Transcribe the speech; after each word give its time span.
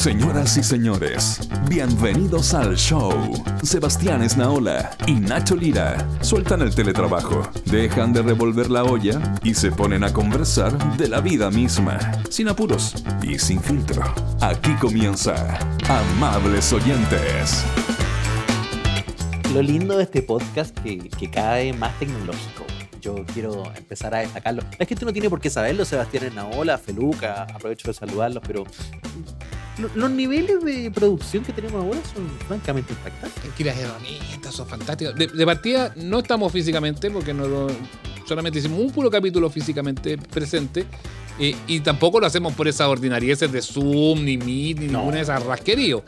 Señoras 0.00 0.56
y 0.56 0.62
señores, 0.62 1.46
bienvenidos 1.68 2.54
al 2.54 2.74
show. 2.74 3.12
Sebastián 3.62 4.22
Esnaola 4.22 4.96
y 5.06 5.12
Nacho 5.12 5.54
Lira 5.54 5.98
sueltan 6.22 6.62
el 6.62 6.74
teletrabajo, 6.74 7.42
dejan 7.66 8.14
de 8.14 8.22
revolver 8.22 8.70
la 8.70 8.82
olla 8.84 9.20
y 9.42 9.52
se 9.52 9.70
ponen 9.70 10.02
a 10.02 10.10
conversar 10.10 10.96
de 10.96 11.06
la 11.06 11.20
vida 11.20 11.50
misma, 11.50 11.98
sin 12.30 12.48
apuros 12.48 13.04
y 13.22 13.38
sin 13.38 13.60
filtro. 13.60 14.02
Aquí 14.40 14.72
comienza 14.80 15.58
Amables 15.86 16.72
Oyentes. 16.72 17.62
Lo 19.52 19.60
lindo 19.60 19.98
de 19.98 20.04
este 20.04 20.22
podcast 20.22 20.74
que, 20.80 21.10
que 21.10 21.30
cada 21.30 21.56
vez 21.56 21.76
más 21.76 21.92
tecnológico. 21.98 22.64
Yo 23.02 23.16
quiero 23.34 23.64
empezar 23.76 24.14
a 24.14 24.20
destacarlo. 24.20 24.62
La 24.78 24.86
gente 24.86 25.04
no 25.04 25.12
tiene 25.12 25.28
por 25.28 25.42
qué 25.42 25.50
saberlo, 25.50 25.84
Sebastián 25.84 26.24
Esnaola, 26.24 26.78
Feluca, 26.78 27.42
aprovecho 27.42 27.88
de 27.88 27.94
saludarlos, 27.94 28.42
pero 28.46 28.64
los 29.94 30.10
niveles 30.10 30.62
de 30.64 30.90
producción 30.90 31.44
que 31.44 31.52
tenemos 31.52 31.82
ahora 31.84 32.00
son 32.14 32.28
francamente 32.46 32.92
impactantes. 32.92 33.44
Es 33.44 33.50
que 33.52 33.64
las 33.64 33.76
herramientas 33.78 34.54
son 34.54 34.66
fantásticas. 34.68 35.14
De, 35.14 35.26
de 35.26 35.46
partida 35.46 35.92
no 35.96 36.18
estamos 36.20 36.52
físicamente, 36.52 37.10
porque 37.10 37.32
no 37.34 37.66
solamente 38.26 38.58
hicimos 38.58 38.78
un 38.80 38.90
puro 38.90 39.10
capítulo 39.10 39.50
físicamente 39.50 40.16
presente. 40.18 40.86
eh, 41.38 41.56
y 41.66 41.80
tampoco 41.80 42.20
lo 42.20 42.26
hacemos 42.26 42.52
por 42.52 42.68
esas 42.68 42.86
ordinarieces 42.88 43.50
de 43.50 43.62
Zoom, 43.62 44.24
ni 44.24 44.36
Meet, 44.36 44.78
ni 44.80 44.86
No. 44.88 44.98
ninguna 44.98 45.16
de 45.16 45.22
esas 45.22 45.42
rasqueríos. 45.44 46.02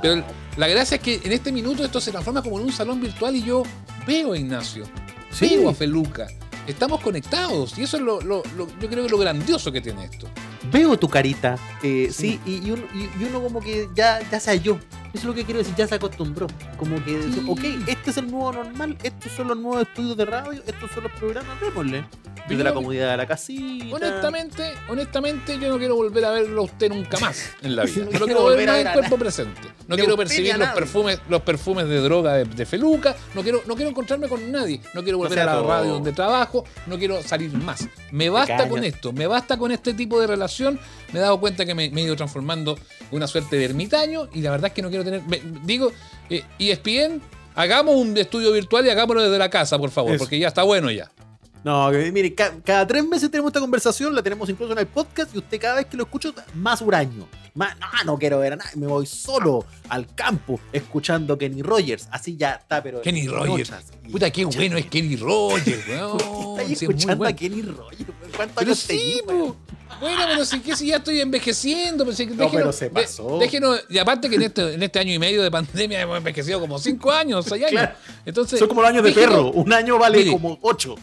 Pero 0.00 0.24
la 0.56 0.66
gracia 0.68 0.94
es 0.96 1.02
que 1.02 1.20
en 1.24 1.32
este 1.32 1.52
minuto 1.52 1.84
esto 1.84 2.00
se 2.00 2.10
transforma 2.10 2.42
como 2.42 2.58
en 2.58 2.64
un 2.66 2.72
salón 2.72 3.00
virtual 3.00 3.36
y 3.36 3.42
yo 3.42 3.62
veo 4.06 4.32
a 4.32 4.38
Ignacio, 4.38 4.84
Sí. 5.30 5.56
veo 5.58 5.68
a 5.68 5.74
Feluca. 5.74 6.26
Estamos 6.66 7.00
conectados 7.00 7.76
y 7.78 7.82
eso 7.82 7.96
es 7.98 8.02
lo, 8.02 8.20
lo- 8.22 8.42
lo- 8.56 8.66
yo 8.80 8.88
creo 8.88 9.04
que 9.04 9.10
lo 9.10 9.18
grandioso 9.18 9.70
que 9.72 9.80
tiene 9.82 10.04
esto. 10.04 10.26
Veo 10.72 10.98
tu 10.98 11.08
carita, 11.08 11.56
eh, 11.82 12.08
sí, 12.12 12.40
Sí. 12.44 12.60
y, 12.60 12.66
y 12.66 12.70
uno, 12.72 12.82
y- 12.94 13.22
y 13.22 13.24
uno 13.24 13.40
como 13.42 13.60
que 13.60 13.88
ya, 13.94 14.20
ya 14.30 14.40
se 14.40 14.50
halló. 14.50 14.78
Eso 15.08 15.18
es 15.18 15.24
lo 15.24 15.34
que 15.34 15.44
quiero 15.44 15.58
decir, 15.58 15.74
ya 15.76 15.86
se 15.86 15.94
acostumbró. 15.94 16.46
Como 16.76 17.02
que, 17.04 17.22
Sí. 17.22 17.44
ok, 17.48 17.60
este 17.88 18.10
es 18.10 18.16
el 18.18 18.30
nuevo 18.30 18.52
normal, 18.52 18.96
estos 19.02 19.32
son 19.32 19.48
los 19.48 19.56
nuevos 19.56 19.82
estudios 19.82 20.16
de 20.16 20.24
radio, 20.24 20.62
estos 20.66 20.90
son 20.92 21.04
los 21.04 21.12
programas, 21.12 21.60
démosle. 21.60 22.04
Desde 22.48 22.64
la 22.64 22.72
comodidad 22.72 23.10
de 23.10 23.16
la 23.18 23.26
casita. 23.26 23.94
Honestamente, 23.94 24.72
honestamente, 24.88 25.58
yo 25.58 25.68
no 25.68 25.76
quiero 25.76 25.96
volver 25.96 26.24
a 26.24 26.30
verlo 26.30 26.62
a 26.62 26.64
usted 26.64 26.88
nunca 26.88 27.18
más 27.18 27.50
en 27.60 27.76
la 27.76 27.84
vida. 27.84 28.06
No 28.10 28.18
No, 28.20 28.24
quiero 28.24 28.40
volver 28.40 28.58
ver 28.58 28.68
a 28.68 28.72
más 28.72 28.78
ver 28.78 28.88
a 28.88 28.92
cuerpo 28.94 29.18
presente. 29.18 29.60
No 29.86 29.96
quiero 29.96 30.16
percibir 30.16 30.56
los 30.56 30.68
perfumes, 30.70 31.20
los 31.28 31.42
perfumes 31.42 31.86
de 31.88 32.00
droga 32.00 32.32
de, 32.34 32.44
de 32.46 32.64
Feluca. 32.64 33.14
No 33.34 33.42
quiero, 33.42 33.60
no 33.66 33.74
quiero 33.74 33.90
encontrarme 33.90 34.28
con 34.28 34.50
nadie. 34.50 34.80
No 34.94 35.02
quiero 35.02 35.18
volver 35.18 35.34
sea 35.34 35.42
a 35.42 35.46
la 35.46 35.52
todo. 35.60 35.68
radio 35.68 35.92
donde 35.92 36.12
trabajo. 36.12 36.64
No 36.86 36.96
quiero 36.96 37.22
salir 37.22 37.52
más. 37.52 37.86
Me 38.12 38.30
basta 38.30 38.66
con 38.66 38.82
esto. 38.82 39.12
Me 39.12 39.26
basta 39.26 39.58
con 39.58 39.70
este 39.70 39.92
tipo 39.92 40.18
de 40.18 40.26
relación. 40.26 40.80
Me 41.12 41.18
he 41.18 41.22
dado 41.22 41.40
cuenta 41.40 41.64
que 41.64 41.74
me, 41.74 41.90
me 41.90 42.00
he 42.02 42.04
ido 42.04 42.16
transformando 42.16 42.76
en 43.10 43.16
una 43.16 43.26
suerte 43.26 43.56
de 43.56 43.64
ermitaño. 43.64 44.28
Y 44.32 44.40
la 44.42 44.50
verdad 44.50 44.68
es 44.68 44.72
que 44.74 44.82
no 44.82 44.88
quiero 44.88 45.04
tener. 45.04 45.22
me- 45.22 45.40
digo, 45.64 45.90
eh, 46.30 46.42
ESPN, 46.58 47.20
hagamos 47.54 47.96
un 47.96 48.16
estudio 48.16 48.52
virtual 48.52 48.86
y 48.86 48.90
hagámoslo 48.90 49.22
desde 49.22 49.38
la 49.38 49.48
casa, 49.50 49.78
por 49.78 49.90
favor. 49.90 50.12
Eso. 50.12 50.18
Porque 50.24 50.38
ya 50.38 50.48
está 50.48 50.62
bueno 50.62 50.90
ya. 50.90 51.10
No, 51.64 51.90
mire, 51.90 52.34
ca- 52.34 52.54
cada 52.64 52.86
tres 52.86 53.04
meses 53.06 53.30
tenemos 53.30 53.48
esta 53.50 53.60
conversación, 53.60 54.14
la 54.14 54.22
tenemos 54.22 54.48
incluso 54.48 54.72
en 54.72 54.78
el 54.78 54.86
podcast, 54.86 55.34
y 55.34 55.38
usted 55.38 55.60
cada 55.60 55.74
vez 55.76 55.86
que 55.86 55.96
lo 55.96 56.04
escucho, 56.04 56.32
más 56.54 56.80
huraño. 56.80 57.26
Más, 57.54 57.76
no, 57.78 57.86
no 58.04 58.18
quiero 58.18 58.38
ver 58.38 58.54
a 58.54 58.56
nadie, 58.56 58.76
me 58.76 58.86
voy 58.86 59.06
solo 59.06 59.64
al 59.88 60.06
campo 60.14 60.60
escuchando 60.72 61.36
Kenny 61.38 61.62
Rogers. 61.62 62.08
Así 62.10 62.36
ya 62.36 62.52
está, 62.52 62.82
pero. 62.82 63.00
Kenny 63.02 63.22
en 63.22 63.30
Rogers. 63.30 63.72
Puta, 64.10 64.30
qué 64.30 64.44
bueno 64.44 64.76
es 64.78 64.86
Kenny 64.86 65.16
Rogers, 65.16 65.86
weón. 65.88 66.18
¿Por 66.18 66.56
qué 66.58 66.66
Sí, 66.66 66.72
estáis 66.72 66.72
es 66.72 66.82
muy 66.82 66.94
escuchando 66.94 67.16
bueno. 67.18 67.34
a 67.34 67.36
Kenny 67.38 67.62
Rogers? 67.62 68.04
Pero 68.36 68.50
años 68.56 68.78
sí, 68.78 69.20
weón? 69.26 69.54
Bueno, 70.00 70.22
pero 70.28 70.44
sí 70.44 70.60
que 70.60 70.76
si 70.76 70.86
ya 70.88 70.96
estoy 70.98 71.20
envejeciendo. 71.20 72.04
Pero 72.04 72.16
sí, 72.16 72.26
que 72.26 72.34
No, 72.34 72.44
déjenos- 72.44 72.52
pero 72.52 72.72
se 72.72 72.90
pasó. 72.90 73.38
déjenos- 73.40 73.82
y 73.90 73.98
aparte 73.98 74.28
que 74.30 74.36
en 74.36 74.42
este, 74.42 74.74
en 74.74 74.82
este 74.82 74.98
año 75.00 75.12
y 75.12 75.18
medio 75.18 75.42
de 75.42 75.50
pandemia 75.50 76.00
hemos 76.02 76.18
envejecido 76.18 76.60
como 76.60 76.78
5 76.78 77.10
años, 77.10 77.44
6 77.48 77.62
años. 77.64 77.70
Claro. 77.72 77.94
Entonces, 78.24 78.58
Son 78.60 78.68
como 78.68 78.82
los 78.82 78.90
años 78.90 79.02
de 79.02 79.10
déjenos- 79.10 79.28
perro, 79.30 79.50
un 79.50 79.72
año 79.72 79.98
vale 79.98 80.18
Mire. 80.18 80.30
como 80.30 80.58
ocho. 80.62 80.94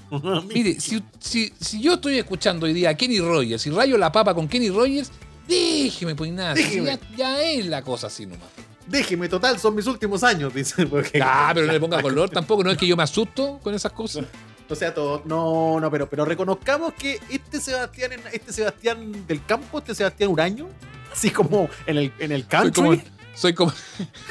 Mire, 0.53 0.79
si, 0.79 1.03
si, 1.19 1.51
si 1.59 1.81
yo 1.81 1.95
estoy 1.95 2.17
escuchando 2.19 2.65
hoy 2.67 2.73
día 2.73 2.89
a 2.91 2.95
Kenny 2.95 3.19
Rogers 3.19 3.65
y 3.67 3.71
rayo 3.71 3.97
la 3.97 4.11
papa 4.11 4.33
con 4.33 4.47
Kenny 4.47 4.69
Rogers, 4.69 5.11
déjeme, 5.47 6.15
pues 6.15 6.31
nada. 6.31 6.53
Déjeme. 6.53 6.87
Ya, 6.87 6.99
ya 7.17 7.41
es 7.43 7.65
la 7.67 7.81
cosa 7.81 8.07
así 8.07 8.25
nomás. 8.25 8.47
Déjeme, 8.87 9.27
total, 9.29 9.57
son 9.59 9.75
mis 9.75 9.87
últimos 9.87 10.23
años, 10.23 10.53
dice. 10.53 10.85
Porque, 10.85 11.19
Ah, 11.23 11.51
pero 11.55 11.65
no 11.67 11.73
le 11.73 11.79
ponga 11.79 12.01
color 12.01 12.29
tampoco. 12.29 12.63
No 12.63 12.71
es 12.71 12.77
que 12.77 12.87
yo 12.87 12.95
me 12.95 13.03
asusto 13.03 13.59
con 13.63 13.73
esas 13.73 13.91
cosas. 13.91 14.25
O 14.67 14.73
sea, 14.73 14.91
todo. 14.95 15.21
No, 15.25 15.79
no, 15.79 15.91
pero, 15.91 16.09
pero 16.09 16.25
reconozcamos 16.25 16.93
que 16.95 17.19
este 17.29 17.61
Sebastián, 17.61 18.13
este 18.33 18.51
Sebastián 18.51 19.27
del 19.27 19.45
campo, 19.45 19.77
este 19.77 19.93
Sebastián 19.93 20.31
Uraño, 20.31 20.67
así 21.13 21.29
como 21.29 21.69
en 21.85 21.97
el, 21.97 22.11
en 22.17 22.31
el 22.31 22.47
Soy 22.49 22.71
como, 22.71 22.95
soy 23.35 23.53
como, 23.53 23.73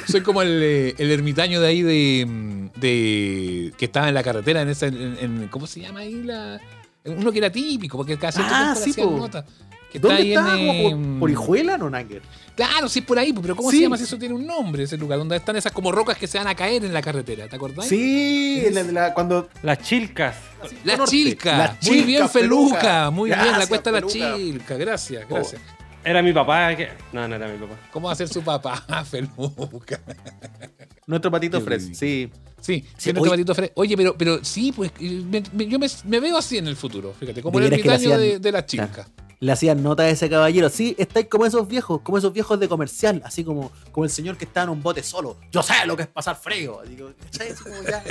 soy 0.05 0.19
como 0.23 0.41
el, 0.41 0.61
eh, 0.61 0.95
el 0.97 1.11
ermitaño 1.11 1.61
de 1.61 1.67
ahí 1.69 1.81
de, 1.83 2.69
de 2.75 3.73
que 3.77 3.85
estaba 3.85 4.09
en 4.09 4.13
la 4.13 4.23
carretera 4.23 4.61
en 4.61 4.67
esa 4.67 4.87
en, 4.87 5.17
en- 5.21 5.47
¿cómo 5.47 5.67
se 5.67 5.79
llama 5.79 6.01
ahí 6.01 6.23
la 6.23 6.59
uno 7.05 7.31
que 7.31 7.37
era 7.37 7.49
típico 7.49 7.95
porque 7.95 8.17
cierto 8.17 8.41
Ah, 8.43 8.75
sí, 8.75 8.91
po. 8.91 9.11
nota. 9.11 9.45
Está 9.95 10.07
¿Dónde 10.07 10.21
ahí 10.23 10.33
está? 10.33 10.57
en, 10.59 10.67
¿Como 10.67 10.83
por, 10.83 10.91
em, 10.91 11.19
por 11.19 11.31
Hijuela, 11.31 11.77
no, 11.77 11.89
Nanger? 11.89 12.21
Claro, 12.55 12.87
sí 12.89 12.99
es 12.99 13.05
por 13.05 13.19
ahí, 13.19 13.33
pero 13.33 13.55
¿cómo 13.55 13.69
Sí. 13.71 13.77
se 13.77 13.83
llama 13.83 13.97
si 13.97 14.03
eso 14.03 14.17
tiene 14.17 14.33
un 14.35 14.45
nombre 14.45 14.83
ese 14.83 14.97
lugar 14.97 15.19
donde 15.19 15.35
están 15.35 15.55
esas 15.55 15.71
como 15.71 15.91
rocas 15.91 16.17
que 16.17 16.27
se 16.27 16.37
van 16.37 16.47
a 16.47 16.55
caer 16.55 16.85
en 16.85 16.93
la 16.93 17.01
carretera, 17.01 17.47
¿te 17.47 17.55
acordás? 17.55 17.87
Sí, 17.87 18.63
la- 18.71 18.83
la- 18.83 19.13
cuando. 19.13 19.49
Las 19.63 19.79
chilcas. 19.79 20.35
La 20.83 20.97
Norte. 20.97 21.11
chilca. 21.11 21.57
La 21.57 21.77
muy 21.85 22.01
bien 22.01 22.29
Feluca, 22.29 23.09
muy 23.11 23.29
bien, 23.29 23.51
la 23.59 23.67
cuesta 23.67 23.91
de 23.91 24.01
la 24.01 24.07
chilca. 24.07 24.75
Gracias, 24.77 25.27
gracias. 25.29 25.61
Era 26.03 26.21
mi 26.21 26.31
papá 26.33 26.75
que. 26.75 26.89
No, 27.13 27.27
no 27.27 27.35
era 27.35 27.47
mi 27.47 27.57
papá. 27.57 27.73
¿Cómo 27.91 28.07
va 28.07 28.13
a 28.13 28.15
ser 28.15 28.27
su 28.29 28.41
papá, 28.43 28.83
Feluca? 29.09 29.99
Nuestro 31.07 31.29
patito 31.31 31.59
ridículo. 31.59 31.79
sí. 31.95 31.95
Sí, 31.95 32.31
Sí, 32.61 32.83
siendo 32.97 33.21
oye- 33.21 33.29
patito 33.29 33.53
fre- 33.53 33.71
Oye, 33.75 33.95
pero, 33.95 34.17
pero 34.17 34.43
sí, 34.43 34.71
pues 34.75 34.91
me- 34.99 35.43
me- 35.53 35.67
yo 35.67 35.77
me, 35.77 35.87
me 36.05 36.19
veo 36.19 36.35
así 36.37 36.57
en 36.57 36.65
el 36.67 36.75
futuro, 36.75 37.13
fíjate, 37.19 37.43
como 37.43 37.59
el 37.59 37.65
ermitaño 37.65 37.93
hacían- 37.95 38.19
de, 38.19 38.39
de 38.39 38.51
la 38.51 38.65
chilca. 38.65 39.07
Le 39.39 39.51
hacían 39.51 39.83
nota 39.83 40.03
a 40.03 40.09
ese 40.09 40.29
caballero. 40.29 40.69
Sí, 40.69 40.95
estáis 40.97 41.27
como 41.27 41.45
esos 41.45 41.67
viejos, 41.67 42.01
como 42.01 42.17
esos 42.17 42.31
viejos 42.33 42.59
de 42.59 42.67
comercial, 42.69 43.21
así 43.25 43.43
como, 43.43 43.71
como 43.91 44.05
el 44.05 44.09
señor 44.09 44.37
que 44.37 44.45
está 44.45 44.63
en 44.63 44.69
un 44.69 44.81
bote 44.81 45.03
solo. 45.03 45.37
Yo 45.51 45.61
sé 45.61 45.73
lo 45.85 45.95
que 45.97 46.03
es 46.03 46.07
pasar 46.07 46.35
frío. 46.37 46.79
Digo, 46.87 47.11
¿cachai? 47.23 47.53
Como, 47.55 47.75
ya- 47.83 48.03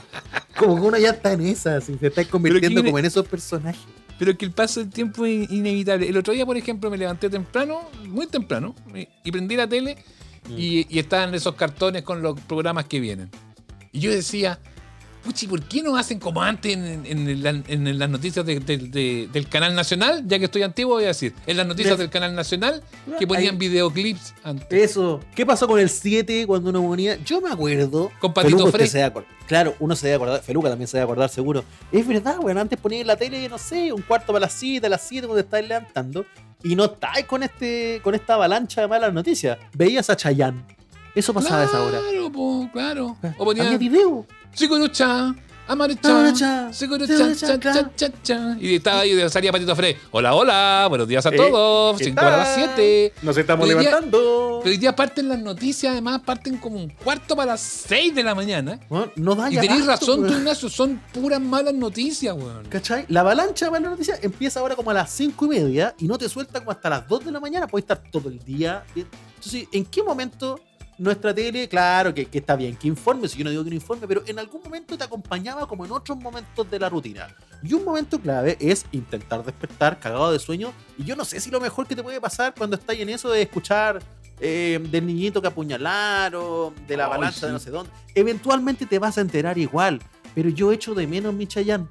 como 0.58 0.74
que 0.76 0.80
uno 0.82 0.98
ya 0.98 1.10
está 1.10 1.32
en 1.32 1.42
esa, 1.46 1.76
así, 1.76 1.96
se 1.98 2.06
está 2.08 2.24
convirtiendo 2.24 2.82
como 2.84 2.98
en 2.98 3.04
esos 3.04 3.26
personajes. 3.26 3.80
Pero 4.18 4.36
que 4.36 4.44
el 4.44 4.52
paso 4.52 4.80
del 4.80 4.90
tiempo 4.90 5.24
es 5.24 5.50
inevitable. 5.50 6.08
El 6.08 6.16
otro 6.16 6.32
día, 6.32 6.44
por 6.46 6.56
ejemplo, 6.56 6.90
me 6.90 6.98
levanté 6.98 7.30
temprano, 7.30 7.88
muy 8.06 8.26
temprano, 8.26 8.74
y- 8.94 9.08
y 9.24 9.32
prendí 9.32 9.56
la 9.56 9.66
tele 9.68 9.96
Mm. 10.48 10.58
y, 10.58 10.86
y 10.96 10.98
estaban 10.98 11.32
esos 11.36 11.54
cartones 11.54 12.02
con 12.02 12.20
los 12.20 12.38
programas 12.40 12.86
que 12.86 12.98
vienen. 12.98 13.30
Y 13.92 14.00
yo 14.00 14.10
decía, 14.10 14.58
puchi, 15.24 15.46
¿por 15.46 15.62
qué 15.62 15.82
no 15.82 15.96
hacen 15.96 16.18
como 16.18 16.42
antes 16.42 16.72
en, 16.74 17.06
en- 17.06 17.28
en 17.28 17.42
la- 17.42 17.50
en 17.66 17.98
las 17.98 18.10
noticias 18.10 18.44
de- 18.44 18.60
de- 18.60 18.76
de- 18.78 19.28
del 19.32 19.48
Canal 19.48 19.74
Nacional? 19.74 20.22
Ya 20.26 20.38
que 20.38 20.46
estoy 20.46 20.62
antiguo, 20.62 20.94
voy 20.94 21.04
a 21.04 21.08
decir, 21.08 21.34
en 21.46 21.56
las 21.56 21.66
noticias 21.66 21.96
De- 21.96 22.04
del 22.04 22.10
Canal 22.10 22.34
Nacional 22.34 22.82
que 23.18 23.26
ponían 23.26 23.54
Ahí- 23.54 23.58
videoclips 23.58 24.34
antes. 24.44 24.90
Eso. 24.90 25.20
¿Qué 25.34 25.46
pasó 25.46 25.66
con 25.68 25.78
el 25.80 25.88
7 25.88 26.46
cuando 26.46 26.70
uno 26.70 26.82
ponía? 26.82 27.16
Yo 27.24 27.40
me 27.40 27.50
acuerdo. 27.50 28.10
Con 28.20 28.32
Patito 28.34 28.58
Frey. 28.72 28.86
Claro, 29.46 29.74
uno 29.80 29.94
se 29.96 30.06
debe 30.06 30.16
acordar. 30.16 30.42
Feluca 30.42 30.68
también 30.70 30.88
se 30.88 30.96
debe 30.96 31.04
acordar, 31.04 31.28
seguro. 31.28 31.64
Es 31.90 32.06
verdad, 32.06 32.38
weón. 32.40 32.58
Antes 32.58 32.78
ponía 32.78 33.00
en 33.00 33.06
la 33.06 33.16
tele, 33.16 33.48
no 33.48 33.58
sé, 33.58 33.92
un 33.92 34.02
cuarto 34.02 34.28
para 34.28 34.40
las 34.40 34.52
7, 34.52 34.86
a 34.86 34.90
las 34.90 35.02
7 35.02 35.26
cuando 35.26 35.40
estáis 35.40 35.68
levantando. 35.68 36.24
Y 36.64 36.76
no 36.76 36.84
estáis 36.84 37.26
con, 37.26 37.42
este, 37.42 38.00
con 38.04 38.14
esta 38.14 38.34
avalancha 38.34 38.80
de 38.82 38.88
malas 38.88 39.12
noticias. 39.12 39.58
Veías 39.74 40.08
a 40.10 40.16
Chayanne. 40.16 40.62
Eso 41.14 41.34
pasaba 41.34 41.62
a 41.62 41.64
esa 41.64 41.82
hora. 41.82 41.98
Claro, 42.00 42.32
po, 42.32 42.68
claro. 42.72 43.06
O 43.06 43.26
Había 43.26 43.36
ponían 43.64 43.78
video. 43.78 44.26
Sigurucha, 44.54 45.34
Amarucha, 45.68 46.72
Sigurucha, 46.72 47.34
cha, 47.36 47.58
claro. 47.58 47.90
cha, 47.96 48.10
cha, 48.10 48.22
cha. 48.22 48.56
Y 48.60 48.74
estaba 48.76 49.00
ahí, 49.00 49.28
salía 49.30 49.52
Patito 49.52 49.76
Fre. 49.76 49.96
Hola, 50.10 50.34
hola, 50.34 50.86
buenos 50.88 51.06
días 51.06 51.24
a 51.24 51.28
Eh, 51.30 51.36
todos. 51.36 51.98
¿qué 51.98 52.04
5 52.06 52.16
para 52.16 52.36
las 52.38 52.54
tal? 52.56 52.64
7. 52.76 53.12
Nos 53.22 53.36
estamos 53.36 53.64
Hoy 53.68 53.74
día- 53.74 53.82
levantando. 53.82 54.60
Pero 54.62 54.72
hoy 54.72 54.76
día 54.78 54.94
parten 54.96 55.28
las 55.28 55.38
noticias, 55.38 55.92
además 55.92 56.20
parten 56.24 56.56
como 56.58 56.76
un 56.76 56.88
cuarto 56.90 57.36
para 57.36 57.52
las 57.52 57.60
6 57.60 58.14
de 58.14 58.22
la 58.22 58.34
mañana. 58.34 58.80
Weón, 58.90 59.12
no 59.16 59.34
da 59.34 59.50
Y 59.50 59.56
abasto, 59.58 59.86
razón, 59.86 60.26
tú. 60.26 60.32
Ignacio, 60.32 60.68
son 60.68 61.00
puras 61.12 61.40
malas 61.40 61.74
noticias, 61.74 62.34
weón. 62.36 62.64
¿Cachai? 62.68 63.04
La 63.08 63.20
avalancha 63.20 63.66
de 63.66 63.70
malas 63.70 63.90
noticias 63.92 64.18
empieza 64.22 64.60
ahora 64.60 64.74
como 64.76 64.90
a 64.90 64.94
las 64.94 65.10
5 65.10 65.44
y 65.46 65.48
media 65.48 65.94
y 65.98 66.06
no 66.06 66.18
te 66.18 66.28
suelta 66.28 66.58
como 66.58 66.72
hasta 66.72 66.90
las 66.90 67.06
2 67.06 67.24
de 67.24 67.32
la 67.32 67.40
mañana. 67.40 67.66
Puedes 67.66 67.84
estar 67.84 68.02
todo 68.10 68.28
el 68.28 68.38
día. 68.40 68.84
Entonces, 68.96 69.68
¿en 69.72 69.84
qué 69.86 70.02
momento 70.02 70.58
nuestra 70.98 71.34
tele, 71.34 71.68
claro 71.68 72.12
que, 72.14 72.26
que 72.26 72.38
está 72.38 72.54
bien 72.56 72.76
que 72.76 72.86
informe, 72.88 73.26
si 73.28 73.38
yo 73.38 73.44
no 73.44 73.50
digo 73.50 73.64
que 73.64 73.70
no 73.70 73.76
informe, 73.76 74.06
pero 74.06 74.22
en 74.26 74.38
algún 74.38 74.62
momento 74.62 74.96
te 74.96 75.04
acompañaba 75.04 75.66
como 75.66 75.84
en 75.84 75.92
otros 75.92 76.18
momentos 76.18 76.70
de 76.70 76.78
la 76.78 76.88
rutina? 76.88 77.28
Y 77.62 77.72
un 77.74 77.84
momento 77.84 78.20
clave 78.20 78.56
es 78.60 78.84
intentar 78.92 79.44
despertar 79.44 79.98
cagado 79.98 80.30
de 80.32 80.38
sueño. 80.38 80.72
Y 80.98 81.04
yo 81.04 81.16
no 81.16 81.24
sé 81.24 81.40
si 81.40 81.50
lo 81.50 81.60
mejor 81.60 81.86
que 81.86 81.96
te 81.96 82.02
puede 82.02 82.20
pasar 82.20 82.54
cuando 82.56 82.76
estás 82.76 82.96
en 82.96 83.08
eso 83.08 83.30
de 83.30 83.42
escuchar 83.42 84.02
eh, 84.40 84.80
del 84.90 85.06
niñito 85.06 85.40
que 85.40 85.48
apuñalaron, 85.48 86.74
de 86.86 86.96
la 86.96 87.04
Ay, 87.04 87.10
avalancha 87.10 87.40
sí. 87.40 87.46
de 87.46 87.52
no 87.52 87.58
sé 87.58 87.70
dónde. 87.70 87.90
Eventualmente 88.14 88.86
te 88.86 88.98
vas 88.98 89.18
a 89.18 89.20
enterar 89.20 89.58
igual. 89.58 90.00
Pero 90.34 90.48
yo 90.48 90.72
echo 90.72 90.94
de 90.94 91.06
menos 91.06 91.34
mi 91.34 91.46
Chayanne. 91.46 91.86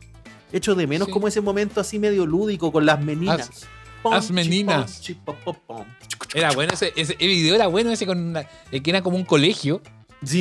Echo 0.51 0.75
de 0.75 0.85
menos 0.87 1.07
Sí. 1.07 1.13
como 1.13 1.27
ese 1.27 1.39
momento 1.41 1.79
así 1.79 1.99
medio 1.99 2.25
lúdico 2.25 2.71
con 2.71 2.85
las 2.85 3.01
meninas. 3.03 3.67
Pom, 4.03 4.19
chi, 4.19 4.33
meninas. 4.33 4.99
chi, 4.99 5.13
pom, 5.13 5.35
pom, 5.65 5.85
Era 6.33 6.51
bueno 6.51 6.73
ese, 6.73 6.93
ese 6.95 7.15
el 7.19 7.27
video 7.27 7.55
era 7.55 7.67
bueno 7.67 7.91
ese 7.91 8.05
con 8.05 8.17
una- 8.17 8.43
que 8.43 8.81
era 8.89 9.01
como 9.01 9.17
un 9.17 9.25
colegio. 9.25 9.81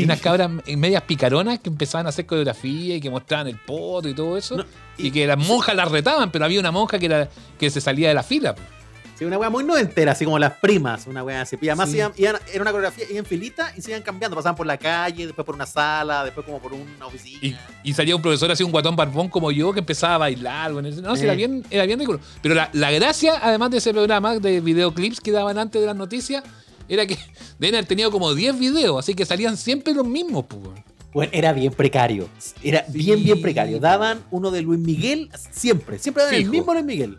Y 0.00 0.04
unas 0.04 0.20
cabras 0.20 0.50
eh, 0.66 0.76
medias 0.76 1.02
picaronas 1.04 1.58
que 1.58 1.70
empezaban 1.70 2.04
a 2.04 2.10
hacer 2.10 2.26
coreografía 2.26 2.96
y 2.96 3.00
que 3.00 3.08
mostraban 3.08 3.46
el 3.48 3.56
poto 3.56 4.08
y 4.10 4.14
todo 4.14 4.36
eso. 4.36 4.58
No, 4.58 4.64
y, 4.98 5.06
y- 5.06 5.10
que 5.10 5.26
las 5.26 5.38
monjas 5.38 5.74
las 5.74 5.90
retaban, 5.90 6.30
pero 6.30 6.44
había 6.44 6.60
una 6.60 6.70
monja 6.70 6.98
que 6.98 7.06
era 7.06 7.28
que 7.58 7.70
se 7.70 7.80
salía 7.80 8.08
de 8.08 8.14
la 8.14 8.22
fila. 8.22 8.54
po. 8.54 8.60
Sí, 9.20 9.26
una 9.26 9.36
wea 9.36 9.50
muy 9.50 9.62
noventera, 9.64 10.12
así 10.12 10.24
como 10.24 10.38
las 10.38 10.54
primas, 10.54 11.06
una 11.06 11.22
wea 11.22 11.42
así. 11.42 11.54
Y 11.60 11.68
además 11.68 11.90
Sí. 11.90 11.98
iban- 11.98 12.12
iban- 12.16 12.40
era 12.50 12.62
una 12.62 12.70
coreografía, 12.72 13.04
iban 13.04 13.18
en 13.18 13.26
filita 13.26 13.70
y 13.76 13.82
se 13.82 13.90
iban 13.90 14.02
cambiando. 14.02 14.34
Pasaban 14.34 14.56
por 14.56 14.66
la 14.66 14.78
calle, 14.78 15.26
después 15.26 15.44
por 15.44 15.54
una 15.54 15.66
sala, 15.66 16.24
después 16.24 16.46
como 16.46 16.58
por 16.58 16.72
una 16.72 17.06
oficina. 17.06 17.38
Y, 17.42 17.54
y 17.90 17.92
salía 17.92 18.16
un 18.16 18.22
profesor 18.22 18.50
así, 18.50 18.64
un 18.64 18.70
guatón 18.72 18.96
barbón 18.96 19.28
como 19.28 19.52
yo, 19.52 19.74
que 19.74 19.80
empezaba 19.80 20.14
a 20.14 20.18
bailar. 20.18 20.72
bueno, 20.72 20.88
no, 21.02 21.16
sí, 21.16 21.22
Eh. 21.22 21.24
era 21.26 21.34
bien, 21.34 21.62
era 21.70 21.84
bien 21.84 21.98
ridículo. 21.98 22.18
Pero 22.40 22.54
la, 22.54 22.70
la 22.72 22.90
gracia, 22.90 23.34
además 23.42 23.70
de 23.70 23.76
ese 23.76 23.92
programa 23.92 24.38
de 24.38 24.60
videoclips 24.62 25.20
que 25.20 25.32
daban 25.32 25.58
antes 25.58 25.82
de 25.82 25.86
las 25.86 25.96
noticias, 25.96 26.42
era 26.88 27.04
que 27.06 27.18
deben 27.58 27.74
haber 27.74 27.86
tenido 27.86 28.10
como 28.10 28.34
10 28.34 28.58
videos, 28.58 28.98
así 28.98 29.12
que 29.14 29.26
salían 29.26 29.58
siempre 29.58 29.92
los 29.92 30.06
mismos. 30.06 30.46
weón. 30.50 30.82
Bueno, 31.12 31.30
era 31.34 31.52
bien 31.52 31.72
precario. 31.74 32.26
Era 32.62 32.86
Sí. 32.86 32.92
bien, 32.98 33.22
bien 33.22 33.42
precario. 33.42 33.80
Daban 33.80 34.20
uno 34.30 34.50
de 34.50 34.62
Luis 34.62 34.78
Miguel 34.80 35.28
siempre. 35.50 35.98
Siempre 35.98 36.22
daban 36.22 36.36
el 36.38 36.48
mismo 36.48 36.72
Luis 36.72 36.86
Miguel. 36.86 37.18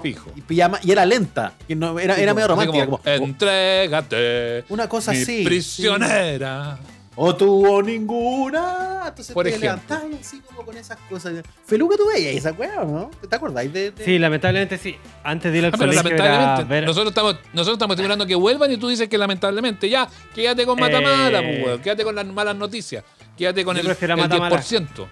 Fijo. 0.00 0.30
Y, 0.36 0.40
pijama- 0.42 0.78
y 0.82 0.92
era 0.92 1.04
lenta. 1.06 1.54
no- 1.68 1.98
era, 1.98 2.16
era 2.16 2.34
medio 2.34 2.48
romántica. 2.48 2.84
como, 2.84 2.98
como, 2.98 3.10
Entrégate. 3.12 4.64
una 4.68 4.88
cosa 4.88 5.12
mi 5.12 5.22
así. 5.22 5.42
prisionera. 5.44 6.78
sí. 6.80 6.86
O 7.16 7.34
tuvo 7.36 7.82
ninguna. 7.82 9.04
Entonces 9.08 9.34
Por 9.34 9.44
te 9.44 9.50
ejemplo. 9.50 9.70
levantabas 9.72 10.20
así 10.26 10.40
como 10.40 10.64
con 10.64 10.74
esas 10.76 10.96
cosas. 11.08 11.34
Feluca, 11.66 11.96
tú 11.96 12.04
veías 12.06 12.34
esa 12.36 12.52
weá, 12.52 12.84
¿no? 12.84 13.10
¿Te 13.28 13.36
acordáis 13.36 13.70
de, 13.72 13.90
de- 13.90 14.04
Sí, 14.04 14.18
lamentablemente 14.18 14.78
sí. 14.78 14.96
Antes 15.24 15.52
de 15.52 15.58
ir 15.58 15.64
al 15.64 15.68
Ah, 15.70 15.76
pero 15.76 15.90
colegio 15.90 16.02
lamentablemente, 16.16 16.64
ver... 16.64 16.84
nosotros 16.84 17.10
estamos, 17.10 17.34
nosotros 17.52 17.74
estamos 17.74 17.96
esperando 17.96 18.24
que 18.26 18.34
vuelvan 18.36 18.70
y 18.72 18.76
tú 18.78 18.88
dices 18.88 19.08
que 19.08 19.18
lamentablemente 19.18 19.88
ya, 19.90 20.08
quédate 20.34 20.64
con 20.64 20.78
Matamala, 20.80 21.40
Eh. 21.40 21.42
pues, 21.42 21.66
weón, 21.66 21.80
quédate 21.82 22.04
con 22.04 22.14
las 22.14 22.26
malas 22.26 22.56
noticias, 22.56 23.04
quédate 23.36 23.64
con 23.64 23.74
Yo 23.76 23.80
el, 23.80 23.86
prefiero 23.86 24.14
a 24.14 24.16
el 24.16 24.22
Matamala. 24.22 24.56
10%. 24.56 25.06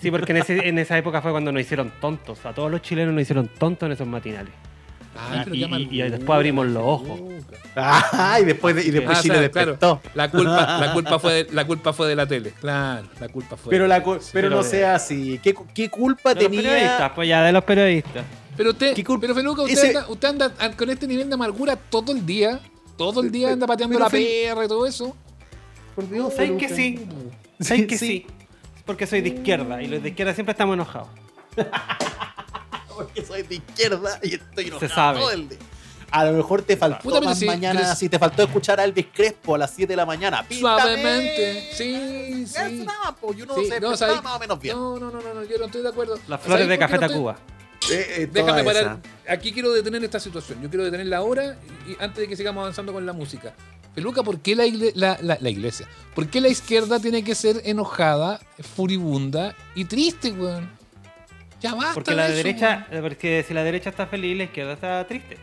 Sí, 0.00 0.10
porque 0.10 0.32
en, 0.32 0.38
ese- 0.38 0.68
en 0.68 0.78
esa 0.78 0.96
época 0.96 1.20
fue 1.22 1.30
cuando 1.32 1.50
nos 1.52 1.60
hicieron 1.62 1.92
tontos. 2.00 2.44
A 2.46 2.52
todos 2.54 2.70
los 2.70 2.82
chilenos 2.82 3.12
nos 3.14 3.22
hicieron 3.22 3.48
tontos 3.48 3.86
en 3.86 3.92
esos 3.92 4.06
matinales. 4.06 4.52
Pero 5.44 5.54
y, 5.54 5.58
y- 5.60 5.64
amargura. 5.64 5.90
y 6.06 6.10
después 6.10 6.30
abrimos 6.36 6.66
los 6.68 6.82
ojos. 6.84 7.20
Ah, 7.74 8.38
y 8.40 8.44
después, 8.44 8.76
de- 8.76 8.84
y 8.84 8.90
después 8.90 9.18
Ah, 9.18 9.22
Chile 9.22 9.34
o 9.34 9.38
sea, 9.38 9.42
despertó. 9.42 10.00
claro, 10.00 10.10
la 10.14 10.30
culpa, 10.30 10.78
la 10.80 10.92
culpa 10.92 11.18
fue 11.18 11.32
de, 11.44 11.52
la 11.52 11.66
culpa 11.66 11.92
fue 11.92 12.08
de 12.08 12.14
la 12.16 12.26
tele. 12.26 12.52
Claro, 12.60 13.08
la 13.18 13.28
culpa 13.28 13.56
fue. 13.56 13.70
Pero, 13.70 13.86
la, 13.88 14.02
cu- 14.02 14.18
pero 14.32 14.48
no 14.50 14.58
pero- 14.58 14.68
sea 14.68 14.94
así. 14.94 15.40
¿Qué, 15.42 15.54
qué 15.74 15.90
culpa 15.90 16.34
De 16.34 16.42
los 16.42 16.50
periodistas, 16.50 16.92
tenía? 16.98 17.14
pues 17.14 17.28
ya, 17.28 17.42
de 17.42 17.52
los 17.52 17.64
periodistas. 17.64 18.24
Pero 18.56 18.70
usted, 18.70 18.94
¿Qué 18.94 19.02
culpa? 19.04 19.22
pero 19.22 19.34
Feluca, 19.34 19.62
usted, 19.62 19.74
Ese- 19.76 19.88
anda, 19.88 20.06
usted 20.08 20.28
anda 20.28 20.52
a- 20.58 20.70
con 20.70 20.88
este 20.90 21.06
nivel 21.08 21.28
de 21.28 21.34
amargura 21.34 21.74
todo 21.76 22.12
el 22.12 22.24
día. 22.24 22.60
Todo 22.96 23.20
el 23.22 23.30
día 23.32 23.52
anda 23.52 23.66
pateando 23.66 23.94
Pero 23.96 24.04
la 24.06 24.10
perra 24.10 24.64
y 24.64 24.68
todo 24.68 24.86
eso. 24.86 25.16
Por 25.96 26.08
Dios, 26.08 26.32
¿Sabes 26.34 26.52
que 26.52 26.68
sí? 26.68 26.74
Sí, 27.58 27.64
¿Sabes 27.64 27.86
que 27.86 27.98
sí. 27.98 28.06
sí? 28.06 28.26
Es 28.88 28.90
porque 28.90 29.06
soy 29.06 29.20
de 29.20 29.28
izquierda 29.28 29.82
y 29.82 29.86
los 29.86 30.02
de 30.02 30.08
izquierda 30.08 30.32
siempre 30.32 30.52
estamos 30.52 30.72
enojados. 30.72 31.08
Porque 32.96 33.22
soy 33.24 33.42
de 33.42 33.56
izquierda 33.56 34.18
y 34.22 34.34
estoy 34.34 34.64
enojado 34.68 34.88
Se 34.88 34.94
sabe. 34.94 35.20
todo 35.20 35.30
el 35.30 35.48
día. 35.48 35.58
A 36.10 36.24
lo 36.24 36.32
mejor 36.32 36.62
te 36.62 36.74
faltó 36.76 37.02
Puta, 37.02 37.20
más 37.20 37.38
sí, 37.38 37.44
mañana, 37.44 37.94
si 37.94 38.08
te 38.08 38.18
faltó 38.18 38.42
escuchar 38.44 38.80
a 38.80 38.84
Elvis 38.84 39.06
Crespo 39.12 39.54
a 39.54 39.58
las 39.58 39.72
7 39.74 39.92
de 39.92 39.96
la 39.96 40.06
mañana. 40.06 40.42
¡Píntame! 40.42 40.80
Suavemente. 40.80 41.68
Sí, 41.74 42.46
sí. 42.46 42.84
nada, 42.86 43.14
po, 43.14 43.34
y 43.34 43.42
uno 43.42 43.54
Sí, 43.56 43.66
se 43.66 43.78
no, 43.78 43.90
más 43.90 44.02
o 44.02 44.38
menos 44.38 44.58
bien. 44.58 44.74
No, 44.74 44.98
no, 44.98 45.10
no, 45.10 45.20
no, 45.20 45.34
no, 45.34 45.44
yo 45.44 45.58
no 45.58 45.66
estoy 45.66 45.82
de 45.82 45.88
acuerdo. 45.90 46.14
Las 46.14 46.40
¿Sabes 46.40 46.44
flores 46.46 46.68
de 46.68 46.78
Café 46.78 46.94
no 46.96 47.00
estoy- 47.02 47.08
Tacuba. 47.14 47.36
Eh, 47.90 48.14
eh, 48.22 48.28
Déjame 48.32 48.62
esa. 48.62 48.72
parar. 48.72 48.98
Aquí 49.28 49.52
quiero 49.52 49.70
detener 49.72 50.02
esta 50.02 50.18
situación. 50.18 50.62
Yo 50.62 50.68
quiero 50.70 50.84
detenerla 50.84 51.18
ahora 51.18 51.58
y 51.86 52.02
antes 52.02 52.16
de 52.22 52.26
que 52.28 52.36
sigamos 52.36 52.62
avanzando 52.62 52.92
con 52.94 53.04
la 53.04 53.12
música. 53.12 53.54
Peluca, 53.98 54.22
¿por 54.22 54.38
qué 54.40 54.54
la, 54.54 54.64
la- 54.94 55.18
la- 55.20 55.38
la 55.40 55.50
iglesia? 55.50 55.88
¿Por 56.14 56.28
qué 56.28 56.40
la 56.40 56.48
izquierda 56.48 57.00
tiene 57.00 57.24
que 57.24 57.34
ser 57.34 57.62
enojada, 57.64 58.38
furibunda 58.76 59.56
y 59.74 59.86
triste, 59.86 60.30
weón? 60.30 60.70
Ya 61.60 61.74
basta. 61.74 61.94
Porque 61.94 62.14
la 62.14 62.28
de 62.28 62.34
eso, 62.34 62.46
derecha, 62.46 62.86
porque 63.02 63.44
si 63.46 63.52
la 63.54 63.64
derecha 63.64 63.90
está 63.90 64.06
feliz, 64.06 64.36
la 64.36 64.44
izquierda 64.44 64.74
está 64.74 65.04
triste. 65.08 65.36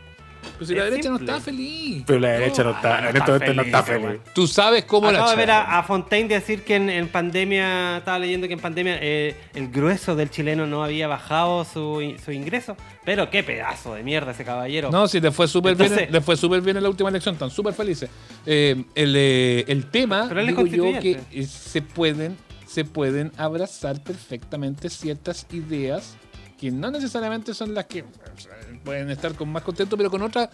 Pero 0.54 0.66
si 0.66 0.74
la 0.74 0.84
derecha 0.84 1.10
no 1.10 1.18
simple. 1.18 1.32
está 1.34 1.44
feliz. 1.44 2.04
Pero 2.06 2.20
la 2.20 2.28
derecha 2.28 2.64
no, 2.64 2.70
está, 2.70 3.00
no 3.00 3.08
en 3.08 3.16
está 3.16 3.18
este 3.18 3.32
momento 3.32 3.54
no 3.54 3.62
está 3.62 3.82
feliz. 3.82 4.20
Tú 4.34 4.46
sabes 4.46 4.84
cómo 4.84 5.08
Acabo 5.08 5.24
la 5.24 5.30
de 5.30 5.36
ver 5.36 5.50
a, 5.50 5.78
a 5.78 5.82
Fontaine 5.82 6.28
decir 6.28 6.62
que 6.62 6.76
en, 6.76 6.90
en 6.90 7.08
pandemia, 7.08 7.98
estaba 7.98 8.18
leyendo 8.18 8.46
que 8.46 8.54
en 8.54 8.60
pandemia 8.60 8.98
eh, 9.00 9.36
el 9.54 9.68
grueso 9.68 10.16
del 10.16 10.30
chileno 10.30 10.66
no 10.66 10.82
había 10.82 11.08
bajado 11.08 11.64
su, 11.64 12.14
su 12.24 12.32
ingreso. 12.32 12.76
Pero 13.04 13.30
qué 13.30 13.42
pedazo 13.42 13.94
de 13.94 14.02
mierda 14.02 14.32
ese 14.32 14.44
caballero. 14.44 14.90
No, 14.90 15.06
sí, 15.06 15.20
le 15.20 15.30
fue 15.30 15.46
súper 15.46 15.76
bien, 15.76 16.08
le 16.10 16.20
fue 16.20 16.36
súper 16.36 16.60
bien 16.60 16.76
en 16.76 16.82
la 16.82 16.88
última 16.88 17.08
elección, 17.08 17.34
están 17.34 17.50
súper 17.50 17.72
felices. 17.72 18.10
Eh, 18.44 18.84
el, 18.94 19.14
eh, 19.16 19.64
el 19.68 19.90
tema, 19.90 20.26
Pero 20.28 20.40
él 20.40 20.48
es 20.48 20.56
digo 20.56 20.92
yo, 20.92 21.00
que 21.00 21.20
eh, 21.32 21.46
se 21.46 21.82
pueden, 21.82 22.36
se 22.66 22.84
pueden 22.84 23.30
abrazar 23.36 24.02
perfectamente 24.02 24.90
ciertas 24.90 25.46
ideas 25.52 26.16
que 26.58 26.70
no 26.70 26.90
necesariamente 26.90 27.54
son 27.54 27.74
las 27.74 27.86
que 27.86 28.04
sea, 28.36 28.52
pueden 28.84 29.10
estar 29.10 29.34
con 29.34 29.48
más 29.50 29.62
contento, 29.62 29.96
pero 29.96 30.10
con 30.10 30.22
otra, 30.22 30.50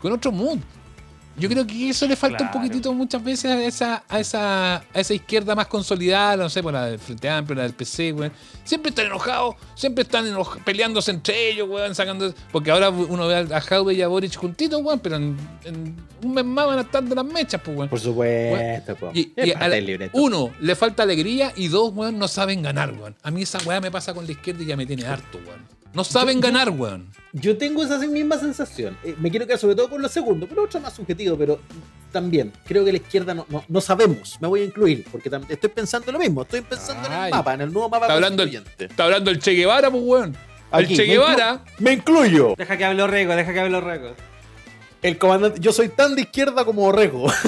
con 0.00 0.12
otro 0.12 0.32
mood. 0.32 0.58
Yo 1.36 1.48
creo 1.48 1.66
que 1.66 1.88
eso 1.88 2.06
le 2.06 2.14
falta 2.14 2.36
Claro. 2.38 2.52
un 2.54 2.60
poquitito 2.62 2.92
muchas 2.92 3.24
veces 3.24 3.50
a 3.50 3.64
esa, 3.64 4.04
a 4.08 4.20
esa, 4.20 4.76
a 4.76 4.84
esa 4.94 5.14
izquierda 5.14 5.54
más 5.54 5.66
consolidada, 5.66 6.36
no 6.36 6.50
sé, 6.50 6.62
por 6.62 6.74
la 6.74 6.86
del 6.86 6.98
Frente 6.98 7.28
Amplio, 7.30 7.56
la 7.56 7.62
del 7.62 7.72
PC, 7.72 8.12
weón. 8.12 8.32
Siempre 8.64 8.90
están 8.90 9.06
enojados, 9.06 9.54
siempre 9.74 10.02
están 10.02 10.26
enoj- 10.26 10.62
peleándose 10.62 11.10
entre 11.10 11.50
ellos, 11.50 11.68
weón, 11.68 11.94
sacando. 11.94 12.32
Porque 12.52 12.70
ahora 12.70 12.90
uno 12.90 13.26
ve 13.26 13.46
a 13.54 13.60
Jaume 13.62 13.94
y 13.94 14.02
a 14.02 14.08
Boric 14.08 14.36
juntitos, 14.36 14.80
weón, 14.82 15.00
pero 15.00 15.16
en, 15.16 15.36
en 15.64 15.96
un 16.22 16.34
mes 16.34 16.44
más 16.44 16.66
van 16.66 16.78
a 16.78 16.82
estar 16.82 17.02
de 17.02 17.14
las 17.14 17.24
mechas, 17.24 17.60
pues, 17.64 17.76
weón. 17.76 17.88
Por 17.88 17.98
supuesto, 18.00 18.94
po. 18.96 19.10
Y, 19.14 19.32
y 19.36 19.52
a 19.52 19.70
uno, 20.12 20.50
le 20.60 20.76
falta 20.76 21.02
alegría 21.02 21.52
y 21.56 21.68
dos, 21.68 21.92
weón, 21.94 22.18
no 22.18 22.28
saben 22.28 22.62
ganar, 22.62 22.92
weón. 22.92 23.16
A 23.22 23.30
mí 23.30 23.42
esa 23.42 23.58
weá 23.66 23.80
me 23.80 23.90
pasa 23.90 24.12
con 24.12 24.26
la 24.26 24.32
izquierda 24.32 24.62
y 24.62 24.66
ya 24.66 24.76
me 24.76 24.84
tiene 24.86 25.06
harto, 25.06 25.38
weón. 25.46 25.81
No 25.94 26.04
saben 26.04 26.36
Yo- 26.36 26.40
ganar, 26.42 26.70
weón. 26.70 27.08
Yo 27.32 27.56
tengo 27.58 27.82
esa 27.82 27.98
misma 27.98 28.38
sensación. 28.38 28.96
Eh, 29.04 29.14
me 29.18 29.30
quiero 29.30 29.46
quedar 29.46 29.58
sobre 29.58 29.74
todo 29.74 29.88
con 29.90 30.00
lo 30.02 30.08
segundo, 30.08 30.46
pero 30.46 30.64
otro 30.64 30.80
más 30.80 30.94
subjetivo, 30.94 31.36
pero 31.36 31.60
también 32.10 32.52
creo 32.64 32.84
que 32.84 32.92
la 32.92 32.98
izquierda 32.98 33.34
no, 33.34 33.46
no, 33.48 33.64
no 33.68 33.80
sabemos. 33.80 34.36
Me 34.40 34.48
voy 34.48 34.60
a 34.62 34.64
incluir, 34.64 35.04
porque 35.10 35.30
estoy 35.48 35.70
pensando 35.70 36.12
lo 36.12 36.18
mismo. 36.18 36.42
Estoy 36.42 36.60
pensando 36.62 37.06
en 37.08 37.12
el 37.24 37.30
mapa, 37.30 37.54
en 37.54 37.60
el 37.62 37.72
nuevo 37.72 37.88
mapa 37.88 38.06
Está 38.06 38.14
hablando, 38.14 38.42
el, 38.42 38.64
está 38.78 39.04
hablando 39.04 39.30
el 39.30 39.38
Che 39.38 39.52
Guevara, 39.52 39.90
pues, 39.90 40.02
weón. 40.04 40.36
Aquí, 40.70 40.92
el 40.94 40.98
Che 40.98 41.06
me 41.06 41.12
Guevara. 41.12 41.54
inclu- 41.64 41.80
Me 41.80 41.92
incluyo. 41.92 42.54
Deja 42.56 42.76
que 42.76 42.84
hable 42.84 43.02
Orrego, 43.02 43.34
deja 43.34 43.52
que 43.52 43.60
hable 43.60 43.76
Orrego. 43.76 44.14
El 45.02 45.18
comandante. 45.18 45.60
Yo 45.60 45.72
soy 45.72 45.88
tan 45.88 46.14
de 46.14 46.22
izquierda 46.22 46.64
como 46.64 46.84
Orrego. 46.84 47.26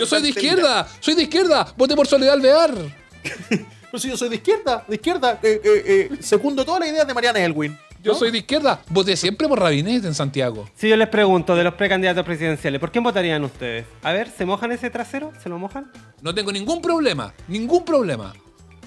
Yo 0.00 0.06
soy 0.06 0.22
de 0.22 0.28
izquierda, 0.30 0.88
soy 1.00 1.14
de 1.14 1.22
izquierda. 1.22 1.72
Vote 1.76 1.94
por 1.94 2.06
Soledad 2.06 2.34
Alvear. 2.34 2.74
Pero 3.96 4.02
si 4.02 4.08
yo 4.10 4.16
soy 4.18 4.28
de 4.28 4.36
izquierda, 4.36 4.84
de 4.86 4.94
izquierda. 4.96 5.38
eh, 5.42 5.58
eh, 5.64 6.08
eh, 6.12 6.16
secundo 6.20 6.66
todas 6.66 6.80
las 6.80 6.90
ideas 6.90 7.06
de 7.06 7.14
Mariana 7.14 7.42
Elwin. 7.42 7.78
Yo 8.02 8.12
¿no? 8.12 8.18
soy 8.18 8.30
de 8.30 8.36
izquierda. 8.36 8.82
Voté 8.90 9.16
siempre 9.16 9.48
por 9.48 9.58
Rabinet 9.58 10.04
en 10.04 10.12
Santiago. 10.12 10.68
Si 10.74 10.86
yo 10.86 10.98
les 10.98 11.08
pregunto 11.08 11.56
de 11.56 11.64
los 11.64 11.72
precandidatos 11.72 12.22
presidenciales, 12.22 12.78
¿por 12.78 12.92
quién 12.92 13.02
votarían 13.02 13.42
ustedes? 13.42 13.86
A 14.02 14.12
ver, 14.12 14.28
¿se 14.28 14.44
mojan 14.44 14.70
ese 14.72 14.90
trasero? 14.90 15.32
¿Se 15.42 15.48
lo 15.48 15.58
mojan? 15.58 15.90
No 16.20 16.34
tengo 16.34 16.52
ningún 16.52 16.82
problema. 16.82 17.32
Ningún 17.48 17.86
problema. 17.86 18.34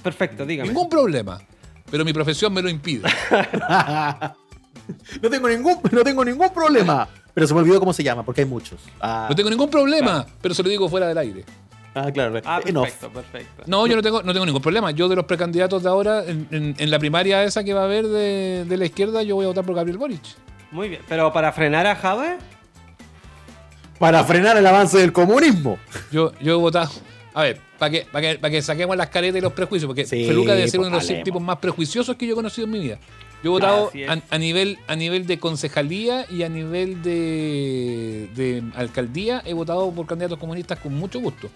Perfecto, 0.03 0.45
dígame. 0.45 0.69
Ningún 0.69 0.87
problema. 0.87 1.41
Pero 1.89 2.05
mi 2.05 2.13
profesión 2.13 2.53
me 2.53 2.61
lo 2.61 2.69
impide. 2.69 3.09
no, 5.23 5.29
tengo 5.31 5.49
ningún, 5.49 5.79
no 5.91 6.03
tengo 6.03 6.23
ningún 6.23 6.49
problema. 6.51 7.09
Pero 7.33 7.47
se 7.47 7.55
me 7.55 7.61
olvidó 7.61 7.79
cómo 7.79 7.93
se 7.93 8.03
llama, 8.03 8.21
porque 8.21 8.41
hay 8.41 8.47
muchos. 8.47 8.79
Ah, 9.01 9.25
No 9.27 9.35
tengo 9.35 9.49
ningún 9.49 9.71
problema, 9.71 10.27
pero 10.39 10.53
se 10.53 10.61
lo 10.61 10.69
digo 10.69 10.87
fuera 10.87 11.07
del 11.07 11.17
aire. 11.17 11.45
Ah, 11.95 12.11
claro. 12.11 12.39
Ah, 12.45 12.57
off. 12.59 12.63
perfecto, 12.65 13.09
perfecto. 13.09 13.63
No, 13.67 13.85
yo 13.87 13.95
no 13.95 14.01
tengo, 14.01 14.21
no 14.23 14.31
tengo 14.33 14.45
ningún 14.45 14.61
problema. 14.61 14.91
Yo 14.91 15.07
de 15.09 15.15
los 15.15 15.25
precandidatos 15.25 15.83
de 15.83 15.89
ahora, 15.89 16.23
en, 16.25 16.47
en- 16.51 16.75
en 16.77 16.91
la 16.91 16.99
primaria 16.99 17.43
esa 17.43 17.63
que 17.63 17.73
va 17.73 17.81
a 17.81 17.85
haber 17.85 18.07
de, 18.07 18.65
de 18.67 18.77
la 18.77 18.85
izquierda, 18.85 19.23
yo 19.23 19.35
voy 19.35 19.45
a 19.45 19.49
votar 19.49 19.65
por 19.65 19.75
Gabriel 19.75 19.97
Boric. 19.97 20.21
Muy 20.71 20.89
bien. 20.89 21.01
Pero 21.09 21.31
para 21.33 21.51
frenar 21.51 21.87
a 21.87 21.95
Jade, 21.95 22.37
Para 23.97 24.23
frenar 24.23 24.55
el 24.57 24.65
avance 24.65 24.97
del 24.97 25.11
comunismo. 25.11 25.77
Yo, 26.11 26.31
yo 26.39 26.53
he 26.53 26.55
votado. 26.57 26.89
A 27.33 27.43
ver, 27.43 27.59
para 27.77 27.91
que, 27.91 28.07
para 28.11 28.21
que, 28.33 28.39
para 28.39 28.51
que 28.51 28.61
saquemos 28.61 28.95
las 28.97 29.09
caretas 29.09 29.37
y 29.37 29.41
los 29.41 29.53
prejuicios, 29.53 29.87
porque 29.87 30.05
Sí, 30.05 30.25
Feluca 30.25 30.53
debe 30.55 30.67
ser 30.67 30.79
pues, 30.79 30.87
uno 30.89 30.99
de 30.99 31.13
los 31.15 31.23
tipos 31.23 31.41
más 31.41 31.57
prejuiciosos 31.57 32.15
que 32.15 32.25
yo 32.25 32.33
he 32.33 32.35
conocido 32.35 32.65
en 32.65 32.71
mi 32.71 32.79
vida. 32.79 32.97
Yo 33.43 33.51
he 33.51 33.53
votado 33.53 33.91
a, 34.07 34.35
a 34.35 34.37
nivel, 34.37 34.79
a 34.87 34.95
nivel 34.95 35.25
de 35.25 35.39
concejalía 35.39 36.25
y 36.29 36.43
a 36.43 36.49
nivel 36.49 37.01
de, 37.01 38.29
de 38.35 38.63
alcaldía, 38.75 39.41
he 39.45 39.53
votado 39.53 39.91
por 39.91 40.05
candidatos 40.07 40.39
comunistas 40.39 40.79
con 40.79 40.93
mucho 40.95 41.19
gusto. 41.19 41.49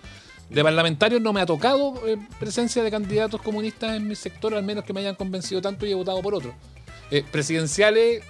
De 0.49 0.63
parlamentarios 0.63 1.21
no 1.21 1.33
me 1.33 1.41
ha 1.41 1.45
tocado 1.45 1.95
eh, 2.07 2.17
presencia 2.39 2.83
de 2.83 2.91
candidatos 2.91 3.41
comunistas 3.41 3.95
en 3.97 4.07
mi 4.07 4.15
sector, 4.15 4.53
al 4.53 4.63
menos 4.63 4.83
que 4.83 4.93
me 4.93 4.99
hayan 4.99 5.15
convencido 5.15 5.61
tanto 5.61 5.85
y 5.85 5.91
he 5.91 5.95
votado 5.95 6.21
por 6.21 6.35
otros. 6.35 6.53
Eh, 7.11 7.23
presidenciales, 7.31 8.23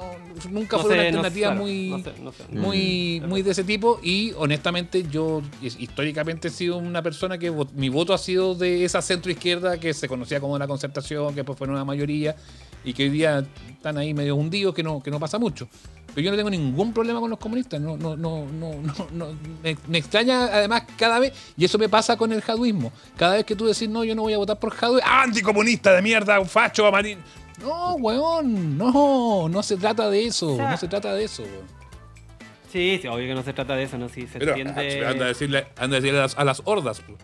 no, 0.00 0.50
nunca 0.50 0.76
no 0.76 0.82
fueron 0.82 0.98
sé, 1.04 1.12
no- 1.12 1.18
alternativas 1.18 1.50
claro, 1.50 1.60
muy, 1.62 1.88
no 1.90 1.98
sé, 1.98 2.12
no 2.22 2.32
sé. 2.32 2.44
muy, 2.50 3.22
muy 3.26 3.42
de 3.42 3.50
ese 3.50 3.64
tipo 3.64 4.00
y 4.02 4.32
honestamente 4.36 5.04
yo 5.10 5.42
históricamente 5.62 6.48
he 6.48 6.50
sido 6.50 6.78
una 6.78 7.02
persona 7.02 7.38
que 7.38 7.52
mi 7.74 7.88
voto 7.88 8.14
ha 8.14 8.18
sido 8.18 8.54
de 8.54 8.84
esa 8.84 9.02
centro 9.02 9.30
izquierda 9.30 9.78
que 9.78 9.92
se 9.94 10.08
conocía 10.08 10.40
como 10.40 10.58
la 10.58 10.66
concertación, 10.66 11.28
que 11.30 11.36
después 11.40 11.58
fue 11.58 11.68
una 11.68 11.84
mayoría 11.84 12.34
y 12.84 12.94
que 12.94 13.04
hoy 13.04 13.08
día 13.10 13.44
están 13.70 13.98
ahí 13.98 14.14
medio 14.14 14.36
hundidos, 14.36 14.74
que 14.74 14.82
no, 14.82 15.02
que 15.02 15.10
no 15.10 15.20
pasa 15.20 15.38
mucho. 15.38 15.68
Pero 16.14 16.24
yo 16.24 16.30
no 16.32 16.36
tengo 16.36 16.50
ningún 16.50 16.92
problema 16.92 17.20
con 17.20 17.30
los 17.30 17.38
comunistas. 17.38 17.80
No, 17.80 17.96
no, 17.96 18.16
no, 18.16 18.44
no, 18.46 18.72
no, 18.82 18.94
no. 19.12 19.26
Me, 19.62 19.76
me 19.86 19.98
extraña 19.98 20.46
además 20.46 20.82
cada 20.98 21.20
vez, 21.20 21.32
y 21.56 21.64
eso 21.64 21.78
me 21.78 21.88
pasa 21.88 22.16
con 22.16 22.32
el 22.32 22.40
jaduismo. 22.40 22.90
Cada 23.16 23.34
vez 23.34 23.44
que 23.44 23.54
tú 23.54 23.66
decís, 23.66 23.88
no, 23.88 24.02
yo 24.02 24.16
no 24.16 24.22
voy 24.22 24.32
a 24.32 24.38
votar 24.38 24.58
por 24.58 24.70
Jadue, 24.74 25.00
¡ah, 25.04 25.22
anticomunista 25.22 25.92
de 25.92 26.02
mierda, 26.02 26.40
un 26.40 26.48
facho, 26.48 26.84
amarillo. 26.86 27.20
No, 27.60 27.94
weón, 27.94 28.78
no, 28.78 29.48
no 29.48 29.62
se 29.62 29.76
trata 29.76 30.08
de 30.10 30.24
eso, 30.26 30.54
O 30.54 30.56
sea, 30.56 30.70
no 30.70 30.76
se 30.76 30.88
trata 30.88 31.14
de 31.14 31.24
eso. 31.24 31.42
weón. 31.42 31.80
Sí, 32.72 32.98
sí, 33.02 33.08
obvio 33.08 33.26
que 33.26 33.34
no 33.34 33.42
se 33.42 33.52
trata 33.52 33.74
de 33.74 33.82
eso, 33.82 33.98
¿no? 33.98 34.08
Sí, 34.08 34.26
se 34.28 34.38
Pero 34.38 34.52
entiende... 34.56 35.04
anda 35.06 35.24
a 35.24 35.28
decirle, 35.28 35.66
anda 35.76 35.96
a 35.96 36.00
decirle 36.00 36.18
a 36.20 36.22
las, 36.22 36.38
a 36.38 36.44
las 36.44 36.62
hordas. 36.64 37.00
pues. 37.00 37.18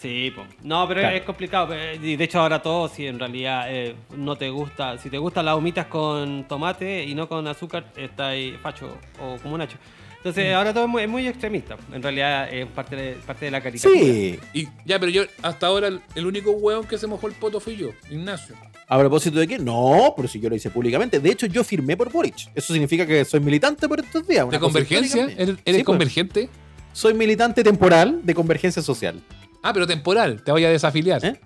Sí, 0.00 0.30
po. 0.34 0.44
no, 0.62 0.86
pero 0.88 1.00
Claro. 1.00 1.16
es 1.16 1.22
complicado. 1.24 1.74
eh, 1.74 1.98
Y 2.02 2.16
de 2.16 2.24
hecho 2.24 2.40
ahora 2.40 2.60
todo, 2.62 2.88
si 2.88 3.06
en 3.06 3.18
realidad 3.18 3.66
eh, 3.68 3.94
no 4.16 4.36
te 4.36 4.50
gusta, 4.50 4.98
si 4.98 5.10
te 5.10 5.18
gustan 5.18 5.44
las 5.46 5.56
humitas 5.56 5.86
con 5.86 6.44
tomate 6.48 7.04
y 7.04 7.14
no 7.14 7.28
con 7.28 7.46
azúcar, 7.48 7.86
está 7.96 8.28
ahí 8.28 8.52
facho 8.62 8.96
o 9.20 9.36
como 9.42 9.56
Nacho. 9.58 9.78
Entonces 10.18 10.52
Mm. 10.52 10.56
ahora 10.56 10.72
todo 10.74 10.84
es 10.84 10.90
muy, 10.90 11.02
es 11.02 11.08
muy 11.08 11.26
extremista. 11.28 11.76
En 11.92 12.02
realidad 12.02 12.52
es 12.52 12.66
parte 12.66 12.94
de, 12.96 13.12
parte 13.14 13.44
de 13.46 13.50
la 13.50 13.60
caricatura. 13.60 13.98
Sí. 14.00 14.38
Y 14.52 14.68
ya, 14.84 14.98
pero 14.98 15.10
yo 15.10 15.22
hasta 15.42 15.66
ahora 15.66 15.88
el, 15.88 16.00
el 16.14 16.26
único 16.26 16.50
weón 16.52 16.86
que 16.86 16.98
se 16.98 17.06
mojó 17.06 17.26
el 17.26 17.34
poto 17.34 17.58
fui 17.60 17.76
yo, 17.76 17.90
Ignacio. 18.10 18.54
¿A 18.88 18.98
propósito 18.98 19.38
de 19.40 19.48
qué? 19.48 19.58
No, 19.58 20.12
pero 20.16 20.28
si 20.28 20.38
yo 20.38 20.48
lo 20.48 20.54
hice 20.54 20.70
públicamente. 20.70 21.18
De 21.18 21.30
hecho, 21.30 21.46
yo 21.46 21.64
firmé 21.64 21.96
por 21.96 22.10
Boric. 22.10 22.50
Eso 22.54 22.72
significa 22.72 23.04
que 23.04 23.24
soy 23.24 23.40
militante 23.40 23.88
por 23.88 23.98
estos 24.00 24.26
días. 24.26 24.48
¿De 24.48 24.60
convergencia? 24.60 25.24
¿Eres, 25.24 25.36
también. 25.36 25.58
eres 25.64 25.64
Sí, 25.64 25.72
pues. 25.72 25.84
convergente? 25.84 26.48
Soy 26.92 27.14
militante 27.14 27.64
temporal 27.64 28.20
de 28.22 28.34
convergencia 28.34 28.82
social. 28.82 29.20
Ah, 29.62 29.72
pero 29.72 29.86
temporal, 29.86 30.42
te 30.44 30.52
voy 30.52 30.64
a 30.64 30.70
desafiliar. 30.70 31.24
¿Eh? 31.24 31.40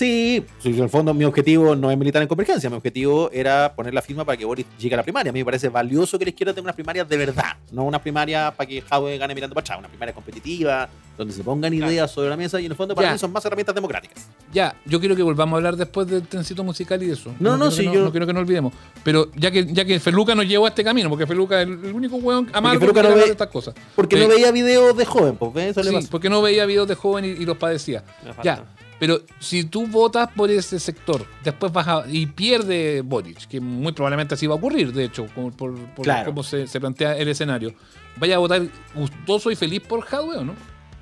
Sí, 0.00 0.42
sí, 0.60 0.70
en 0.70 0.82
el 0.84 0.88
fondo 0.88 1.12
mi 1.12 1.24
objetivo 1.26 1.76
no 1.76 1.90
es 1.90 1.98
militar 1.98 2.22
en 2.22 2.28
convergencia, 2.28 2.70
mi 2.70 2.76
objetivo 2.76 3.28
era 3.34 3.74
poner 3.76 3.92
la 3.92 4.00
firma 4.00 4.24
para 4.24 4.38
que 4.38 4.46
Boris 4.46 4.64
llegue 4.78 4.94
a 4.94 4.96
la 4.96 5.02
primaria. 5.02 5.28
A 5.28 5.32
mí 5.34 5.40
me 5.40 5.44
parece 5.44 5.68
valioso 5.68 6.18
que 6.18 6.24
la 6.24 6.30
izquierda 6.30 6.54
tenga 6.54 6.64
unas 6.64 6.74
primarias 6.74 7.06
de 7.06 7.18
verdad, 7.18 7.56
no 7.70 7.84
una 7.84 8.00
primaria 8.02 8.50
para 8.56 8.66
que 8.66 8.80
Jadwe 8.80 9.18
gane 9.18 9.34
mirando 9.34 9.52
para 9.54 9.62
atrás, 9.62 9.78
una 9.78 9.88
primaria 9.88 10.14
competitiva, 10.14 10.88
donde 11.18 11.34
se 11.34 11.44
pongan 11.44 11.70
Claro. 11.74 11.92
ideas 11.92 12.10
sobre 12.10 12.30
la 12.30 12.36
mesa 12.38 12.58
y 12.58 12.64
en 12.64 12.70
el 12.72 12.76
fondo 12.78 12.94
para 12.94 13.08
Ya. 13.08 13.12
mí 13.12 13.18
son 13.18 13.30
más 13.30 13.44
herramientas 13.44 13.74
democráticas. 13.74 14.26
Ya, 14.54 14.74
yo 14.86 15.00
quiero 15.00 15.14
que 15.14 15.22
volvamos 15.22 15.52
a 15.52 15.56
hablar 15.58 15.76
después 15.76 16.06
del 16.06 16.22
trencito 16.26 16.64
musical 16.64 17.02
y 17.02 17.06
de 17.08 17.12
eso. 17.12 17.34
No, 17.38 17.58
no, 17.58 17.68
quiero 17.68 17.70
sí, 17.70 17.86
que 17.88 17.94
yo- 17.94 18.04
no 18.04 18.10
quiero 18.10 18.26
que 18.26 18.32
nos 18.32 18.40
olvidemos. 18.40 18.72
Pero 19.04 19.30
ya 19.36 19.50
que, 19.50 19.66
ya 19.66 19.84
que 19.84 20.00
Feluca 20.00 20.34
nos 20.34 20.46
llevó 20.46 20.64
a 20.64 20.70
este 20.70 20.82
camino, 20.82 21.10
porque 21.10 21.26
Feluca 21.26 21.60
es 21.60 21.68
el, 21.68 21.72
el 21.84 21.92
único 21.92 22.16
weón 22.16 22.48
amargo 22.54 22.80
que 22.80 22.86
no 22.94 23.00
hablar 23.00 23.14
ve- 23.16 23.24
de 23.26 23.32
estas 23.32 23.48
cosas. 23.48 23.74
Porque 23.94 24.16
no 24.18 24.28
veía 24.28 24.50
videos 24.50 24.96
de 24.96 25.04
joven, 25.04 25.36
pues 25.36 25.52
¿ves? 25.52 25.70
eso 25.72 25.82
le 25.82 25.90
Sí, 25.90 25.94
pasa. 25.96 26.08
porque 26.10 26.30
no 26.30 26.40
veía 26.40 26.64
videos 26.64 26.88
de 26.88 26.94
joven 26.94 27.26
y, 27.26 27.28
y 27.28 27.44
los 27.44 27.58
padecía. 27.58 28.02
Ya, 28.42 28.64
pero 29.00 29.20
si 29.40 29.64
tú 29.64 29.86
votas 29.88 30.28
por 30.36 30.48
ese 30.50 30.78
sector, 30.78 31.26
después 31.42 31.72
vas 31.72 31.88
a, 31.88 32.04
y 32.06 32.26
pierde 32.26 33.00
Boric, 33.00 33.48
que 33.48 33.58
muy 33.60 33.92
probablemente 33.92 34.34
así 34.34 34.46
va 34.46 34.54
a 34.54 34.58
ocurrir, 34.58 34.92
de 34.92 35.04
hecho, 35.04 35.26
por, 35.26 35.52
por, 35.56 35.74
por 35.94 36.04
Claro. 36.04 36.26
cómo 36.26 36.44
se, 36.44 36.68
se 36.68 36.78
plantea 36.78 37.16
el 37.16 37.26
escenario, 37.28 37.74
vaya 38.16 38.36
a 38.36 38.38
votar 38.38 38.62
gustoso 38.94 39.50
y 39.50 39.56
feliz 39.56 39.80
por 39.80 40.02
Jadwe 40.02 40.36
o 40.36 40.44
no? 40.44 40.54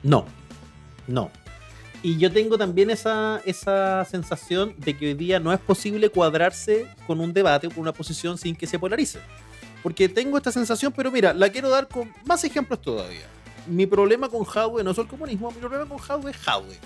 No, 0.03 0.25
no. 1.07 1.31
Y 2.01 2.17
yo 2.17 2.31
tengo 2.33 2.57
también 2.57 2.91
esa, 2.91 3.43
esa 3.45 4.05
sensación 4.05 4.73
de 4.79 4.97
que 4.97 5.09
hoy 5.09 5.15
día 5.15 5.41
no 5.41 5.53
es 5.53 5.59
posible 5.59 6.09
cuadrarse 6.11 6.87
con 7.09 7.19
un 7.21 7.33
debate 7.33 7.67
o 7.67 7.71
con 7.71 7.81
una 7.81 7.93
posición 7.93 8.39
sin 8.39 8.55
que 8.55 8.69
se 8.69 8.79
polarice. 8.79 9.19
Porque 9.83 10.09
tengo 10.09 10.37
esta 10.37 10.53
sensación, 10.53 10.93
pero 10.97 11.11
mira, 11.11 11.35
la 11.35 11.49
quiero 11.49 11.69
dar 11.69 11.89
con 11.89 12.13
más 12.25 12.45
ejemplos 12.45 12.81
todavía. 12.81 13.27
Mi 13.67 13.85
problema 13.87 14.29
con 14.29 14.45
Jadwe 14.45 14.85
no 14.85 14.93
es 14.93 14.99
el 14.99 15.09
comunismo, 15.09 15.51
mi 15.51 15.59
problema 15.59 15.87
con 15.87 15.99
Jadwe 15.99 16.31
es 16.31 16.37
Jadwe. 16.37 16.79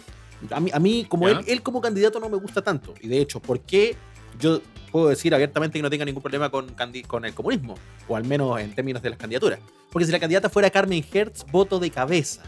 A 0.50 0.60
mí, 0.60 0.70
a 0.72 0.78
mí 0.78 1.06
como 1.08 1.28
él, 1.28 1.40
él 1.46 1.62
como 1.62 1.80
candidato 1.80 2.20
no 2.20 2.28
me 2.28 2.36
gusta 2.36 2.62
tanto. 2.62 2.94
Y 3.00 3.08
de 3.08 3.20
hecho, 3.20 3.40
¿por 3.40 3.60
qué 3.60 3.96
yo 4.38 4.60
puedo 4.90 5.08
decir 5.08 5.34
abiertamente 5.34 5.78
que 5.78 5.82
no 5.82 5.90
tenga 5.90 6.04
ningún 6.04 6.22
problema 6.22 6.50
con, 6.50 6.74
con 7.06 7.24
el 7.24 7.34
comunismo? 7.34 7.74
O 8.08 8.16
al 8.16 8.24
menos 8.24 8.60
en 8.60 8.74
términos 8.74 9.02
de 9.02 9.10
las 9.10 9.18
candidaturas. 9.18 9.60
Porque 9.90 10.06
si 10.06 10.12
la 10.12 10.18
candidata 10.18 10.48
fuera 10.48 10.70
Carmen 10.70 11.04
Hertz, 11.12 11.44
voto 11.50 11.78
de 11.78 11.90
cabeza. 11.90 12.42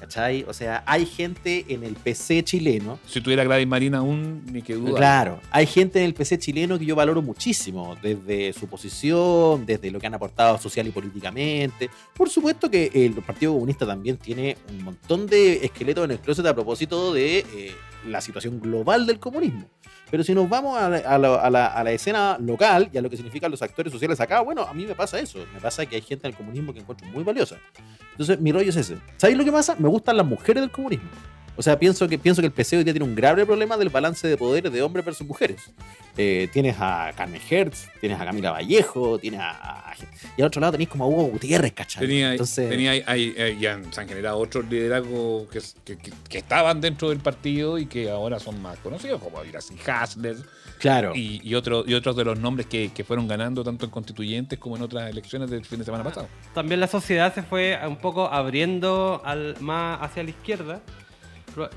¿Cachai? 0.00 0.46
O 0.48 0.54
sea, 0.54 0.82
hay 0.86 1.04
gente 1.04 1.66
en 1.68 1.84
el 1.84 1.94
PC 1.94 2.42
chileno. 2.42 2.98
Si 3.06 3.20
tuviera 3.20 3.44
Gladys 3.44 3.66
Marina 3.66 3.98
aún, 3.98 4.42
ni 4.50 4.62
que 4.62 4.74
duda. 4.74 4.96
Claro, 4.96 5.40
hay 5.50 5.66
gente 5.66 5.98
en 5.98 6.06
el 6.06 6.14
PC 6.14 6.38
chileno 6.38 6.78
que 6.78 6.86
yo 6.86 6.96
valoro 6.96 7.20
muchísimo, 7.20 7.96
desde 8.02 8.54
su 8.54 8.66
posición, 8.66 9.66
desde 9.66 9.90
lo 9.90 10.00
que 10.00 10.06
han 10.06 10.14
aportado 10.14 10.56
social 10.56 10.86
y 10.86 10.90
políticamente. 10.90 11.90
Por 12.14 12.30
supuesto 12.30 12.70
que 12.70 12.90
el 12.94 13.12
Partido 13.22 13.52
Comunista 13.52 13.86
también 13.86 14.16
tiene 14.16 14.56
un 14.70 14.84
montón 14.84 15.26
de 15.26 15.66
esqueletos 15.66 16.06
en 16.06 16.12
el 16.12 16.18
closet 16.18 16.46
a 16.46 16.54
propósito 16.54 17.12
de 17.12 17.40
eh, 17.40 17.74
la 18.08 18.22
situación 18.22 18.58
global 18.58 19.06
del 19.06 19.18
comunismo. 19.18 19.68
Pero 20.10 20.24
si 20.24 20.34
nos 20.34 20.48
vamos 20.48 20.78
a 20.78 20.88
la, 20.88 20.98
a 20.98 21.18
la- 21.50 21.66
a 21.66 21.84
la- 21.84 21.92
escena 21.92 22.36
local 22.40 22.88
y 22.92 22.98
a 22.98 23.02
lo 23.02 23.08
que 23.10 23.16
significan 23.16 23.50
los 23.50 23.62
actores 23.62 23.92
sociales 23.92 24.20
acá, 24.20 24.40
bueno, 24.40 24.62
a 24.62 24.74
mí 24.74 24.84
me 24.86 24.94
pasa 24.94 25.18
eso. 25.20 25.38
Me 25.54 25.60
pasa 25.60 25.86
que 25.86 25.96
hay 25.96 26.02
gente 26.02 26.26
en 26.26 26.32
el 26.32 26.36
comunismo 26.36 26.72
que 26.72 26.80
encuentro 26.80 27.06
muy 27.08 27.22
valiosa. 27.24 27.56
Entonces, 28.12 28.40
mi 28.40 28.52
rollo 28.52 28.70
es 28.70 28.76
ese. 28.76 28.98
¿Sabéis 29.16 29.38
lo 29.38 29.44
que 29.44 29.52
pasa? 29.52 29.76
Me 29.78 29.88
gustan 29.88 30.16
las 30.16 30.26
mujeres 30.26 30.62
del 30.62 30.70
comunismo. 30.70 31.08
O 31.56 31.62
sea, 31.62 31.78
pienso 31.78 32.08
que, 32.08 32.18
pienso 32.18 32.40
que 32.40 32.46
el 32.46 32.52
PC 32.52 32.78
hoy 32.78 32.84
día 32.84 32.92
tiene 32.94 33.04
un 33.06 33.14
grave 33.14 33.44
problema 33.44 33.76
del 33.76 33.90
balance 33.90 34.26
de 34.26 34.36
poderes 34.36 34.72
de 34.72 34.82
hombres 34.82 35.04
versus 35.04 35.26
mujeres. 35.26 35.70
Eh, 36.16 36.48
tienes 36.52 36.76
a 36.78 37.12
Carmen 37.16 37.40
Hertz, 37.48 37.88
tienes 38.00 38.18
a 38.20 38.24
Camila 38.24 38.50
Vallejo, 38.52 39.18
tienes 39.18 39.40
a, 39.42 39.92
Y 40.36 40.40
al 40.42 40.46
otro 40.48 40.60
lado 40.60 40.72
tenéis 40.72 40.88
como 40.88 41.04
a 41.04 41.06
Hugo 41.06 41.24
Gutiérrez, 41.24 41.72
¿cachai? 41.72 42.06
Tenía, 42.06 42.32
Entonces, 42.32 42.68
tenía 42.68 42.94
ya 42.96 43.80
se 43.90 44.00
han 44.00 44.08
generado 44.08 44.38
otros 44.38 44.64
liderazgos 44.70 45.48
que, 45.50 45.60
que- 45.84 45.98
que- 45.98 46.12
que 46.28 46.38
estaban 46.38 46.80
dentro 46.80 47.10
del 47.10 47.18
partido 47.18 47.78
y 47.78 47.86
que 47.86 48.10
ahora 48.10 48.38
son 48.38 48.60
más 48.62 48.78
conocidos, 48.78 49.20
como 49.22 49.44
Iracy 49.44 49.74
Hasler 49.86 50.36
claro. 50.78 51.12
y, 51.14 51.40
y, 51.42 51.54
otro- 51.54 51.84
y 51.86 51.94
otros 51.94 52.16
de 52.16 52.24
los 52.24 52.38
nombres 52.38 52.66
que, 52.66 52.90
que 52.94 53.04
fueron 53.04 53.28
ganando 53.28 53.62
tanto 53.62 53.84
en 53.84 53.90
constituyentes 53.90 54.58
como 54.58 54.76
en 54.76 54.82
otras 54.82 55.10
elecciones 55.10 55.50
del 55.50 55.64
fin 55.64 55.78
de 55.78 55.84
semana 55.84 56.04
pasado. 56.04 56.28
También 56.54 56.80
la 56.80 56.86
sociedad 56.86 57.34
se 57.34 57.42
fue 57.42 57.78
un 57.86 57.96
poco 57.96 58.26
abriendo 58.32 59.20
al, 59.24 59.56
más 59.60 59.98
hacia 60.02 60.22
la 60.22 60.30
izquierda, 60.30 60.80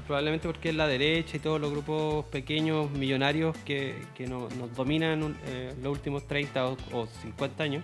probablemente 0.07 0.47
porque 0.47 0.69
es 0.69 0.75
la 0.75 0.87
derecha 0.87 1.37
y 1.37 1.39
todos 1.39 1.59
los 1.59 1.71
grupos 1.71 2.25
pequeños, 2.25 2.89
millonarios 2.91 3.55
que, 3.65 3.95
que 4.15 4.27
no- 4.27 4.47
nos 4.59 4.73
dominan 4.75 5.35
eh, 5.47 5.73
los 5.81 5.91
últimos 5.93 6.27
30 6.27 6.67
o, 6.67 6.77
o 6.91 7.07
50 7.21 7.63
años. 7.63 7.83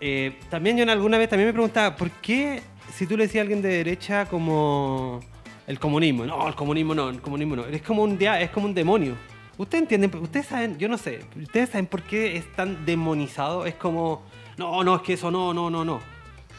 Eh, 0.00 0.38
también 0.50 0.76
yo 0.76 0.90
alguna 0.90 1.18
vez 1.18 1.28
también 1.28 1.48
me 1.48 1.52
preguntaba, 1.52 1.96
¿por 1.96 2.10
qué 2.10 2.62
si 2.94 3.06
tú 3.06 3.16
le 3.16 3.24
decías 3.24 3.40
a 3.40 3.42
alguien 3.42 3.62
de 3.62 3.68
derecha 3.68 4.26
como 4.26 5.20
el 5.66 5.78
comunismo? 5.80 6.24
No, 6.24 6.46
el 6.48 6.54
comunismo 6.54 6.94
no, 6.94 7.08
el 7.10 7.20
comunismo 7.20 7.56
no. 7.56 7.66
Es 7.66 7.82
como 7.82 8.02
un, 8.04 8.16
es 8.20 8.50
como 8.50 8.66
un 8.66 8.74
demonio. 8.74 9.14
¿Ustedes 9.56 9.82
entienden? 9.82 10.14
Ustedes 10.22 10.46
saben, 10.46 10.78
yo 10.78 10.88
no 10.88 10.96
sé, 10.98 11.20
¿ustedes 11.40 11.70
saben 11.70 11.86
por 11.86 12.02
qué 12.04 12.36
es 12.36 12.52
tan 12.54 12.86
demonizado? 12.86 13.66
Es 13.66 13.74
como, 13.74 14.22
no, 14.56 14.84
no, 14.84 14.94
es 14.96 15.02
que 15.02 15.14
eso 15.14 15.32
no, 15.32 15.52
no, 15.52 15.68
no, 15.68 15.84
no. 15.84 16.00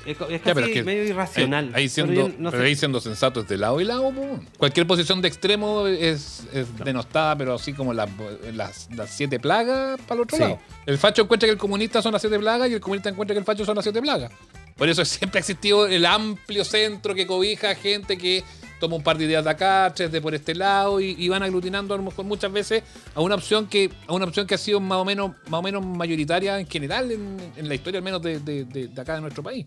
Es, 0.05 0.17
es 0.29 0.41
casi 0.41 0.61
es 0.61 0.69
que 0.69 0.83
medio 0.83 1.03
irracional. 1.03 1.71
Ahí, 1.73 1.89
siendo, 1.89 2.31
no 2.39 2.51
pero 2.51 2.63
ahí 2.63 2.75
siendo 2.75 2.99
sensatos 3.01 3.47
de 3.47 3.57
lado 3.57 3.79
y 3.81 3.83
lado. 3.83 4.11
po. 4.11 4.39
Cualquier 4.57 4.87
posición 4.87 5.21
de 5.21 5.27
extremo 5.27 5.87
es, 5.87 6.43
es 6.53 6.67
denostada, 6.83 7.35
pero 7.37 7.55
así 7.55 7.73
como 7.73 7.93
las, 7.93 8.09
las, 8.53 8.89
las 8.95 9.09
siete 9.11 9.39
plagas 9.39 9.99
para 10.07 10.15
el 10.15 10.21
otro 10.21 10.37
Sí. 10.37 10.43
lado. 10.43 10.59
El 10.85 10.97
facho 10.97 11.21
encuentra 11.23 11.47
que 11.47 11.51
el 11.53 11.57
comunista 11.59 12.01
son 12.01 12.13
las 12.13 12.21
siete 12.21 12.39
plagas 12.39 12.69
y 12.69 12.73
el 12.73 12.79
comunista 12.79 13.09
encuentra 13.09 13.33
que 13.35 13.39
el 13.39 13.45
facho 13.45 13.65
son 13.65 13.75
las 13.75 13.83
siete 13.83 14.01
plagas. 14.01 14.31
Por 14.77 14.87
eso 14.87 15.03
siempre 15.03 15.39
ha 15.39 15.41
existido 15.41 15.85
el 15.87 16.05
amplio 16.05 16.63
centro 16.63 17.13
que 17.13 17.27
cobija 17.27 17.75
gente 17.75 18.17
que 18.17 18.43
toma 18.79 18.95
un 18.95 19.03
par 19.03 19.17
de 19.17 19.25
ideas 19.25 19.43
de 19.43 19.49
acá, 19.49 19.91
tres 19.95 20.11
de 20.11 20.21
por 20.21 20.33
este 20.33 20.55
lado 20.55 20.99
y, 21.01 21.15
y 21.17 21.29
van 21.29 21.43
aglutinando 21.43 21.93
a 21.93 21.97
lo 21.97 22.03
mejor 22.03 22.25
muchas 22.25 22.51
veces 22.51 22.83
a 23.13 23.21
una 23.21 23.35
opción 23.35 23.67
que 23.67 23.89
a 24.07 24.13
una 24.13 24.25
opción 24.25 24.47
que 24.47 24.55
ha 24.55 24.57
sido 24.57 24.79
más 24.79 24.97
o 24.99 25.05
menos 25.05 25.31
más 25.49 25.59
o 25.59 25.61
menos 25.63 25.85
mayoritaria 25.85 26.59
en 26.59 26.67
general 26.67 27.11
en, 27.11 27.37
en 27.55 27.67
la 27.67 27.75
historia 27.75 27.97
al 27.99 28.03
menos 28.03 28.21
de, 28.21 28.39
de- 28.39 28.65
de- 28.65 28.87
de 28.87 29.01
acá 29.01 29.15
de 29.15 29.21
nuestro 29.21 29.43
país. 29.43 29.65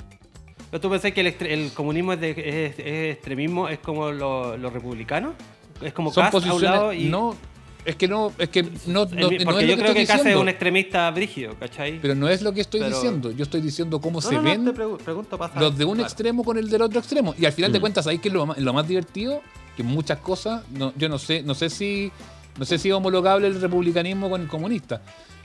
¿Pero 0.70 0.80
tú 0.80 0.88
pensás 0.90 1.12
que 1.12 1.20
el, 1.20 1.26
el 1.46 1.72
comunismo 1.72 2.14
es, 2.14 2.20
de- 2.20 2.30
es- 2.66 2.78
es 2.78 3.14
extremismo? 3.16 3.68
¿Es 3.68 3.78
como 3.80 4.10
lo- 4.10 4.56
los 4.56 4.72
republicanos? 4.72 5.34
¿Es 5.82 5.92
como 5.92 6.10
son 6.12 6.24
a 6.24 6.26
un 6.26 6.32
posiciones 6.32 6.62
lado 6.62 6.92
y...? 6.92 7.04
no 7.04 7.36
es 7.84 7.96
que 7.96 8.06
no 8.08 8.32
es 8.38 8.48
que 8.48 8.62
no, 8.62 8.70
no- 8.86 9.06
mi- 9.06 9.38
no 9.38 9.44
porque 9.44 9.64
es 9.64 9.70
yo 9.70 9.76
lo 9.76 9.76
que 9.76 9.82
creo 9.82 9.94
que 9.94 10.02
estoy 10.02 10.06
Kast 10.06 10.10
es 10.18 10.24
diciendo. 10.24 10.40
un 10.40 10.48
extremista 10.48 11.10
brígido, 11.10 11.54
¿cachai? 11.58 11.98
pero 12.00 12.14
no 12.14 12.28
es 12.28 12.42
lo 12.42 12.52
que 12.52 12.60
estoy 12.60 12.80
Pero- 12.80 12.94
diciendo. 12.94 13.30
Yo 13.32 13.42
estoy 13.42 13.60
diciendo 13.60 14.00
cómo 14.00 14.20
no, 14.20 14.28
se 14.28 14.34
no, 14.34 14.42
no, 14.42 14.48
ven 14.50 14.64
te 14.64 14.70
pregu- 14.72 14.98
pregunto 14.98 15.36
para 15.38 15.60
los 15.60 15.76
de 15.76 15.84
un 15.84 16.00
extremo 16.00 16.44
con 16.44 16.56
el 16.58 16.68
del 16.70 16.82
otro 16.82 16.98
extremo. 17.00 17.34
Y 17.38 17.44
al 17.44 17.52
final 17.52 17.72
de 17.72 17.78
Mm. 17.78 17.80
cuentas 17.80 18.06
ahí 18.06 18.18
que 18.18 18.28
es 18.28 18.34
lo 18.34 18.46
más, 18.46 18.58
lo 18.58 18.72
más 18.72 18.86
divertido 18.86 19.42
que 19.76 19.82
muchas 19.82 20.18
cosas 20.18 20.62
no, 20.70 20.92
yo 20.96 21.08
no 21.08 21.18
sé 21.18 21.42
no 21.42 21.54
sé 21.54 21.70
si 21.70 22.12
no 22.58 22.64
sé 22.64 22.78
si 22.78 22.88
es 22.90 22.94
homologable 22.94 23.46
el 23.46 23.60
republicanismo 23.60 24.28
con 24.28 24.42
el 24.42 24.46
comunista 24.48 25.00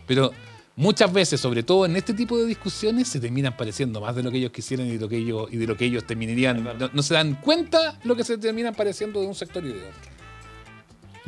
pero 0.05 0.31
muchas 0.75 1.11
veces 1.13 1.39
sobre 1.39 1.63
todo 1.63 1.85
en 1.85 1.95
este 1.95 2.13
tipo 2.13 2.37
de 2.37 2.45
discusiones 2.45 3.07
se 3.07 3.19
terminan 3.21 3.55
pareciendo 3.57 3.99
más 4.01 4.15
de 4.15 4.23
lo 4.23 4.29
que 4.31 4.37
ellos 4.37 4.51
quisieran 4.51 4.85
y 4.87 4.91
de 4.91 4.99
lo 4.99 5.07
que 5.09 5.17
ellos 5.17 5.47
y 5.51 5.57
de 5.57 5.65
lo 5.65 5.75
que 5.77 5.85
ellos 5.85 6.03
terminarían. 6.05 6.67
No 6.93 7.01
se 7.01 7.13
dan 7.15 7.35
cuenta 7.35 7.97
lo 8.03 8.15
que 8.15 8.23
se 8.23 8.37
terminan 8.37 8.75
pareciendo 8.75 9.21
de 9.21 9.27
un 9.27 9.33
sector 9.33 9.63
y 9.65 9.69
de 9.69 9.73
otro 9.75 10.16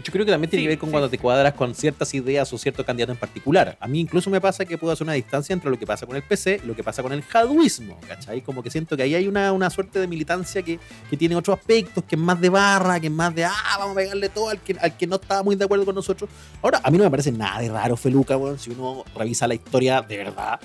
Yo 0.03 0.12
creo 0.13 0.25
que 0.25 0.32
también 0.32 0.50
tiene 0.50 0.62
Sí, 0.62 0.65
que 0.65 0.70
ver 0.70 0.77
con 0.79 0.89
sí. 0.89 0.91
cuando 0.91 1.10
te 1.10 1.18
cuadras 1.18 1.53
con 1.53 1.74
ciertas 1.75 2.13
ideas 2.13 2.51
o 2.53 2.58
cierto 2.58 2.86
candidato 2.86 3.12
en 3.12 3.18
particular. 3.18 3.77
A 3.79 3.88
mí 3.88 4.00
incluso 4.00 4.29
me 4.29 4.39
pasa 4.39 4.65
que 4.65 4.77
puedo 4.77 4.94
hacer 4.94 5.03
una 5.06 5.13
distancia 5.13 5.53
entre 5.53 5.70
lo 5.70 5.77
que 5.77 5.86
pasa 5.86 6.06
con 6.06 6.15
el 6.15 6.24
PC 6.24 6.62
y 6.63 6.68
lo 6.68 6.75
que 6.75 6.84
pasa 6.84 7.01
con 7.03 7.12
el 7.12 7.22
jaduismo, 7.22 8.00
¿cachai? 8.08 8.41
Como 8.41 8.63
que 8.63 8.70
siento 8.70 8.96
que 8.96 9.03
ahí 9.03 9.15
hay 9.15 9.27
una, 9.27 9.51
una 9.51 9.70
suerte 9.70 10.00
de 10.00 10.08
militancia 10.08 10.62
que, 10.62 10.79
que 11.10 11.18
tiene 11.18 11.36
otros 11.36 11.58
aspectos, 11.58 12.03
que 12.03 12.15
es 12.15 12.22
más 12.22 12.39
de 12.39 12.50
barra, 12.50 13.00
que 13.00 13.08
es 13.08 13.13
más 13.13 13.34
de, 13.36 13.46
ah, 13.46 13.53
vamos 13.77 13.94
a 13.94 14.00
pegarle 14.00 14.29
todo 14.29 14.50
al 14.50 14.60
que, 14.60 14.75
al 14.79 14.96
que 14.96 15.08
no 15.08 15.15
estaba 15.18 15.44
muy 15.44 15.56
de 15.56 15.65
acuerdo 15.65 15.86
con 15.86 15.96
nosotros. 15.96 16.29
Ahora, 16.62 16.82
a 16.84 16.91
mí 16.91 16.98
no 16.98 17.03
me 17.03 17.10
parece 17.12 17.32
nada 17.32 17.60
de 17.62 17.70
raro, 17.70 17.98
Feluca, 17.98 18.38
weón, 18.38 18.58
si 18.60 18.72
uno 18.72 19.03
revisa 19.15 19.48
la 19.48 19.56
historia 19.56 20.01
de 20.01 20.18
verdad. 20.18 20.60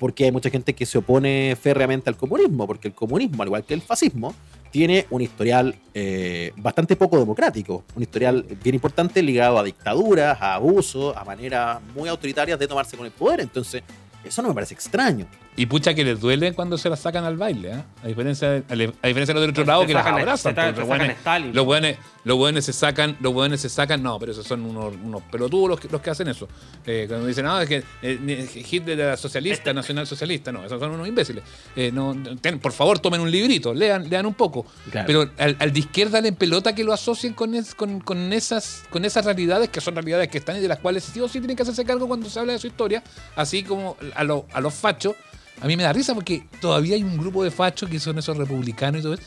Porque 0.00 0.24
hay 0.24 0.32
mucha 0.32 0.50
gente 0.50 0.74
que 0.74 0.84
se 0.84 0.98
opone 0.98 1.56
férreamente 1.60 2.10
al 2.10 2.16
comunismo, 2.16 2.66
porque 2.66 2.88
el 2.88 2.94
comunismo, 2.94 3.42
al 3.42 3.48
igual 3.48 3.64
que 3.64 3.72
el 3.74 3.82
fascismo, 3.82 4.34
tiene 4.76 5.06
un 5.08 5.22
historial 5.22 5.74
eh, 5.94 6.52
bastante 6.58 6.96
poco 6.96 7.18
democrático, 7.18 7.82
un 7.94 8.02
historial 8.02 8.44
bien 8.62 8.74
importante 8.74 9.22
ligado 9.22 9.58
a 9.58 9.62
dictaduras, 9.62 10.36
a 10.38 10.52
abusos, 10.52 11.16
a 11.16 11.24
maneras 11.24 11.80
muy 11.94 12.10
autoritarias 12.10 12.58
de 12.58 12.68
tomarse 12.68 12.94
con 12.94 13.06
el 13.06 13.12
poder. 13.12 13.40
Entonces, 13.40 13.82
eso 14.26 14.42
no 14.42 14.48
me 14.48 14.54
parece 14.54 14.74
extraño. 14.74 15.26
Y 15.56 15.66
pucha 15.66 15.94
que 15.94 16.04
les 16.04 16.20
duele 16.20 16.52
cuando 16.52 16.76
se 16.76 16.90
las 16.90 17.00
sacan 17.00 17.24
al 17.24 17.36
baile, 17.36 17.70
¿eh? 17.72 17.82
A 18.04 18.08
diferencia, 18.08 18.50
de- 18.50 18.64
a 18.68 19.06
diferencia 19.08 19.32
de 19.32 19.34
los 19.34 19.40
del 19.42 19.50
otro 19.50 19.64
lado 19.64 19.86
que 19.86 19.94
las 19.94 20.04
abrazan. 20.20 20.54
los 20.76 20.86
buenos-. 20.86 21.06
Los 21.54 21.64
buenos, 21.64 21.92
los 22.24 22.36
buenos 22.36 22.64
se 22.64 22.72
sacan, 22.74 23.16
los 23.20 23.32
buenos 23.32 23.60
se 23.60 23.68
sacan, 23.70 24.02
no, 24.02 24.18
pero 24.18 24.32
esos 24.32 24.46
son 24.46 24.62
unos, 24.66 24.94
unos 25.02 25.22
pelotudos 25.22 25.70
los 25.70 25.80
que, 25.80 25.88
los 25.88 26.02
que 26.02 26.10
hacen 26.10 26.28
eso. 26.28 26.46
Eh, 26.84 27.06
cuando 27.08 27.26
dicen, 27.26 27.44
no, 27.46 27.58
es 27.60 27.68
que 27.68 27.82
eh, 28.02 28.64
Hitler 28.70 29.00
era 29.00 29.16
socialista, 29.16 29.72
nacional 29.72 30.06
socialista, 30.06 30.52
no, 30.52 30.64
esos 30.64 30.78
son 30.78 30.90
unos 30.90 31.08
imbéciles. 31.08 31.42
Eh, 31.74 31.90
no, 31.92 32.14
ten- 32.40 32.58
por 32.58 32.72
favor, 32.72 32.98
tomen 32.98 33.20
un 33.22 33.30
librito, 33.30 33.72
lean, 33.72 34.10
lean 34.10 34.26
un 34.26 34.34
poco. 34.34 34.66
Claro. 34.90 35.06
Pero 35.06 35.30
al, 35.38 35.56
al 35.58 35.72
de 35.72 35.78
izquierda 35.78 36.20
le 36.20 36.32
pelota 36.32 36.74
que 36.74 36.84
lo 36.84 36.92
asocien 36.92 37.32
con, 37.32 37.54
es- 37.54 37.74
con, 37.74 38.00
con 38.00 38.32
esas, 38.34 38.84
con 38.90 39.04
esas 39.06 39.24
realidades 39.24 39.70
que 39.70 39.80
son 39.80 39.94
realidades 39.94 40.28
que 40.28 40.36
están 40.38 40.56
y 40.56 40.60
de 40.60 40.68
las 40.68 40.80
cuales 40.80 41.02
sí 41.04 41.18
o 41.20 41.28
sí 41.28 41.38
tienen 41.38 41.56
que 41.56 41.62
hacerse 41.62 41.84
cargo 41.86 42.06
cuando 42.08 42.28
se 42.28 42.38
habla 42.38 42.52
de 42.52 42.58
su 42.58 42.66
historia, 42.66 43.02
así 43.36 43.62
como 43.62 43.96
a, 44.16 44.24
lo- 44.24 44.46
a 44.52 44.60
los 44.60 44.74
fachos. 44.74 45.14
A 45.60 45.66
mí 45.66 45.76
me 45.76 45.82
da 45.84 45.92
risa 45.92 46.14
porque 46.14 46.46
todavía 46.60 46.96
hay 46.96 47.02
un 47.02 47.16
grupo 47.16 47.42
de 47.42 47.50
fachos 47.50 47.88
que 47.88 47.98
son 47.98 48.18
esos 48.18 48.36
republicanos 48.36 49.00
y 49.00 49.02
todo 49.02 49.14
eso, 49.14 49.22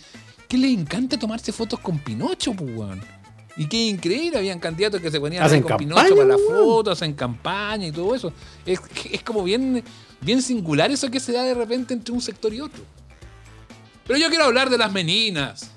que 0.47 0.57
les 0.57 0.77
encanta 0.77 1.17
tomarse 1.17 1.51
fotos 1.51 1.79
con 1.79 1.97
Pinocho, 1.99 2.53
pues, 2.53 2.69
weón. 2.75 3.01
Y 3.57 3.65
qué 3.67 3.87
increíble, 3.87 4.37
habían 4.37 4.59
candidatos 4.59 5.01
que 5.01 5.11
se 5.11 5.19
ponían 5.19 5.43
con 5.61 5.69
campaña, 5.77 5.77
Pinocho 6.05 6.15
para 6.15 6.27
la 6.27 6.35
weón. 6.37 6.65
foto, 6.65 6.91
hacen 6.91 7.13
campaña 7.13 7.87
y 7.87 7.91
todo 7.91 8.13
eso. 8.15 8.31
Es, 8.65 8.79
es 9.11 9.23
como 9.23 9.43
bien, 9.43 9.83
bien 10.21 10.41
singular 10.41 10.91
eso 10.91 11.09
que 11.09 11.19
se 11.19 11.33
da 11.33 11.43
de 11.43 11.53
repente 11.55 11.93
entre 11.93 12.13
un 12.13 12.21
sector 12.21 12.53
y 12.53 12.61
otro. 12.61 12.83
Pero 14.07 14.17
yo 14.19 14.29
quiero 14.29 14.45
hablar 14.45 14.69
de 14.69 14.77
las 14.77 14.91
meninas. 14.91 15.71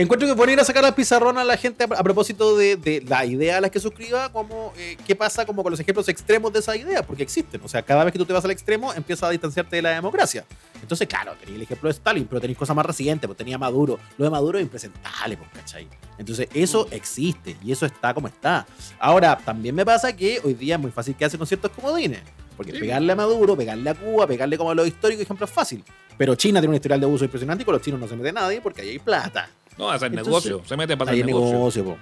Encuentro 0.00 0.26
que 0.26 0.34
poner 0.34 0.58
a 0.58 0.64
sacar 0.64 0.82
al 0.82 0.94
pizarrón 0.94 1.36
a 1.36 1.44
la 1.44 1.58
gente 1.58 1.84
a, 1.84 2.02
propósito 2.02 2.56
de, 2.56 2.76
de 2.76 3.04
la 3.06 3.26
idea 3.26 3.58
a 3.58 3.60
la 3.60 3.68
que 3.68 3.78
suscriba, 3.78 4.32
como 4.32 4.72
eh, 4.78 4.96
qué 5.06 5.14
pasa 5.14 5.44
como 5.44 5.62
con 5.62 5.70
los 5.70 5.78
ejemplos 5.78 6.08
extremos 6.08 6.50
de 6.54 6.60
esa 6.60 6.74
idea, 6.74 7.02
porque 7.02 7.22
existen. 7.22 7.60
O 7.62 7.68
sea, 7.68 7.82
cada 7.82 8.02
vez 8.04 8.12
que 8.14 8.18
tú 8.18 8.24
te 8.24 8.32
vas 8.32 8.42
al 8.42 8.50
extremo, 8.50 8.94
empiezas 8.94 9.24
a 9.24 9.30
distanciarte 9.30 9.76
de 9.76 9.82
la 9.82 9.90
democracia. 9.90 10.46
Entonces, 10.80 11.06
claro, 11.06 11.34
tenéis 11.38 11.56
el 11.56 11.62
ejemplo 11.64 11.88
de 11.88 11.92
Stalin, 11.92 12.24
pero 12.26 12.40
tenéis 12.40 12.56
cosas 12.58 12.74
más 12.74 12.86
recientes, 12.86 13.28
pues 13.28 13.36
tenía 13.36 13.58
Maduro. 13.58 13.98
Lo 14.16 14.24
de 14.24 14.30
Maduro 14.30 14.56
es 14.58 14.62
impresentable, 14.62 15.36
pues, 15.36 15.50
¿cachai? 15.52 15.86
Entonces, 16.16 16.48
eso 16.54 16.88
existe 16.90 17.58
y 17.62 17.70
eso 17.70 17.84
está 17.84 18.14
como 18.14 18.26
está. 18.28 18.66
Ahora, 18.98 19.36
también 19.36 19.74
me 19.74 19.84
pasa 19.84 20.16
que 20.16 20.40
hoy 20.42 20.54
día 20.54 20.76
es 20.76 20.80
muy 20.80 20.92
fácil 20.92 21.14
que 21.14 21.26
hacen 21.26 21.36
con 21.36 21.46
ciertos 21.46 21.72
comodines. 21.72 22.20
Porque 22.56 22.72
Sí. 22.72 22.78
pegarle 22.78 23.12
a 23.12 23.16
Maduro, 23.16 23.54
pegarle 23.54 23.90
a 23.90 23.94
Cuba, 23.94 24.26
pegarle 24.26 24.56
como 24.56 24.70
a 24.70 24.74
los 24.74 24.86
históricos, 24.88 25.24
ejemplo 25.24 25.44
es 25.44 25.52
fácil. 25.52 25.84
Pero 26.16 26.34
China 26.36 26.60
tiene 26.60 26.70
un 26.70 26.76
historial 26.76 27.00
de 27.00 27.06
abuso 27.06 27.24
impresionante 27.24 27.62
y 27.62 27.64
con 27.66 27.74
los 27.74 27.82
chinos 27.82 28.00
no 28.00 28.08
se 28.08 28.16
mete 28.16 28.32
nadie 28.32 28.62
porque 28.62 28.80
ahí 28.80 28.88
hay 28.90 28.98
plata. 28.98 29.48
No, 29.80 29.90
hacer 29.90 30.08
Entonces, 30.08 30.26
negocio. 30.28 30.62
Se 30.68 30.76
mete 30.76 30.96
para 30.96 31.10
hacer 31.10 31.22
hay 31.24 31.26
negocio. 31.26 31.52
negocio. 31.52 31.96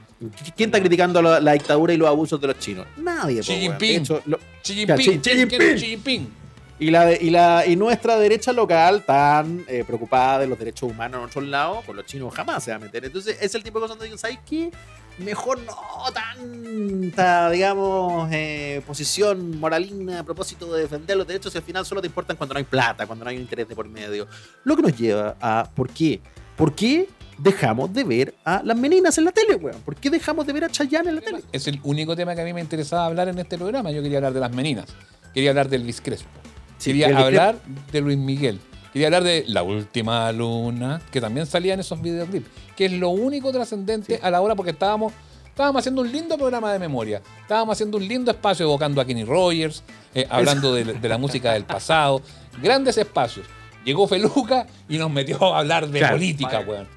¿Quién 0.56 0.68
está 0.70 0.80
criticando 0.80 1.22
la, 1.22 1.38
la 1.40 1.52
dictadura 1.52 1.92
y 1.92 1.96
los 1.96 2.08
abusos 2.08 2.40
de 2.40 2.48
los 2.48 2.58
chinos? 2.58 2.86
Nadie, 2.96 3.40
Xi. 3.40 3.52
Jinping. 3.60 3.78
De 3.78 3.96
hecho, 3.96 4.22
lo- 4.26 4.38
Xi 4.62 4.74
Jinping. 4.74 4.96
Xi- 4.96 5.18
Xi 5.20 5.20
¿quién 5.20 5.48
quiere 5.48 5.64
Jinping. 5.66 5.78
Xi 5.78 5.86
Jinping? 5.86 6.34
y, 6.80 6.90
la 6.90 7.06
de- 7.06 7.18
y, 7.20 7.30
la, 7.30 7.64
y 7.66 7.76
nuestra 7.76 8.16
derecha 8.18 8.52
local 8.52 9.04
tan 9.04 9.64
eh, 9.68 9.84
preocupada 9.86 10.40
de 10.40 10.46
los 10.48 10.58
derechos 10.58 10.90
humanos 10.90 11.18
en 11.20 11.26
otros 11.26 11.44
lados, 11.44 11.84
con 11.84 11.94
los 11.96 12.04
chinos 12.06 12.32
jamás 12.34 12.62
se 12.64 12.70
va 12.72 12.76
a 12.76 12.80
meter. 12.80 13.04
Entonces, 13.04 13.36
es 13.40 13.54
el 13.54 13.62
tipo 13.62 13.78
de 13.78 13.82
cosas 13.84 13.96
donde 13.96 14.06
digo, 14.06 14.18
¿sabes 14.18 14.38
qué? 14.48 14.70
Mejor 15.18 15.58
no 15.60 15.74
tanta, 16.14 17.50
digamos, 17.50 18.28
eh, 18.32 18.80
posición 18.86 19.58
moralina 19.58 20.20
a 20.20 20.22
propósito 20.24 20.72
de 20.72 20.82
defender 20.82 21.16
los 21.16 21.26
derechos 21.26 21.54
y 21.54 21.58
al 21.58 21.64
final 21.64 21.84
solo 21.84 22.00
te 22.00 22.06
importan 22.06 22.36
cuando 22.36 22.54
no 22.54 22.58
hay 22.58 22.64
plata, 22.64 23.06
cuando 23.06 23.24
no 23.24 23.30
hay 23.30 23.36
un 23.36 23.42
interés 23.42 23.68
de 23.68 23.74
por 23.74 23.88
medio. 23.88 24.26
Lo 24.64 24.76
que 24.76 24.82
nos 24.82 24.96
lleva 24.96 25.36
a, 25.40 25.68
¿por 25.74 25.90
qué? 25.90 26.20
¿Por 26.56 26.74
qué 26.74 27.08
dejamos 27.38 27.92
de 27.92 28.04
ver 28.04 28.34
a 28.44 28.62
las 28.64 28.76
meninas 28.76 29.16
en 29.18 29.24
la 29.24 29.32
tele, 29.32 29.54
weón? 29.56 29.80
¿Por 29.82 29.96
qué 29.96 30.10
dejamos 30.10 30.46
de 30.46 30.52
ver 30.52 30.64
a 30.64 30.68
Chayanne 30.68 31.08
en 31.10 31.14
la 31.16 31.20
tele? 31.20 31.40
Es 31.52 31.66
el 31.68 31.80
único 31.84 32.14
tema 32.16 32.34
que 32.34 32.40
a 32.42 32.44
mí 32.44 32.52
me 32.52 32.60
interesaba 32.60 33.06
hablar 33.06 33.28
en 33.28 33.38
este 33.38 33.56
programa. 33.56 33.90
Yo 33.90 34.02
quería 34.02 34.18
hablar 34.18 34.32
de 34.34 34.40
las 34.40 34.52
meninas. 34.52 34.86
Quería 35.32 35.50
hablar 35.50 35.68
del 35.68 35.82
Luis 35.82 36.00
Crespo. 36.00 36.28
Sí, 36.78 36.90
Quería 36.92 37.16
hablar 37.18 37.56
de 37.92 38.00
Luis 38.00 38.18
Miguel. 38.18 38.60
Quería 38.92 39.08
hablar 39.08 39.22
de 39.24 39.44
La 39.48 39.62
Última 39.62 40.30
Luna, 40.32 41.00
que 41.10 41.20
también 41.20 41.46
salía 41.46 41.74
en 41.74 41.80
esos 41.80 42.00
videoclips. 42.00 42.48
Que 42.76 42.86
es 42.86 42.92
lo 42.92 43.10
único 43.10 43.52
trascendente 43.52 44.16
Sí. 44.16 44.20
a 44.22 44.30
la 44.30 44.40
hora 44.40 44.54
porque 44.54 44.70
estábamos, 44.70 45.12
estábamos 45.46 45.80
haciendo 45.80 46.02
un 46.02 46.10
lindo 46.10 46.36
programa 46.38 46.72
de 46.72 46.78
memoria. 46.78 47.20
Estábamos 47.42 47.74
haciendo 47.74 47.98
un 47.98 48.08
lindo 48.08 48.30
espacio 48.30 48.64
evocando 48.64 49.00
a 49.00 49.04
Kenny 49.04 49.24
Rogers, 49.24 49.82
eh, 50.14 50.26
hablando 50.30 50.72
de, 50.74 50.84
de 50.84 51.08
la 51.08 51.18
música 51.18 51.52
del 51.52 51.64
pasado. 51.64 52.22
Grandes 52.62 52.96
espacios. 52.96 53.46
Llegó 53.84 54.06
Feluca 54.08 54.66
y 54.88 54.98
nos 54.98 55.10
metió 55.10 55.54
a 55.54 55.58
hablar 55.60 55.88
de 55.88 55.98
Claro. 55.98 56.16
política, 56.16 56.60
weón. 56.60 56.88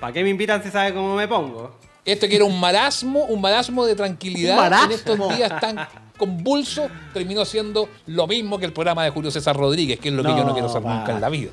¿Para 0.00 0.12
qué 0.12 0.22
me 0.22 0.30
invitan 0.30 0.62
si 0.62 0.70
sabe 0.70 0.92
cómo 0.92 1.14
me 1.16 1.26
pongo? 1.26 1.76
Este 2.04 2.28
que 2.28 2.36
era 2.36 2.44
un 2.44 2.58
marasmo, 2.60 3.24
un 3.24 3.40
marasmo 3.40 3.84
de 3.84 3.94
tranquilidad 3.96 4.56
marasmo. 4.56 4.86
en 4.86 4.92
estos 4.92 5.36
días 5.36 5.60
tan 5.60 5.76
convulso, 6.16 6.88
terminó 7.12 7.44
siendo 7.44 7.88
lo 8.06 8.26
mismo 8.26 8.58
que 8.58 8.66
el 8.66 8.72
programa 8.72 9.04
de 9.04 9.10
Julio 9.10 9.30
César 9.30 9.56
Rodríguez, 9.56 9.98
que 9.98 10.08
es 10.08 10.14
lo 10.14 10.22
que 10.22 10.28
yo 10.30 10.44
no 10.44 10.52
quiero 10.52 10.68
ser 10.68 10.84
va. 10.86 10.94
nunca 10.98 11.12
en 11.12 11.20
la 11.20 11.28
vida. 11.28 11.50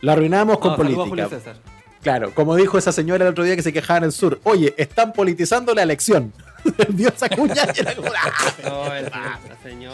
Lo 0.00 0.12
arruinamos 0.12 0.58
con 0.58 0.72
No, 0.72 0.76
política. 0.76 1.04
Julio 1.06 1.28
César. 1.28 1.56
Claro, 2.02 2.32
como 2.34 2.54
dijo 2.54 2.78
esa 2.78 2.92
señora 2.92 3.24
el 3.24 3.30
otro 3.32 3.44
día 3.44 3.56
que 3.56 3.62
se 3.62 3.72
quejaba 3.72 3.98
en 3.98 4.04
el 4.04 4.12
sur, 4.12 4.40
oye, 4.44 4.72
están 4.76 5.12
politizando 5.12 5.74
la 5.74 5.82
elección. 5.82 6.32
El 6.78 6.96
Dios 6.96 7.22
Acuña. 7.22 7.66
No, 8.64 8.82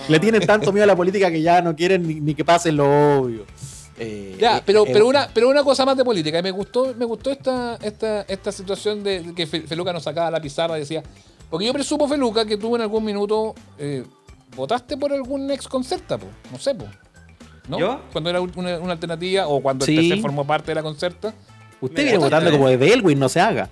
le 0.09 0.21
tienen 0.21 0.47
tanto 0.47 0.73
miedo 0.73 0.85
a 0.85 0.87
la 0.87 0.97
política 0.97 1.31
que 1.31 1.41
ya 1.43 1.61
no 1.63 1.75
quieren 1.75 2.07
ni, 2.07 2.21
ni 2.21 2.35
que 2.35 2.45
pase 2.45 2.73
lo 2.73 3.19
obvio. 3.19 3.47
Eh, 3.99 4.37
Ya, 4.41 4.59
eh, 4.59 4.63
pero, 4.67 4.85
eh, 4.87 4.91
pero, 4.93 5.07
una, 5.07 5.29
pero 5.33 5.49
una 5.49 5.63
cosa 5.63 5.85
más 5.85 5.97
de 5.97 6.05
política. 6.05 6.39
Y 6.39 6.43
me 6.43 6.51
gustó, 6.51 6.95
me 6.97 7.05
gustó 7.05 7.31
esta, 7.31 7.77
esta, 7.77 8.23
esta 8.23 8.51
situación 8.53 9.03
de 9.05 9.33
que 9.35 9.47
Fe- 9.47 9.63
Feluca 9.63 9.93
nos 9.93 10.03
sacaba 10.03 10.31
la 10.31 10.41
pizarra 10.41 10.77
y 10.77 10.81
decía. 10.81 11.03
Porque 11.51 11.67
yo 11.67 11.73
presumo, 11.73 12.09
Feluca, 12.09 12.45
que 12.45 12.57
tú 12.57 12.75
en 12.75 12.83
algún 12.83 13.05
minuto 13.05 13.55
eh, 13.79 14.05
votaste 14.57 14.97
por 14.97 15.13
algún 15.13 15.51
ex 15.51 15.69
concerta, 15.69 16.19
po. 16.19 16.27
No 16.51 16.59
sé, 16.59 16.75
po. 16.75 16.87
¿No? 17.69 17.79
¿Yo? 17.79 18.01
Cuando 18.13 18.31
era 18.31 18.41
una, 18.41 18.79
una 18.79 18.93
alternativa 18.93 19.47
o 19.47 19.63
cuando 19.63 19.87
Sí. 19.87 19.97
el 19.97 20.09
PC 20.11 20.21
formó 20.21 20.45
parte 20.47 20.73
de 20.73 20.75
la 20.75 20.83
concerta. 20.83 21.33
Usted 21.81 22.03
viene 22.03 22.19
votando 22.19 22.51
como 22.51 22.69
de 22.69 22.77
Belwin, 22.77 23.19
no 23.19 23.29
se 23.29 23.41
haga. 23.41 23.69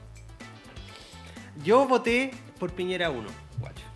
Yo 1.64 1.86
voté 1.86 2.30
por 2.58 2.72
Piñera 2.72 3.10
1, 3.10 3.28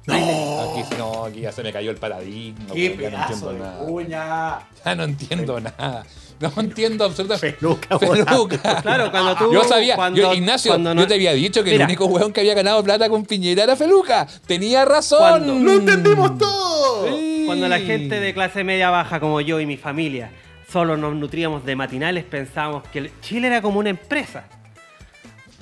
guacho. 0.07 0.71
Aquí, 0.81 0.95
no, 0.99 1.25
aquí 1.25 1.41
ya 1.41 1.53
se 1.53 1.63
me 1.63 1.73
cayó 1.73 1.91
el 1.91 1.97
paradigma. 1.97 2.67
po, 2.69 2.75
ya 2.75 2.91
no 2.91 3.17
entiendo 3.19 3.53
nada. 3.53 3.79
cuña! 3.87 4.59
Ya 4.85 4.95
no 4.95 5.05
entiendo 5.05 5.61
nada. 5.61 6.07
No 6.39 6.53
entiendo 6.59 7.05
absolutamente. 7.07 7.53
Feluca, 7.55 7.99
Feluca. 7.99 8.83
Claro, 8.83 9.11
cuando 9.11 9.37
tú. 9.37 9.53
Yo 9.53 9.65
sabía, 9.65 9.97
cuando- 9.97 10.21
yo, 10.21 10.35
Ignacio, 10.35 10.71
cuando 10.73 10.95
no- 10.95 11.01
yo 11.01 11.07
te 11.09 11.15
había 11.15 11.33
dicho 11.33 11.65
que 11.65 11.71
Mira. 11.73 11.85
el 11.85 11.91
único 11.91 12.05
weón 12.07 12.33
que 12.33 12.41
había 12.41 12.55
ganado 12.55 12.83
plata 12.85 13.09
con 13.09 13.25
Piñera 13.25 13.65
era 13.65 13.75
Feluca. 13.75 14.27
Tenía 14.47 14.85
razón. 14.85 15.19
Cuando- 15.19 15.55
¡Lo 15.59 15.73
entendimos 15.73 16.37
todo! 16.39 17.09
Sí. 17.09 17.45
Cuando 17.47 17.69
la 17.69 17.79
gente 17.79 18.21
de 18.21 18.35
clase 18.35 18.65
media 18.65 18.91
baja 18.91 19.19
como 19.19 19.41
yo 19.41 19.61
y 19.61 19.67
mi 19.67 19.77
familia 19.79 20.31
solo 20.71 20.97
nos 20.97 21.15
nutríamos 21.15 21.65
de 21.65 21.75
matinales, 21.77 22.25
pensábamos 22.25 22.83
que 22.93 22.99
el- 22.99 23.11
Chile 23.23 23.47
era 23.47 23.63
como 23.63 23.79
una 23.79 23.89
empresa. 23.91 24.45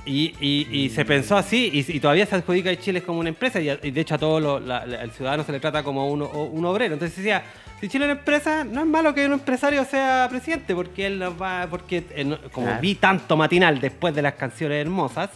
Y, 0.07 0.35
y- 0.38 0.69
y 0.71 0.90
se 0.90 1.05
pensó 1.07 1.35
así, 1.37 1.71
y, 1.73 1.97
y 1.97 2.01
todavía 2.01 2.27
se 2.27 2.35
adjudica 2.37 2.69
que 2.71 2.79
Chile 2.79 3.03
como 3.03 3.21
una 3.21 3.31
empresa, 3.31 3.59
y, 3.61 3.90
de 3.90 4.01
hecho 4.01 4.17
a 4.17 4.19
todo 4.19 4.38
lo- 4.38 4.61
la- 4.61 4.85
la- 4.85 5.03
el 5.03 5.11
ciudadano 5.12 5.45
se 5.45 5.53
le 5.53 5.61
trata 5.61 5.83
como 5.83 6.11
un, 6.11 6.21
un 6.23 6.64
obrero. 6.67 6.93
Entonces 6.95 7.17
decía, 7.17 7.43
si 7.81 7.88
Chile 7.88 8.05
es 8.05 8.11
una 8.11 8.19
empresa, 8.21 8.64
no 8.64 8.81
es 8.83 8.87
malo 8.87 9.14
que 9.14 9.25
un 9.25 9.33
empresario 9.33 9.83
sea 9.87 10.27
presidente, 10.29 10.75
porque 10.75 11.07
él 11.07 11.19
nos 11.19 11.40
va, 11.40 11.67
porque 11.71 12.05
eh, 12.11 12.37
como 12.53 12.67
Claro. 12.67 12.83
vi 12.83 12.97
tanto 12.97 13.35
matinal 13.37 13.81
después 13.81 14.14
de 14.14 14.21
las 14.21 14.35
canciones 14.35 14.79
hermosas, 14.85 15.31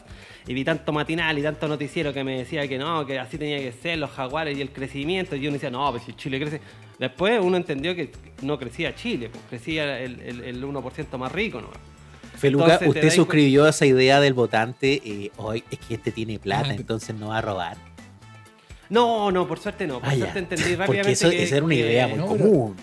y 0.47 0.53
vi 0.55 0.65
tanto 0.65 0.93
matinal 0.93 1.39
y 1.39 1.43
tanto 1.43 1.67
noticiero 1.67 2.13
que 2.13 2.23
me 2.25 2.39
decía 2.39 2.67
que 2.69 2.77
no, 2.79 3.05
que 3.07 3.19
así 3.19 3.39
tenía 3.39 3.59
que 3.59 3.73
ser 3.73 3.99
los 3.99 4.11
jaguares 4.11 4.57
y 4.57 4.61
el 4.61 4.71
crecimiento, 4.71 5.35
y 5.35 5.47
uno 5.47 5.55
decía, 5.55 5.71
no, 5.71 5.91
pues 5.93 6.03
si 6.05 6.13
Chile 6.13 6.39
crece. 6.41 6.61
Después 6.99 7.39
uno 7.43 7.57
entendió 7.57 7.95
que 7.95 8.11
no 8.43 8.59
crecía 8.59 8.95
Chile, 8.95 9.31
pues 9.31 9.43
crecía 9.49 9.99
el, 10.01 10.21
el, 10.21 10.41
el 10.45 10.65
1% 10.65 11.17
más 11.19 11.33
rico, 11.33 11.61
¿no? 11.63 11.69
Feluca, 12.39 12.81
usted 12.87 13.11
suscribió 13.11 13.65
a 13.65 13.71
esa 13.71 13.85
idea 13.87 14.21
del 14.21 14.35
votante, 14.35 15.01
eh, 15.05 15.31
hoy 15.37 15.65
es 15.71 15.79
que 15.79 15.95
este 15.95 16.13
tiene 16.13 16.39
plata, 16.39 16.69
Ah, 16.71 16.75
entonces 16.75 17.15
no 17.17 17.29
va 17.29 17.39
a 17.39 17.41
robar. 17.43 17.77
No, 18.89 19.31
no, 19.31 19.47
por 19.47 19.59
suerte 19.59 19.87
no. 19.87 20.01
Por 20.01 20.09
Ah, 20.09 20.15
ya. 20.15 20.21
suerte 20.33 20.39
entendí 20.39 20.63
Porque 20.77 20.77
rápidamente 20.77 21.13
eso, 21.13 21.31
que, 21.31 21.43
esa 21.43 21.57
era 21.57 21.65
una 21.65 21.75
que- 21.75 21.81
idea 21.81 22.09
muy 22.09 22.19
no, 22.19 22.29
pero- 22.33 22.45
común. 22.45 22.77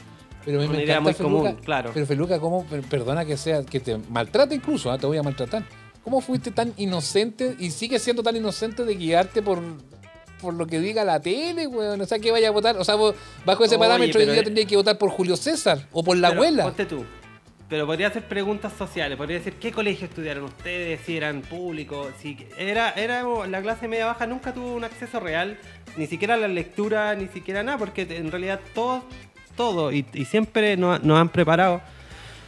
Pero 0.46 0.60
me, 0.60 0.66
Una 0.68 0.78
me 0.78 0.84
idea 0.84 1.00
muy 1.00 1.14
Feluca. 1.14 1.34
común, 1.50 1.62
claro. 1.64 1.92
Pero 1.92 2.06
Feluca, 2.06 2.40
¿cómo? 2.40 2.66
Per- 2.66 2.84
Perdona 2.84 3.26
que 3.26 3.36
sea, 3.36 3.64
que 3.64 3.80
te 3.80 3.98
maltrate 3.98 4.54
incluso, 4.54 4.92
ah, 4.92 4.98
te 5.00 5.08
voy 5.08 5.18
a 5.18 5.24
maltratar. 5.24 5.64
¿Cómo 6.04 6.22
fuiste 6.22 6.52
tan 6.52 6.72
inocente 6.78 7.56
y 7.58 7.72
sigues 7.72 8.04
siendo 8.04 8.22
tan 8.22 8.36
inocente 8.36 8.86
de 8.86 8.94
guiarte 8.96 9.42
por, 9.42 9.60
por 10.40 10.54
lo 10.54 10.68
que 10.68 10.80
diga 10.80 11.04
la 11.04 11.20
tele, 11.20 11.66
weón? 11.66 12.00
O 12.00 12.06
sea, 12.06 12.20
que 12.20 12.30
vaya 12.30 12.50
a 12.50 12.52
votar. 12.52 12.78
O 12.78 12.84
sea, 12.84 12.94
vos, 12.94 13.16
bajo 13.44 13.66
ese 13.66 13.74
Oye, 13.74 13.80
parámetro, 13.88 14.20
hoy 14.22 14.28
día 14.28 14.44
tendría 14.44 14.68
que 14.68 14.76
votar 14.76 15.00
por 15.00 15.10
Julio 15.10 15.36
César 15.36 15.88
o 15.92 16.04
por 16.04 16.16
la 16.16 16.30
Pero, 16.30 16.42
abuela. 16.42 16.64
Ponte 16.66 16.86
tú. 16.86 17.04
Pero 17.68 17.88
podría 17.88 18.08
hacer 18.08 18.24
preguntas 18.28 18.74
sociales, 18.78 19.18
podría 19.18 19.38
decir 19.40 19.54
qué 19.54 19.72
colegio 19.72 20.06
estudiaron 20.08 20.44
ustedes, 20.44 21.00
si 21.04 21.18
eran 21.18 21.42
públicos, 21.42 22.10
si 22.22 22.38
era, 22.60 22.92
era 22.92 23.24
la 23.48 23.62
clase 23.62 23.88
media 23.88 24.06
baja 24.06 24.28
nunca 24.28 24.54
tuvo 24.54 24.76
un 24.76 24.84
acceso 24.84 25.20
real, 25.20 25.58
ni 25.98 26.06
siquiera 26.06 26.36
a 26.36 26.38
la 26.38 26.48
lectura, 26.48 27.16
ni 27.16 27.28
siquiera 27.28 27.64
nada, 27.64 27.80
porque 27.80 28.04
en 28.08 28.30
realidad 28.30 28.60
todo, 28.76 29.04
todo, 29.58 29.92
y, 29.92 30.06
y 30.14 30.26
siempre 30.26 30.78
nos, 30.78 31.02
nos 31.04 31.18
han 31.20 31.30
preparado. 31.30 31.82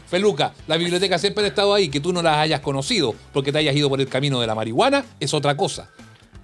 Feluca, 0.07 0.53
la 0.67 0.77
biblioteca 0.77 1.17
siempre 1.17 1.43
ha 1.43 1.47
estado 1.47 1.73
ahí, 1.73 1.89
que 1.89 1.99
tú 1.99 2.13
no 2.13 2.21
las 2.21 2.37
hayas 2.37 2.61
conocido 2.61 3.15
porque 3.33 3.51
te 3.51 3.57
hayas 3.57 3.75
ido 3.75 3.89
por 3.89 3.99
el 3.99 4.07
camino 4.07 4.39
de 4.39 4.45
la 4.47 4.53
marihuana, 4.55 5.03
es 5.19 5.33
otra 5.33 5.57
cosa. 5.57 5.89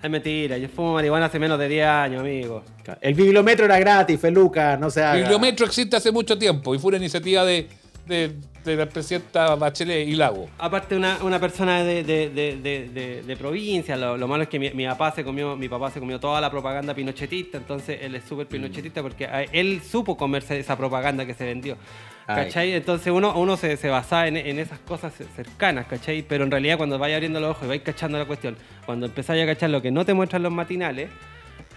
Es 0.01 0.09
mentira, 0.09 0.57
yo 0.57 0.67
fumo 0.67 0.93
marihuana 0.93 1.27
hace 1.27 1.37
menos 1.39 1.57
de 1.59 1.69
10 1.69 1.85
años, 1.87 2.21
amigo. 2.21 2.63
El 2.99 3.13
bibliometro 3.13 3.65
era 3.65 3.77
gratis, 3.79 4.19
Feluca, 4.19 4.75
no 4.77 4.89
se 4.89 5.01
haga. 5.03 5.15
Bibliometro 5.15 5.65
existe 5.67 5.95
hace 5.95 6.11
mucho 6.11 6.37
tiempo 6.39 6.73
y 6.75 6.79
fue 6.79 6.89
una 6.89 6.97
iniciativa 6.97 7.45
de, 7.45 7.69
de- 8.05 8.35
de 8.63 8.75
la 8.75 8.85
presidenta 8.87 9.55
Bachelet 9.55 10.07
y 10.07 10.15
Lago. 10.15 10.49
Aparte 10.57 10.95
una, 10.95 11.17
una 11.23 11.39
persona 11.39 11.83
de, 11.83 12.03
de- 12.03 12.29
de- 12.29 12.57
de- 12.57 12.89
de- 12.89 13.21
de 13.23 13.37
provincia, 13.37 13.97
lo, 13.97 14.17
lo 14.17 14.27
malo 14.27 14.43
es 14.43 14.49
que 14.49 14.59
mi, 14.59 14.69
mi 14.71 14.85
papá 14.85 15.11
se 15.11 15.23
comió, 15.23 15.55
mi 15.55 15.67
papá 15.69 15.91
se 15.91 15.99
comió 15.99 16.19
toda 16.19 16.39
la 16.39 16.49
propaganda 16.49 16.93
pinochetista, 16.93 17.57
entonces 17.57 17.99
él 18.01 18.15
es 18.15 18.23
súper 18.23 18.47
pinochetista 18.47 19.01
porque 19.01 19.27
él 19.51 19.81
supo 19.81 20.15
comerse 20.17 20.57
esa 20.59 20.77
propaganda 20.77 21.25
que 21.25 21.33
se 21.33 21.45
vendió. 21.45 21.77
Ay. 22.25 22.45
¿Cachai? 22.45 22.71
Entonces 22.71 23.11
uno, 23.11 23.37
uno 23.37 23.57
se, 23.57 23.75
se 23.75 23.89
basaba 23.89 24.27
en, 24.29 24.37
en 24.37 24.57
esas 24.57 24.79
cosas 24.79 25.13
cercanas, 25.35 25.87
¿cachai? 25.87 26.21
Pero 26.21 26.45
en 26.45 26.51
realidad 26.51 26.77
cuando 26.77 26.97
vais 26.97 27.13
abriendo 27.13 27.41
los 27.41 27.51
ojos 27.51 27.65
y 27.65 27.67
vais 27.67 27.81
cachando 27.81 28.17
la 28.17 28.25
cuestión, 28.25 28.55
cuando 28.85 29.07
empezáis 29.07 29.43
a 29.43 29.45
cachar 29.45 29.69
lo 29.71 29.81
que 29.81 29.91
no 29.91 30.05
te 30.05 30.13
muestran 30.13 30.41
los 30.41 30.53
matinales, 30.53 31.09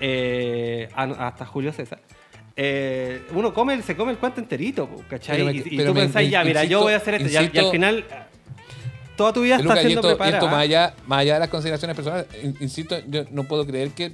eh, 0.01 0.89
hasta 0.95 1.45
Julio 1.47 1.73
César, 1.73 1.99
eh, 2.57 3.23
uno 3.33 3.53
come, 3.53 3.83
se 3.83 3.95
come 3.97 4.13
el 4.13 4.19
cuento 4.19 4.41
enterito, 4.41 4.89
¿cachai? 5.09 5.43
Me- 5.45 5.53
y 5.53 5.59
y 5.59 5.63
tú 5.85 5.93
me- 5.95 6.09
me- 6.09 6.29
ya, 6.31 6.43
mira, 6.43 6.65
yo 6.65 6.79
insisto- 6.79 6.83
voy 6.83 6.93
a 6.95 6.97
hacer 6.97 7.15
esto, 7.15 7.29
y 7.29 7.29
al- 7.29 7.33
y, 7.33 7.37
al 7.37 7.45
insisto- 7.45 7.71
final 7.73 8.05
toda 9.17 9.33
tu 9.33 9.43
vida 9.43 9.57
Feluca, 9.57 9.75
está 9.75 9.83
y 9.83 9.87
siendo 9.93 10.01
esto, 10.01 10.09
y 10.09 10.13
preparada. 10.13 10.39
esto 10.39 10.51
más, 10.51 10.63
allá, 10.63 10.95
más 11.07 11.19
allá 11.21 11.35
de 11.35 11.41
las 11.41 11.49
consideraciones 11.49 11.97
personales, 11.97 12.27
in- 12.43 12.57
insisto, 12.61 12.97
yo 13.09 13.25
no 13.31 13.45
puedo 13.45 13.67
creer 13.67 13.91
que, 13.91 14.13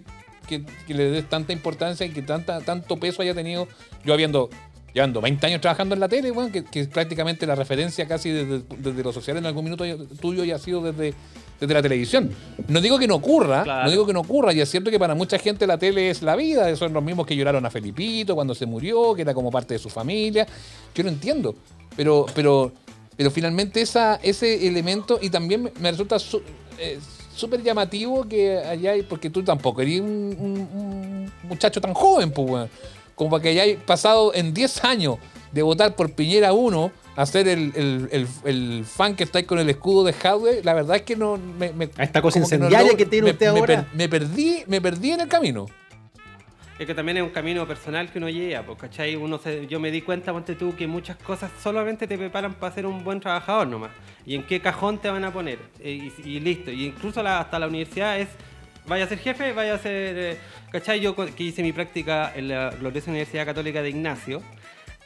que- 0.48 0.64
que 0.86 0.94
le 0.94 1.04
des 1.10 1.28
tanta 1.28 1.52
importancia 1.52 2.04
y 2.06 2.10
que 2.10 2.22
tanta, 2.22 2.60
tanto 2.60 2.96
peso 2.98 3.22
haya 3.22 3.34
tenido 3.34 3.68
yo 4.04 4.12
habiendo 4.14 4.50
llevando 4.94 5.22
20 5.22 5.46
años 5.46 5.60
trabajando 5.62 5.94
en 5.94 6.00
la 6.00 6.08
tele, 6.08 6.30
weón, 6.32 6.52
que, 6.52 6.64
que 6.64 6.80
es 6.80 6.88
prácticamente 6.88 7.46
la 7.46 7.54
referencia 7.54 8.06
casi 8.06 8.28
desde, 8.28 8.62
desde 8.76 9.02
lo 9.02 9.10
social 9.10 9.38
en 9.38 9.46
algún 9.46 9.64
minuto 9.64 9.84
tuyo 10.20 10.44
ya 10.44 10.56
ha 10.56 10.58
sido 10.58 10.82
desde, 10.82 11.14
desde 11.62 11.74
la 11.74 11.82
televisión. 11.82 12.30
No 12.68 12.80
digo 12.80 12.98
que 12.98 13.06
no 13.06 13.14
ocurra, 13.14 13.62
Claro. 13.62 13.84
no 13.84 13.90
digo 13.90 14.04
que 14.06 14.12
no 14.12 14.20
ocurra, 14.20 14.52
y 14.52 14.60
es 14.60 14.68
cierto 14.68 14.90
que 14.90 14.98
para 14.98 15.14
mucha 15.14 15.38
gente 15.38 15.64
la 15.66 15.78
tele 15.78 16.10
es 16.10 16.20
la 16.22 16.34
vida, 16.34 16.74
son 16.76 16.92
los 16.92 17.02
mismos 17.02 17.24
que 17.26 17.36
lloraron 17.36 17.64
a 17.64 17.70
Felipito 17.70 18.34
cuando 18.34 18.54
se 18.54 18.66
murió, 18.66 19.14
que 19.14 19.22
era 19.22 19.32
como 19.32 19.50
parte 19.50 19.74
de 19.74 19.78
su 19.78 19.88
familia. 19.88 20.46
Yo 20.94 21.04
lo 21.04 21.08
entiendo, 21.08 21.54
pero, 21.96 22.26
pero, 22.34 22.72
pero 23.16 23.30
finalmente 23.30 23.80
esa, 23.80 24.16
ese 24.16 24.66
elemento, 24.66 25.18
y 25.22 25.30
también 25.30 25.70
me- 25.80 25.90
resulta 25.92 26.18
su- 26.18 26.42
eh, 26.78 26.98
súper 27.34 27.62
llamativo 27.62 28.24
que 28.28 28.58
allá, 28.58 28.94
porque 29.08 29.30
tú 29.30 29.42
tampoco 29.44 29.80
eres 29.82 30.00
un, 30.00 30.08
un- 30.08 30.68
un 30.80 31.32
muchacho 31.48 31.80
tan 31.80 31.94
joven, 31.94 32.32
pues, 32.32 32.68
como 33.14 33.30
para 33.30 33.42
que 33.44 33.48
hayáis 33.50 33.76
pasado 33.86 34.34
en 34.34 34.52
10 34.52 34.82
años 34.84 35.16
de 35.52 35.62
votar 35.62 35.94
por 35.94 36.10
Piñera 36.12 36.52
1 36.52 36.90
a 37.14 37.26
ser 37.26 37.46
el, 37.48 37.72
el- 37.74 38.08
el- 38.12 38.28
el 38.44 38.84
fan 38.84 39.14
que 39.16 39.24
está 39.24 39.38
ahí 39.38 39.44
con 39.44 39.58
el 39.58 39.68
escudo 39.68 40.04
de 40.04 40.12
Jadwe, 40.12 40.62
la 40.64 40.72
verdad 40.74 40.96
es 40.96 41.02
que 41.02 41.16
no 41.16 41.36
me, 41.36 41.72
me- 41.72 41.90
A 41.98 42.04
esta 42.04 42.22
cosa 42.22 42.40
como 42.40 42.48
que 42.48 42.58
no 42.58 42.64
incendiaria 42.66 42.92
logro- 42.92 42.96
que 42.96 43.06
tiene 43.06 43.24
me- 43.26 43.30
usted 43.32 43.52
me 43.52 43.58
ahora. 43.60 43.82
per- 43.84 43.94
me 43.96 44.08
perdí, 44.08 44.64
me 44.66 44.80
perdí 44.80 45.10
en 45.12 45.20
el 45.20 45.28
camino. 45.28 45.66
Es 46.78 46.86
que 46.86 46.94
también 46.94 47.18
es 47.18 47.22
un 47.22 47.28
camino 47.30 47.66
personal 47.68 48.10
que 48.10 48.18
uno 48.18 48.28
llega, 48.28 48.62
pues, 48.62 48.78
¿cachai? 48.78 49.14
Uno 49.14 49.38
se- 49.38 49.66
yo 49.68 49.78
me 49.78 49.90
di 49.90 50.00
cuenta, 50.00 50.32
ponte 50.32 50.54
tú, 50.56 50.74
que 50.74 50.86
muchas 50.86 51.16
cosas 51.18 51.50
solamente 51.62 52.06
te 52.08 52.16
preparan 52.18 52.54
para 52.54 52.74
ser 52.74 52.86
un 52.86 53.04
buen 53.04 53.20
trabajador 53.20 53.68
nomás. 53.68 53.90
Y 54.26 54.34
en 54.34 54.42
qué 54.44 54.60
cajón 54.60 54.98
te 54.98 55.08
van 55.08 55.22
a 55.24 55.32
poner. 55.32 55.58
Eh, 55.80 56.10
Y, 56.24 56.28
y 56.28 56.40
listo. 56.40 56.70
Y 56.72 56.86
incluso 56.86 57.22
la- 57.22 57.40
hasta 57.40 57.58
la 57.58 57.68
universidad 57.68 58.18
es, 58.18 58.28
vaya 58.86 59.04
a 59.04 59.08
ser 59.08 59.18
jefe, 59.18 59.52
vaya 59.52 59.74
a 59.74 59.78
ser... 59.78 60.16
eh, 60.18 60.38
¿Cachai? 60.72 60.98
Yo 61.00 61.14
que 61.14 61.42
hice 61.44 61.62
mi 61.62 61.72
práctica 61.72 62.32
en 62.34 62.48
la 62.48 62.70
gloriosa 62.70 63.10
Universidad 63.10 63.44
Católica 63.44 63.82
de 63.82 63.90
Ignacio. 63.90 64.42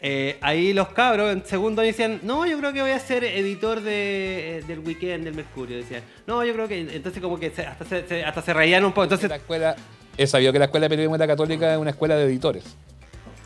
Eh, 0.00 0.37
ahí 0.40 0.72
los 0.72 0.88
cabros 0.88 1.32
en 1.32 1.44
segundo 1.46 1.82
decían, 1.82 2.20
no, 2.22 2.46
yo 2.46 2.59
creo 2.59 2.72
que 2.72 2.82
voy 2.82 2.90
a 2.90 2.98
ser 2.98 3.24
editor 3.24 3.80
de, 3.80 4.59
eh, 4.59 4.62
del 4.66 4.80
weekend 4.80 5.24
del 5.24 5.35
Mercurio. 5.35 5.76
Decían, 5.78 6.02
no, 6.26 6.44
yo 6.44 6.52
creo 6.52 6.68
que... 6.68 6.78
Entonces 6.80 7.22
como 7.22 7.38
que 7.40 7.50
se- 7.50 7.66
hasta, 7.66 7.85
se, 7.85 8.06
se- 8.06 8.24
hasta 8.24 8.42
se 8.42 8.52
reían 8.54 8.85
un 8.85 8.92
poco. 8.92 9.04
Entonces 9.04 9.28
La 9.30 9.37
escuela, 9.37 9.76
he 10.16 10.26
sabido 10.26 10.52
que 10.52 10.59
la 10.59 10.66
escuela 10.66 10.85
de 10.85 10.90
periodismo 10.90 11.14
de 11.16 11.18
la 11.24 11.26
católica 11.26 11.72
es 11.72 11.78
una 11.78 11.90
escuela 11.90 12.14
de 12.16 12.24
editores. 12.24 12.64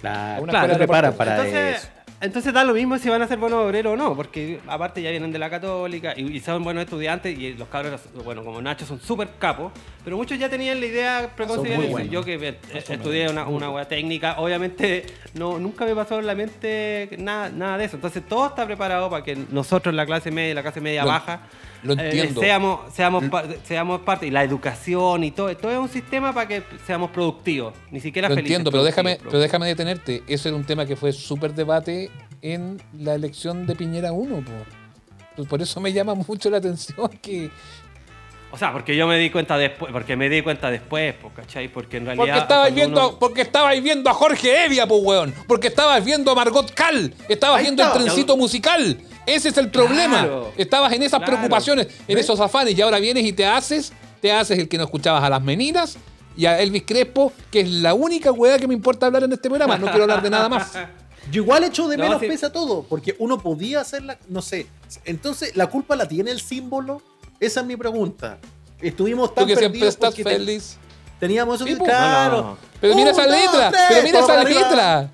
Claro, 0.01 0.43
Una 0.43 0.51
claro, 0.51 0.67
escuela 0.67 0.75
te 0.75 0.79
preparan 0.79 1.13
para 1.15 1.37
entonces, 1.37 1.77
eso. 1.77 1.89
Entonces 2.21 2.53
da 2.53 2.65
lo 2.65 2.75
mismo 2.75 2.99
si 2.99 3.09
van 3.09 3.23
a 3.23 3.27
ser 3.27 3.39
buenos 3.39 3.65
obreros 3.65 3.95
o 3.95 3.97
no, 3.97 4.15
porque 4.15 4.61
aparte 4.67 5.01
ya 5.03 5.11
vienen 5.11 5.33
de 5.33 5.39
la 5.39 5.49
católica 5.49 6.13
y, 6.17 6.37
y 6.37 6.41
son 6.41 6.63
buenos 6.63 6.85
estudiantes 6.85 7.39
y 7.39 7.55
los 7.55 7.69
cabros, 7.69 8.01
bueno, 8.25 8.45
como 8.45 8.61
Nacho 8.61 8.85
son 8.87 9.01
súper 9.01 9.29
capos, 9.39 9.73
pero 10.05 10.17
muchos 10.17 10.39
ya 10.39 10.49
tenían 10.49 10.81
la 10.81 10.87
idea 10.87 11.31
preconcebida. 11.35 11.79
de- 11.79 11.89
buenos. 11.89 12.11
Yo 12.11 12.23
que 12.25 12.35
eh, 12.35 12.59
estudié 12.73 13.29
una, 13.31 13.47
una 13.47 13.71
hueá 13.71 13.87
técnica, 13.89 14.35
obviamente 14.39 15.07
no, 15.35 15.59
nunca 15.59 15.85
me 15.87 15.95
pasó 15.95 16.19
en 16.19 16.27
la 16.27 16.35
mente 16.35 17.09
nada, 17.19 17.49
nada 17.51 17.79
de 17.79 17.85
eso. 17.87 17.97
Entonces 17.97 18.23
todo 18.29 18.47
está 18.47 18.67
preparado 18.67 19.09
para 19.09 19.25
que 19.25 19.37
nosotros, 19.51 19.95
la 19.95 20.05
clase 20.07 20.31
media, 20.31 20.55
la 20.55 20.63
clase 20.63 20.81
media 20.81 21.05
baja, 21.05 21.41
lo 21.83 21.95
eh, 21.95 21.97
entiendo. 22.07 22.41
seamos, 22.41 22.81
seamos, 22.95 23.25
pa- 23.27 23.45
seamos 23.65 24.01
parte, 24.03 24.27
y 24.27 24.31
la 24.31 24.43
educación 24.45 25.25
y 25.25 25.31
todo, 25.31 25.57
todo 25.57 25.73
es 25.73 25.79
un 25.79 25.89
sistema 25.89 26.33
para 26.33 26.47
que 26.49 26.63
seamos 26.87 27.11
productivos, 27.11 27.75
ni 27.91 28.01
siquiera 28.01 28.29
Lo 28.29 28.35
felices. 28.35 28.51
entiendo, 28.57 28.71
pero 28.71 28.85
déjame, 28.85 29.11
productivos, 29.17 29.31
pero 29.33 29.43
déjame 29.43 29.67
detenerte. 29.69 30.23
Ese 30.27 30.49
era 30.49 30.57
un 30.57 30.65
tema 30.65 30.85
que 30.87 30.97
fue 30.97 31.13
súper 31.13 31.55
debate 31.55 32.11
en 32.43 32.81
la 32.99 33.15
elección 33.15 33.67
de 33.67 33.75
Piñera 33.77 34.13
1. 34.13 34.37
po. 34.37 34.43
Pues 35.37 35.49
Por 35.49 35.63
eso 35.63 35.81
me 35.81 35.93
llama 35.93 36.15
mucho 36.29 36.51
la 36.51 36.59
atención 36.59 37.09
que... 37.23 37.51
O 38.53 38.59
sea, 38.59 38.73
porque 38.73 38.97
yo 38.97 39.07
me 39.07 39.17
di 39.17 39.31
cuenta 39.31 39.57
después, 39.57 39.93
porque 39.93 40.17
me 40.17 40.29
di 40.29 40.43
cuenta 40.43 40.73
después, 40.73 41.15
¿cachai? 41.37 41.69
Porque 41.69 41.99
en 41.99 42.07
realidad. 42.07 42.25
Porque 42.27 42.41
estabais 42.41 42.75
viendo, 42.75 43.09
uno- 43.11 43.19
porque 43.21 43.41
estabais 43.43 43.81
viendo 43.81 44.11
a 44.11 44.13
Jorge 44.13 44.65
Evia, 44.65 44.89
pues 44.89 45.01
weón. 45.05 45.33
Porque 45.47 45.69
estabas 45.69 46.05
viendo 46.05 46.33
a 46.33 46.35
Margot 46.35 46.69
Cal. 46.75 47.15
Estabas 47.29 47.59
Ahí 47.59 47.67
viendo 47.67 47.85
el 47.85 47.93
trencito 47.93 48.37
musical. 48.37 48.99
Ese 49.35 49.49
es 49.51 49.57
el 49.59 49.71
problema. 49.71 50.21
Claro. 50.21 50.53
Estabas 50.57 50.93
en 50.93 51.03
esas 51.03 51.19
Claro. 51.21 51.33
preocupaciones, 51.35 51.87
en 52.09 52.15
¿Ves? 52.17 52.25
esos 52.25 52.41
afanes, 52.41 52.77
y 52.77 52.81
ahora 52.83 52.99
vienes 52.99 53.25
y 53.25 53.33
te 53.33 53.47
haces, 53.47 53.93
te 54.21 54.33
haces 54.33 54.59
el 54.59 54.69
que 54.69 54.77
no 54.79 54.85
escuchabas 54.85 55.23
a 55.23 55.31
las 55.31 55.43
meninas 55.43 55.97
y 56.37 56.47
a 56.47 56.61
Elvis 56.61 56.85
Crespo, 56.87 57.33
que 57.51 57.61
es 57.61 57.69
la 57.71 57.95
única 57.95 58.33
weá 58.33 58.59
que 58.59 58.67
me 58.67 58.75
importa 58.75 59.07
hablar 59.07 59.25
en 59.25 59.33
este 59.33 59.49
programa. 59.49 59.77
No 59.79 59.87
quiero 59.89 60.03
hablar 60.03 60.23
de 60.23 60.31
nada 60.31 60.49
más. 60.49 60.73
Yo 61.31 61.43
igual 61.43 61.65
echo 61.65 61.87
de 61.87 61.97
No, 61.99 62.05
menos 62.05 62.21
sí. 62.21 62.27
pesa 62.29 62.51
todo, 62.51 62.83
porque 62.89 63.15
uno 63.19 63.39
podía 63.39 63.81
hacerla, 63.83 64.19
no 64.29 64.41
sé. 64.43 64.67
Entonces, 65.05 65.55
¿la 65.55 65.67
culpa 65.69 65.95
la 65.95 66.09
tiene 66.09 66.31
el 66.31 66.41
símbolo? 66.41 67.03
Esa 67.39 67.61
es 67.61 67.67
mi 67.67 67.77
pregunta. 67.77 68.39
Estuvimos 68.81 69.29
Tú 69.31 69.35
tan 69.37 69.47
que 69.47 69.57
siempre 69.57 69.87
estás 69.87 70.15
feliz. 70.15 70.79
teníamos 71.21 71.57
eso 71.57 71.65
Sí, 71.67 71.73
que, 71.73 71.77
pues. 71.77 71.91
claro. 71.91 72.37
No, 72.37 72.43
no. 72.43 72.59
Pero 72.81 72.95
mira 72.95 73.11
Un, 73.13 73.21
esa 73.21 73.27
dos, 73.29 73.37
letra, 73.37 73.71
tres, 73.71 73.83
pero 73.91 74.03
mira 74.03 74.19
esa 74.21 74.45
letra. 74.45 75.11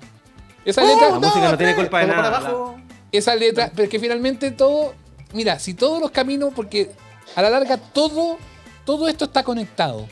Esa 0.63 0.81
Un, 0.81 0.87
letra, 0.87 1.09
La 1.09 1.19
música 1.19 1.51
no 1.51 1.57
tiene 1.57 1.75
culpa 1.75 1.99
de 1.99 2.07
nada. 2.07 2.73
Esa 3.17 3.35
letra, 3.35 3.71
pero 3.73 3.83
es 3.85 3.89
que 3.89 3.99
finalmente 3.99 4.51
todo, 4.51 4.93
mira, 5.33 5.59
si 5.59 5.73
todos 5.73 6.01
los 6.01 6.11
caminos, 6.11 6.53
porque 6.55 6.91
a 7.35 7.41
la 7.41 7.49
larga 7.49 7.77
todo, 7.77 8.37
todo 8.85 9.07
esto 9.07 9.25
está 9.25 9.43
conectado. 9.43 10.07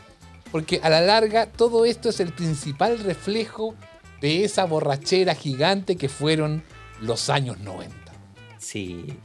Porque 0.51 0.79
a 0.83 0.89
la 0.89 1.01
larga 1.01 1.47
todo 1.47 1.85
esto 1.85 2.09
es 2.09 2.19
el 2.19 2.31
principal 2.31 2.99
reflejo 2.99 3.75
de 4.21 4.43
esa 4.43 4.65
borrachera 4.65 5.35
gigante 5.35 5.97
que 5.97 6.09
fueron 6.09 6.63
los 7.01 7.29
años 7.29 7.59
90. 7.59 7.95
Sí. 8.57 9.17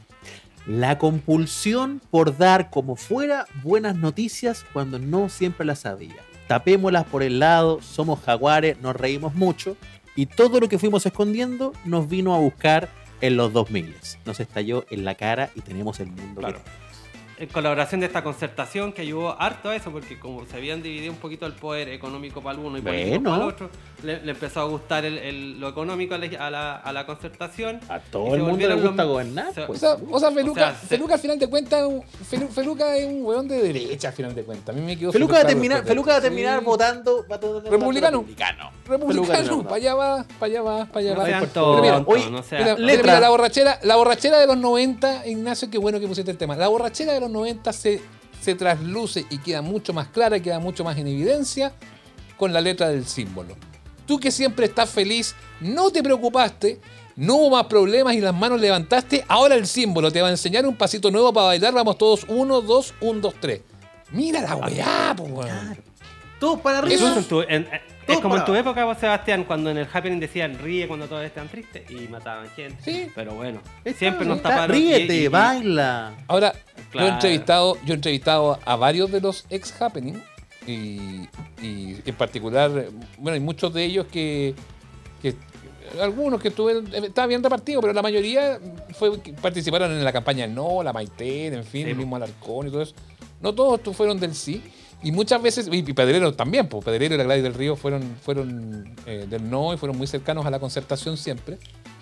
La 0.65 0.97
compulsión 0.97 2.01
por 2.11 2.37
dar 2.37 2.69
como 2.69 2.95
fuera 2.95 3.47
buenas 3.63 3.95
noticias 3.95 4.65
cuando 4.73 4.99
no 4.99 5.29
siempre 5.29 5.65
las 5.65 5.85
había. 5.85 6.17
Tapémoslas 6.47 7.05
por 7.05 7.23
el 7.23 7.39
lado, 7.39 7.81
somos 7.81 8.19
jaguares, 8.19 8.79
nos 8.81 8.95
reímos 8.95 9.33
mucho 9.33 9.77
y 10.15 10.25
todo 10.25 10.59
lo 10.59 10.67
que 10.67 10.77
fuimos 10.77 11.05
escondiendo 11.05 11.73
nos 11.85 12.09
vino 12.09 12.35
a 12.35 12.39
buscar 12.39 12.89
en 13.21 13.37
los 13.37 13.53
2000. 13.53 13.95
Nos 14.25 14.39
estalló 14.39 14.85
en 14.89 15.05
la 15.05 15.15
cara 15.15 15.49
y 15.55 15.61
tenemos 15.61 15.99
el 15.99 16.07
mundo 16.07 16.41
Claro. 16.41 16.59
que. 16.63 16.90
En 17.41 17.47
colaboración 17.49 18.01
de 18.01 18.05
esta 18.05 18.23
concertación 18.23 18.93
que 18.93 19.01
ayudó 19.01 19.35
harto 19.41 19.69
a 19.69 19.75
eso, 19.75 19.91
porque 19.91 20.19
como 20.19 20.45
se 20.45 20.57
habían 20.57 20.83
dividido 20.83 21.11
un 21.11 21.17
poquito 21.17 21.47
el 21.47 21.53
poder 21.53 21.89
económico 21.89 22.39
para 22.39 22.59
el 22.59 22.63
uno 22.63 22.77
y 22.77 22.81
político 22.81 23.09
Bueno. 23.09 23.29
para 23.31 23.43
el 23.43 23.49
otro, 23.49 23.69
le, 24.03 24.21
le 24.23 24.31
empezó 24.31 24.59
a 24.61 24.65
gustar 24.65 25.05
el- 25.05 25.17
el- 25.17 25.59
lo 25.59 25.67
económico 25.69 26.13
a 26.13 26.19
la, 26.19 26.27
a 26.45 26.49
la- 26.51 26.75
a 26.75 26.93
la 26.93 27.05
concertación. 27.07 27.79
A 27.89 27.99
todo 27.99 28.35
el 28.35 28.43
mundo 28.43 28.67
le 28.67 28.75
gusta 28.75 29.03
los- 29.03 29.11
gobernar. 29.11 29.53
se- 29.55 29.63
O 29.63 29.67
pues. 29.67 29.79
sea, 29.79 29.93
o 30.09 30.19
sea, 30.19 30.31
Feluca, 30.31 30.51
O 30.51 30.63
sea, 30.71 30.75
se- 30.75 30.85
Feluca 30.87 31.15
al 31.15 31.19
final 31.19 31.39
de 31.39 31.47
cuentas, 31.47 31.81
Felu- 32.29 32.47
Feluca 32.49 32.95
es 32.95 33.07
un 33.07 33.25
weón 33.25 33.47
de 33.47 33.59
derecha 33.59 34.09
al 34.09 34.13
final 34.13 34.35
de 34.35 34.43
cuentas. 34.43 34.75
A 34.75 34.77
mí 34.79 34.85
me 34.85 34.95
quedó 34.95 35.11
Feluca 35.11 35.33
va 35.33 35.39
a 35.41 35.45
terminar, 35.47 35.83
Feluca 35.83 36.11
va 36.11 36.17
a 36.17 36.21
terminar 36.21 36.59
Sí. 36.59 36.65
votando, 36.65 37.25
va 37.27 37.35
a 37.37 37.39
terminar 37.39 37.71
Republicano. 37.71 38.17
republicano. 38.19 38.71
Republicano, 38.87 39.43
Feluca 39.43 39.63
para 39.63 39.75
allá 39.77 39.95
va, 39.95 40.23
para 40.39 40.45
allá 40.51 40.61
va, 40.61 40.85
para 40.85 40.99
allá 40.99 41.13
No 41.15 41.19
va. 41.21 41.25
sean 41.25 41.39
por 41.39 41.49
todo. 41.49 41.71
Pero 41.71 41.81
mira, 41.81 41.95
tontos, 41.95 42.13
oye, 42.15 42.29
no 42.29 42.43
sean- 42.43 42.61
Mira, 42.63 42.75
letra. 42.77 43.03
mira, 43.03 43.19
la 43.19 43.29
borrachera, 43.29 43.79
la 43.81 43.95
borrachera 43.95 44.39
de 44.39 44.45
los 44.45 44.57
90, 44.57 45.25
Ignacio, 45.25 45.71
qué 45.71 45.79
bueno 45.79 45.99
que 45.99 46.07
pusiste 46.07 46.29
el 46.29 46.37
tema. 46.37 46.55
La 46.55 46.67
borrachera 46.67 47.13
de 47.13 47.19
los 47.19 47.30
los 47.30 47.30
90 47.31 47.73
se, 47.73 48.01
se 48.41 48.55
trasluce 48.55 49.25
y 49.29 49.37
queda 49.39 49.61
mucho 49.61 49.93
más 49.93 50.07
clara, 50.09 50.39
queda 50.39 50.59
mucho 50.59 50.83
más 50.83 50.97
en 50.97 51.07
evidencia 51.07 51.73
con 52.37 52.53
la 52.53 52.61
letra 52.61 52.89
del 52.89 53.05
símbolo. 53.05 53.55
Tú 54.05 54.19
que 54.19 54.31
siempre 54.31 54.65
estás 54.65 54.89
feliz, 54.89 55.35
no 55.61 55.89
te 55.91 56.03
preocupaste, 56.03 56.79
no 57.15 57.35
hubo 57.35 57.51
más 57.51 57.65
problemas 57.67 58.13
y 58.15 58.21
las 58.21 58.33
manos 58.33 58.59
levantaste, 58.59 59.23
ahora 59.27 59.55
el 59.55 59.67
símbolo 59.67 60.11
te 60.11 60.21
va 60.21 60.27
a 60.27 60.31
enseñar 60.31 60.65
un 60.65 60.75
pasito 60.75 61.11
nuevo 61.11 61.31
para 61.31 61.47
bailar, 61.47 61.73
vamos 61.73 61.97
todos, 61.97 62.25
1, 62.27 62.61
2, 62.61 62.93
1, 63.01 63.19
2, 63.21 63.33
3. 63.39 63.61
Mira 64.11 64.41
la 64.41 64.55
weá, 64.55 65.13
po, 65.15 65.23
weón. 65.23 65.77
Todos 66.39 66.59
para 66.61 66.79
arriba. 66.79 66.95
Eso 66.95 67.11
es, 67.11 67.17
en 67.17 67.23
tu- 67.25 67.41
en- 67.41 67.67
es 68.07 68.19
como 68.19 68.35
en 68.37 68.45
tu 68.45 68.55
época, 68.55 68.85
vos, 68.85 68.97
Sebastián, 68.97 69.43
cuando 69.45 69.69
en 69.69 69.77
el 69.77 69.87
Happening 69.91 70.19
decían 70.19 70.57
ríe 70.59 70.87
cuando 70.87 71.07
todos 71.07 71.23
están 71.23 71.47
tristes 71.47 71.89
y 71.89 72.07
mataban 72.07 72.49
gente. 72.49 72.77
Sí. 72.83 73.07
Pero 73.15 73.33
bueno, 73.35 73.61
Está, 73.85 73.99
siempre 73.99 74.25
nos 74.25 74.37
está, 74.37 74.49
taparon. 74.49 74.75
Ríete, 74.75 75.15
y- 75.15 75.19
y- 75.21 75.23
y- 75.25 75.27
baila. 75.27 76.13
Ahora, 76.27 76.53
yo, 76.93 76.99
he 77.01 77.07
entrevistado, 77.07 77.77
yo 77.85 77.93
he 77.93 77.95
entrevistado 77.95 78.59
a 78.65 78.75
varios 78.75 79.11
de 79.11 79.21
los 79.21 79.45
ex 79.49 79.79
Happening 79.81 80.21
y, 80.67 81.27
y 81.61 81.97
en 82.05 82.15
particular, 82.15 82.69
bueno, 83.17 83.33
hay 83.35 83.39
muchos 83.39 83.73
de 83.73 83.83
ellos 83.85 84.05
que, 84.11 84.53
que- 85.21 85.35
algunos 86.01 86.41
que 86.41 86.47
estuvieron, 86.49 86.87
eh, 86.93 87.01
estaba 87.07 87.27
bien 87.27 87.43
repartido, 87.43 87.81
pero 87.81 87.91
la 87.93 88.01
mayoría 88.01 88.59
fue, 88.97 89.17
participaron 89.41 89.91
en 89.91 90.03
la 90.03 90.13
campaña 90.13 90.47
No, 90.47 90.81
la 90.83 90.93
Maite, 90.93 91.47
en 91.47 91.63
fin, 91.65 91.83
Sí, 91.85 91.89
el 91.91 91.97
mismo 91.97 92.15
Alarcón 92.15 92.67
y 92.67 92.71
todo 92.71 92.81
eso. 92.81 92.95
No 93.41 93.53
todos 93.53 93.81
fueron 93.95 94.19
del 94.19 94.35
sí. 94.35 94.63
Y 95.03 95.11
muchas 95.11 95.41
veces, 95.41 95.67
y, 95.71 95.81
Pedrero 95.93 96.33
también, 96.33 96.67
pues 96.67 96.85
Pedrero 96.85 97.15
y 97.15 97.17
la 97.17 97.23
Gladys 97.23 97.43
del 97.43 97.53
Río 97.53 97.75
fueron, 97.75 98.03
fueron 98.21 98.95
eh, 99.05 99.25
del 99.29 99.49
no 99.49 99.73
y 99.73 99.77
fueron 99.77 99.97
muy 99.97 100.07
cercanos 100.07 100.45
a 100.45 100.51
la 100.51 100.59
concertación 100.59 101.17
siempre. 101.17 101.57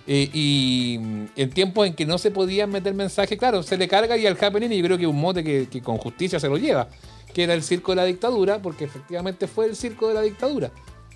Eh, 0.05 0.29
y 0.33 0.97
mm, 0.99 1.25
en 1.35 1.49
tiempos 1.51 1.87
en 1.87 1.93
que 1.93 2.05
no 2.05 2.17
se 2.17 2.31
podían 2.31 2.69
meter 2.69 2.93
mensajes, 2.93 3.37
claro, 3.37 3.63
se 3.63 3.77
le 3.77 3.87
carga 3.87 4.17
y 4.17 4.25
al 4.25 4.37
happening, 4.39 4.71
y 4.71 4.77
yo 4.77 4.85
creo 4.85 4.97
que 4.97 5.07
un 5.07 5.19
mote 5.19 5.43
que, 5.43 5.69
que 5.69 5.81
con 5.81 5.97
justicia 5.97 6.39
se 6.39 6.49
lo 6.49 6.57
lleva, 6.57 6.89
que 7.33 7.43
era 7.43 7.53
el 7.53 7.63
circo 7.63 7.93
de 7.93 7.97
la 7.97 8.05
dictadura, 8.05 8.61
porque 8.61 8.85
efectivamente 8.85 9.47
fue 9.47 9.67
el 9.67 9.75
circo 9.75 10.09
de 10.09 10.15
la 10.15 10.21
dictadura. 10.21 10.71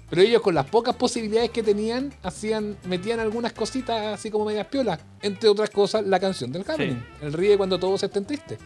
Pero 0.09 0.21
ellos 0.21 0.43
con 0.43 0.53
las 0.53 0.67
pocas 0.67 0.95
posibilidades 0.95 1.49
que 1.49 1.63
tenían, 1.63 2.13
hacían, 2.21 2.77
metían 2.85 3.19
algunas 3.19 3.51
cositas 3.51 4.19
así 4.19 4.29
como 4.29 4.45
medias 4.45 4.67
piolas. 4.67 4.99
Entre 5.23 5.49
otras 5.49 5.71
cosas, 5.71 6.05
la 6.05 6.19
canción 6.19 6.51
del 6.51 6.61
happening. 6.61 7.03
El 7.19 7.33
ríe 7.33 7.57
cuando 7.57 7.79
todos 7.79 8.03
estén 8.03 8.23
tristes. 8.23 8.59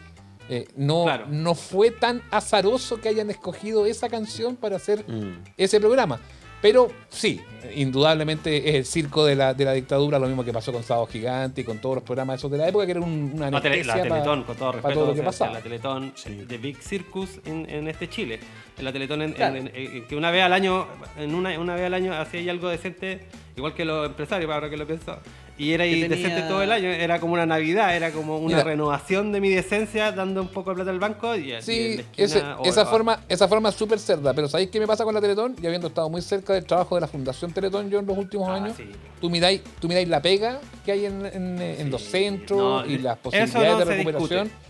Eh, 0.49 0.65
no, 0.75 1.03
Claro. 1.03 1.25
no 1.29 1.55
fue 1.55 1.91
tan 1.91 2.21
azaroso 2.31 3.01
que 3.01 3.09
hayan 3.09 3.29
escogido 3.29 3.85
esa 3.85 4.07
canción 4.09 4.55
para 4.55 4.77
hacer 4.77 5.03
Mm. 5.07 5.43
ese 5.57 5.79
programa. 5.79 6.19
Pero 6.59 6.89
sí, 7.09 7.39
indudablemente 7.75 8.69
es 8.69 8.75
el 8.75 8.85
circo 8.85 9.23
de 9.25 9.35
la, 9.35 9.53
de 9.53 9.63
la 9.63 9.73
dictadura, 9.73 10.17
lo 10.17 10.25
mismo 10.27 10.43
que 10.43 10.51
pasó 10.51 10.73
con 10.73 10.81
Sábado 10.83 11.05
Gigante 11.05 11.61
y 11.61 11.63
con 11.63 11.77
todos 11.77 11.95
los 11.95 12.03
programas 12.03 12.37
esos 12.39 12.49
de 12.49 12.57
la 12.57 12.67
época, 12.67 12.85
que 12.85 12.91
era 12.93 13.01
un- 13.01 13.31
una 13.35 13.51
La, 13.51 13.61
tele- 13.61 13.83
la 13.83 13.93
pa- 13.95 14.01
Teletón, 14.01 14.43
con 14.43 14.55
todo 14.55 14.71
respeto, 14.71 14.93
todo 14.95 15.07
lo 15.07 15.13
que 15.13 15.21
pasaba. 15.21 15.53
la 15.53 15.61
Teletón 15.61 16.13
de 16.47 16.57
Big 16.57 16.77
Circus 16.81 17.29
en, 17.45 17.69
en 17.69 17.87
este 17.87 18.09
Chile. 18.09 18.39
En 18.77 18.85
la 18.85 18.91
Teletón, 18.91 19.21
en- 19.21 19.33
Claro. 19.33 19.55
en- 19.55 19.71
en- 19.73 20.07
que 20.07 20.15
una 20.15 20.31
vez 20.31 20.41
al 20.43 20.53
año, 20.53 20.87
en 21.17 21.35
una, 21.35 21.59
una 21.59 21.75
vez 21.75 21.85
al 21.85 21.93
año 21.93 22.13
hacía 22.13 22.51
algo 22.51 22.69
decente, 22.69 23.27
igual 23.55 23.75
que 23.75 23.85
los 23.85 24.07
empresarios, 24.07 24.49
ahora 24.51 24.67
que 24.69 24.77
lo 24.77 24.87
pienso. 24.87 25.15
Y 25.59 25.71
era 25.71 25.85
ahí 25.85 26.01
Que 26.01 26.07
tenía- 26.09 26.17
decente 26.29 26.47
todo 26.47 26.61
el 26.61 26.71
año, 26.71 26.87
era 26.89 27.19
como 27.19 27.33
una 27.33 27.45
Navidad, 27.47 27.95
era 27.95 28.11
como 28.11 28.37
una 28.37 28.57
Mira. 28.57 28.63
renovación 28.63 29.31
de 29.31 29.41
mi 29.41 29.49
decencia, 29.49 30.11
dando 30.11 30.41
un 30.41 30.49
poco 30.49 30.69
de 30.69 30.75
plata 30.75 30.91
al 30.91 30.99
banco. 30.99 31.35
Y, 31.35 31.49
y 31.49 31.53
en 31.53 31.61
Sí, 31.63 31.95
la 31.95 32.01
esquina, 32.01 32.25
ese- 32.25 32.41
o- 32.43 32.63
esa, 32.65 32.85
forma, 32.85 33.19
esa 33.27 33.47
forma 33.47 33.69
es 33.69 33.75
súper 33.75 33.97
cerda, 33.97 34.33
pero 34.35 34.47
¿sabéis 34.47 34.69
qué 34.69 34.79
me 34.79 34.85
pasa 34.85 35.03
con 35.03 35.15
la 35.15 35.21
Teletón? 35.21 35.55
Y 35.61 35.65
habiendo 35.65 35.87
estado 35.87 36.09
muy 36.11 36.21
cerca 36.21 36.53
del 36.53 36.65
trabajo 36.65 36.93
de 36.93 37.01
la 37.01 37.07
Fundación 37.07 37.51
Teletón 37.53 37.89
yo 37.89 37.97
en 37.99 38.05
los 38.05 38.15
últimos 38.17 38.47
Ah, 38.49 38.55
años, 38.55 38.73
sí. 38.77 38.85
tú, 39.19 39.29
miráis, 39.31 39.61
tú 39.79 39.87
miráis 39.87 40.07
la 40.07 40.21
pega 40.21 40.59
que 40.85 40.91
hay 40.91 41.05
en, 41.05 41.25
en- 41.25 41.59
en 41.61 41.89
los 41.89 42.03
centros 42.03 42.85
No, 42.85 42.91
y 42.91 42.99
las 42.99 43.17
posibilidades 43.17 43.71
no 43.71 43.77
de 43.79 43.85
recuperación. 43.85 44.43
discute. 44.43 44.67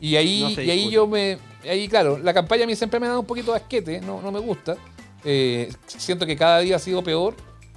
Y 0.00 0.16
ahí, 0.16 0.54
No 0.56 0.62
y 0.62 0.70
ahí 0.70 0.90
yo 0.90 1.06
me. 1.06 1.38
Ahí, 1.62 1.86
claro, 1.88 2.18
la 2.18 2.34
campaña 2.34 2.64
a 2.64 2.66
mí 2.66 2.74
siempre 2.74 2.98
me 2.98 3.06
ha 3.06 3.10
dado 3.10 3.20
un 3.20 3.26
poquito 3.26 3.52
de 3.52 3.58
asquete, 3.58 4.00
no, 4.00 4.20
no 4.20 4.32
me 4.32 4.40
gusta. 4.40 4.76
Eh, 5.24 5.70
siento 5.86 6.26
que 6.26 6.36
cada 6.36 6.58
día 6.58 6.76
ha 6.76 6.78
sido 6.80 7.02
peor, 7.02 7.34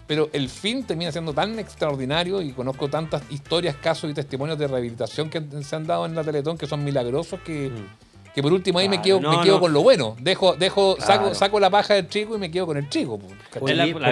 pero 0.07 0.29
el 0.33 0.47
fin 0.49 0.83
termina 0.85 1.11
siendo 1.11 1.33
tan 1.33 1.59
extraordinario 1.59 2.41
y 2.41 2.51
conozco 2.53 2.87
tantas 2.87 3.21
historias, 3.29 3.75
casos 3.75 4.09
y 4.09 4.13
testimonios 4.13 4.57
de 4.57 4.67
rehabilitación 4.67 5.29
que 5.29 5.41
se 5.61 5.75
han 5.75 5.85
dado 5.85 6.05
en 6.05 6.15
la 6.15 6.23
Teletón 6.23 6.57
que 6.57 6.65
son 6.65 6.83
milagrosos 6.83 7.41
que, 7.41 7.69
que 8.33 8.41
por 8.41 8.53
último 8.53 8.79
ahí 8.79 8.87
me 8.87 9.01
quedo, 9.01 9.19
no, 9.19 9.37
me 9.37 9.43
quedo 9.43 9.55
no. 9.55 9.59
con 9.61 9.73
lo 9.73 9.81
bueno. 9.83 10.15
Dejo, 10.19 10.55
dejo, 10.55 10.95
saco, 10.99 11.23
Claro. 11.23 11.35
saco 11.35 11.59
la 11.59 11.69
paja 11.69 11.95
del 11.95 12.07
chico 12.07 12.35
y 12.35 12.39
me 12.39 12.49
quedo 12.49 12.65
con 12.67 12.77
el 12.77 12.87
chico. 12.87 13.19
la, 13.65 13.85
la 13.85 14.11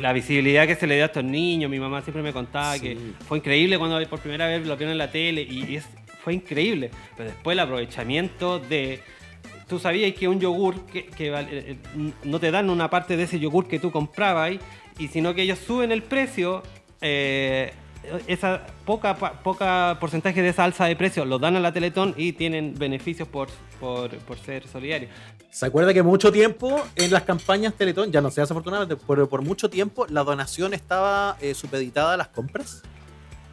la 0.00 0.12
visibilidad 0.12 0.66
que 0.66 0.76
se 0.76 0.86
le 0.86 0.94
dio 0.94 1.04
a 1.04 1.06
estos 1.06 1.24
niños, 1.24 1.70
mi 1.70 1.80
mamá 1.80 2.02
siempre 2.02 2.22
me 2.22 2.32
contaba 2.32 2.74
Sí. 2.74 2.80
que 2.80 2.98
fue 3.26 3.38
increíble 3.38 3.78
cuando 3.78 3.98
por 4.08 4.20
primera 4.20 4.46
vez 4.46 4.64
lo 4.66 4.76
vieron 4.76 4.92
en 4.92 4.98
la 4.98 5.10
tele 5.10 5.42
y 5.42 5.76
es, 5.76 5.84
fue 6.22 6.34
increíble. 6.34 6.90
Pero 7.16 7.30
después 7.30 7.54
el 7.54 7.60
aprovechamiento 7.60 8.58
de... 8.60 9.00
Tú 9.68 9.78
sabías 9.78 10.12
que 10.12 10.28
un 10.28 10.38
yogur, 10.38 10.84
que, 10.86 11.06
que 11.06 11.28
eh, 11.28 11.36
eh, 11.50 11.76
no 12.24 12.38
te 12.38 12.50
dan 12.50 12.68
una 12.68 12.90
parte 12.90 13.16
de 13.16 13.22
ese 13.22 13.38
yogur 13.40 13.66
que 13.66 13.78
tú 13.78 13.90
comprabas, 13.90 14.52
y 14.98 15.08
sino 15.08 15.34
que 15.34 15.42
ellos 15.42 15.58
suben 15.58 15.92
el 15.92 16.02
precio, 16.02 16.62
eh, 17.00 17.72
esa 18.26 18.66
poca, 18.84 19.16
poca 19.16 19.96
porcentaje 20.00 20.42
de 20.42 20.48
esa 20.48 20.64
alza 20.64 20.86
de 20.86 20.96
precio 20.96 21.24
lo 21.24 21.38
dan 21.38 21.56
a 21.56 21.60
la 21.60 21.72
Teletón 21.72 22.14
y 22.16 22.32
tienen 22.32 22.74
beneficios 22.76 23.28
por, 23.28 23.48
por, 23.80 24.10
por 24.18 24.38
ser 24.38 24.66
solidarios. 24.66 25.10
¿Se 25.50 25.66
acuerda 25.66 25.92
que 25.92 26.02
mucho 26.02 26.32
tiempo 26.32 26.82
en 26.96 27.12
las 27.12 27.22
campañas 27.22 27.74
Teletón, 27.74 28.10
ya 28.10 28.20
no 28.20 28.30
sé 28.30 28.40
desafortunadamente, 28.40 29.02
pero 29.06 29.28
por 29.28 29.42
mucho 29.42 29.68
tiempo 29.68 30.06
la 30.08 30.24
donación 30.24 30.74
estaba 30.74 31.36
eh, 31.40 31.54
supeditada 31.54 32.14
a 32.14 32.16
las 32.16 32.28
compras? 32.28 32.82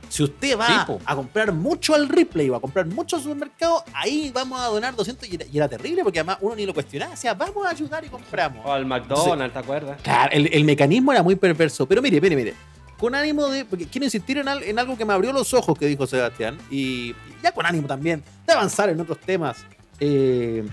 Si 0.10 0.24
usted 0.24 0.58
va 0.60 0.68
Sí, 0.88 0.94
a 1.06 1.16
comprar 1.16 1.54
mucho 1.54 1.94
al 1.94 2.10
Ripley 2.10 2.50
o 2.50 2.56
a 2.56 2.60
comprar 2.62 2.86
mucho 2.88 3.16
al 3.16 3.22
supermercado, 3.22 3.84
ahí 3.94 4.32
vamos 4.34 4.60
a 4.60 4.66
donar 4.66 4.96
200 4.96 5.30
y 5.30 5.36
era, 5.36 5.46
y 5.46 5.56
era 5.58 5.68
terrible 5.70 6.04
porque 6.04 6.20
además 6.20 6.40
uno 6.42 6.56
ni 6.56 6.66
lo 6.66 6.74
cuestionaba, 6.74 7.12
decía, 7.12 7.34
vamos 7.36 7.66
a 7.66 7.70
ayudar 7.70 8.04
y 8.04 8.10
compramos. 8.10 8.66
O 8.66 8.74
al 8.74 8.86
McDonald's, 8.88 9.54
¿te 9.54 9.60
acuerdas? 9.60 10.02
Claro, 10.02 10.32
el, 10.34 10.50
el 10.52 10.64
mecanismo 10.66 11.12
era 11.12 11.22
muy 11.24 11.36
perverso. 11.36 11.86
Pero 11.86 12.02
mire, 12.02 12.20
mire, 12.20 12.36
mire. 12.36 12.54
Con 12.98 13.16
ánimo 13.16 13.48
de. 13.48 13.64
Porque 13.66 13.86
quiero 13.86 14.04
insistir 14.06 14.40
en, 14.40 14.48
al- 14.50 14.64
en 14.64 14.78
algo 14.78 14.98
que 14.98 15.06
me 15.06 15.14
abrió 15.14 15.32
los 15.32 15.54
ojos 15.54 15.78
que 15.78 15.86
dijo 15.86 16.06
Sebastián. 16.08 16.58
Y, 16.70 17.12
y 17.12 17.16
ya 17.44 17.52
con 17.54 17.66
ánimo 17.66 17.88
también 17.88 18.24
de 18.46 18.52
avanzar 18.54 18.90
en 18.90 19.00
otros 19.00 19.20
temas. 19.20 19.64
Eh, 20.02 20.68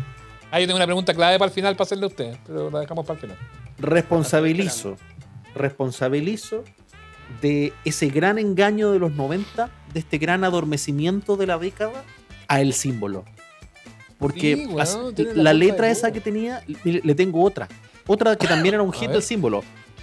Ahí 0.50 0.62
yo 0.62 0.68
tengo 0.68 0.76
una 0.76 0.86
pregunta 0.86 1.12
clave 1.12 1.38
para 1.38 1.48
el 1.48 1.54
final 1.54 1.76
para 1.76 1.84
hacerle 1.84 2.04
a 2.04 2.08
usted, 2.08 2.36
pero 2.46 2.70
la 2.70 2.80
dejamos 2.80 3.04
para 3.04 3.14
el 3.16 3.20
final. 3.20 3.36
responsabilizo. 3.78 4.96
Responsabilizo 5.54 6.64
de 7.40 7.72
ese 7.84 8.08
gran 8.08 8.38
engaño 8.38 8.92
de 8.92 8.98
los 8.98 9.12
90, 9.12 9.70
de 9.92 10.00
este 10.00 10.18
gran 10.18 10.44
adormecimiento 10.44 11.36
de 11.36 11.46
la 11.46 11.58
década, 11.58 12.04
a 12.48 12.60
el 12.60 12.72
símbolo. 12.72 13.24
Porque 14.18 14.56
Sí, 14.56 15.26
la, 15.34 15.52
letra 15.52 15.90
esa 15.90 16.10
que 16.10 16.20
tenía, 16.20 16.62
le 16.84 17.14
tengo 17.14 17.42
otra. 17.42 17.68
Otra 18.06 18.36
que 18.36 18.46
también 18.46 18.74
era 18.74 18.82
un 18.82 18.92
hit 18.94 19.10
del 19.10 19.22
símbolo. 19.22 19.62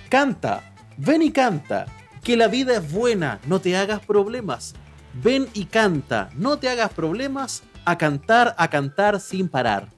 Canta, 0.09 0.73
ven 0.97 1.21
y 1.21 1.31
canta, 1.31 1.85
que 2.23 2.37
la 2.37 2.47
vida 2.47 2.77
es 2.77 2.91
buena, 2.91 3.39
no 3.47 3.59
te 3.59 3.75
hagas 3.75 3.99
problemas. 4.05 4.75
Ven 5.13 5.47
y 5.53 5.65
canta, 5.65 6.29
no 6.35 6.57
te 6.57 6.69
hagas 6.69 6.91
problemas, 6.93 7.63
a 7.85 7.97
cantar, 7.97 8.55
a 8.57 8.69
cantar 8.69 9.19
sin 9.19 9.47
parar. 9.47 9.89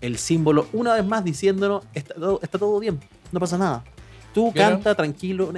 El 0.00 0.18
símbolo, 0.18 0.66
una 0.72 0.94
vez 0.94 1.06
más, 1.06 1.24
diciéndonos, 1.24 1.84
está 1.94 2.14
todo, 2.14 2.40
está 2.42 2.58
todo 2.58 2.78
bien, 2.80 2.98
no 3.30 3.40
pasa 3.40 3.56
nada. 3.56 3.84
Tú 4.34 4.50
¿Vieron? 4.52 4.74
canta 4.74 4.94
tranquilo, 4.94 5.52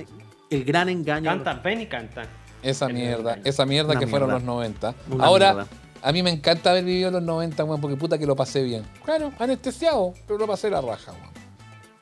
el 0.55 0.65
gran 0.65 0.89
engaño. 0.89 1.31
Canta, 1.31 1.55
ven 1.55 1.81
y 1.83 1.87
canta. 1.87 2.23
Esa 2.63 2.87
El 2.87 2.95
mierda, 2.95 3.39
esa 3.45 3.67
mierda 3.67 3.91
Una 3.91 4.01
que 4.01 4.07
fueron 4.07 4.31
los 4.31 4.43
90. 4.43 4.95
Una 5.11 5.25
Ahora, 5.25 5.53
mierda. 5.53 5.69
a 6.03 6.13
mí 6.13 6.23
me 6.23 6.31
encanta 6.31 6.71
haber 6.71 6.85
vivido 6.85 7.11
los 7.11 7.23
90, 7.23 7.63
weón, 7.65 7.81
porque 7.81 7.97
puta 7.97 8.17
que 8.19 8.27
lo 8.27 8.35
pasé 8.35 8.63
bien. 8.63 8.85
Claro, 9.05 9.33
anestesiado, 9.39 10.15
pero 10.27 10.39
lo 10.39 10.47
pasé 10.47 10.71
la 10.71 10.81
raja, 10.81 11.13
weón. 11.13 11.35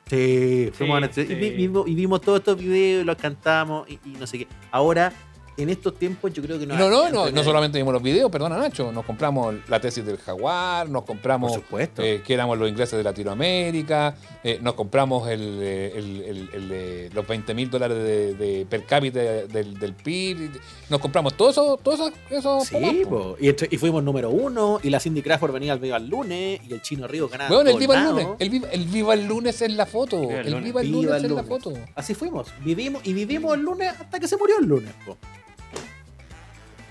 Sí, 0.09 0.69
fuimos 0.73 1.01
Sí, 1.13 1.21
y, 1.21 1.35
vimos, 1.35 1.87
y 1.87 1.95
vimos 1.95 2.21
todos 2.21 2.39
estos 2.39 2.57
videos 2.57 3.03
y 3.03 3.05
los 3.05 3.15
cantamos 3.17 3.89
y, 3.89 3.99
y 4.05 4.09
no 4.19 4.27
sé 4.27 4.39
qué. 4.39 4.47
Ahora, 4.71 5.11
en 5.57 5.69
estos 5.69 5.97
tiempos, 5.99 6.33
yo 6.33 6.41
creo 6.41 6.57
que 6.59 6.65
no 6.65 6.75
No, 6.75 6.89
no, 6.89 7.09
no, 7.09 7.29
no 7.31 7.43
solamente 7.43 7.77
vimos 7.77 7.93
los 7.93 8.01
videos, 8.01 8.31
perdona 8.31 8.57
Nacho, 8.57 8.91
nos 8.91 9.05
compramos 9.05 9.55
la 9.67 9.79
tesis 9.79 10.05
del 10.05 10.17
jaguar, 10.17 10.89
nos 10.89 11.03
compramos 11.03 11.51
Por 11.51 11.61
supuesto. 11.61 12.01
eh, 12.01 12.21
que 12.25 12.33
éramos 12.33 12.57
los 12.57 12.67
ingleses 12.69 12.97
de 12.97 13.03
Latinoamérica, 13.03 14.15
eh, 14.43 14.59
nos 14.61 14.73
compramos 14.73 15.29
el, 15.29 15.59
eh, 15.61 15.93
el- 15.95 16.21
el- 16.23 16.49
el, 16.53 17.09
los 17.13 17.27
20 17.27 17.53
mil 17.53 17.69
dólares 17.69 17.97
de, 17.97 18.33
de 18.35 18.65
per 18.65 18.85
cápita 18.85 19.19
del, 19.19 19.77
del 19.79 19.93
PIB, 19.93 20.51
nos 20.89 20.99
compramos 20.99 21.35
todo 21.35 21.49
eso, 21.51 21.79
todo 21.81 21.93
eso, 21.93 22.11
eso 22.29 22.59
Sí, 22.65 23.03
po. 23.07 23.35
Y, 23.39 23.51
fuimos 23.77 24.03
número 24.03 24.29
uno, 24.29 24.79
y 24.81 24.89
la 24.89 24.99
Cindy 24.99 25.21
Crawford 25.21 25.51
venía 25.53 25.73
al 25.73 25.79
Viva 25.79 25.97
el 25.97 26.07
lunes, 26.07 26.61
y 26.67 26.73
el 26.73 26.81
Chino 26.81 27.07
Río 27.07 27.27
ganaba. 27.29 27.51
Weón, 27.51 27.67
el 27.67 27.77
viva 27.77 27.95
el 27.97 28.05
lunes, 28.05 28.27
el 28.39 28.49
viva, 28.49 28.67
el 28.71 28.85
viva 28.85 29.13
el 29.13 29.25
lunes 29.27 29.61
es 29.61 29.71
la 29.73 29.85
foto, 29.85 30.19
Viva 30.21 30.39
el 30.41 30.49
lunes. 30.51 30.63
viva 30.63 30.81
el 30.81 30.87
Viva 30.87 31.01
lunes 31.01 31.09
el 31.19 31.25
es 31.25 31.31
la 31.31 31.41
lunes. 31.43 31.45
foto. 31.63 31.73
Así 31.95 32.13
fuimos, 32.13 32.47
vivimos 32.63 33.01
y 33.05 33.13
vivimos 33.13 33.53
el 33.55 33.61
lunes 33.61 33.89
hasta 33.99 34.19
que 34.19 34.27
se 34.27 34.37
murió 34.37 34.57
el 34.59 34.65
lunes. 34.65 34.93
po. 35.05 35.17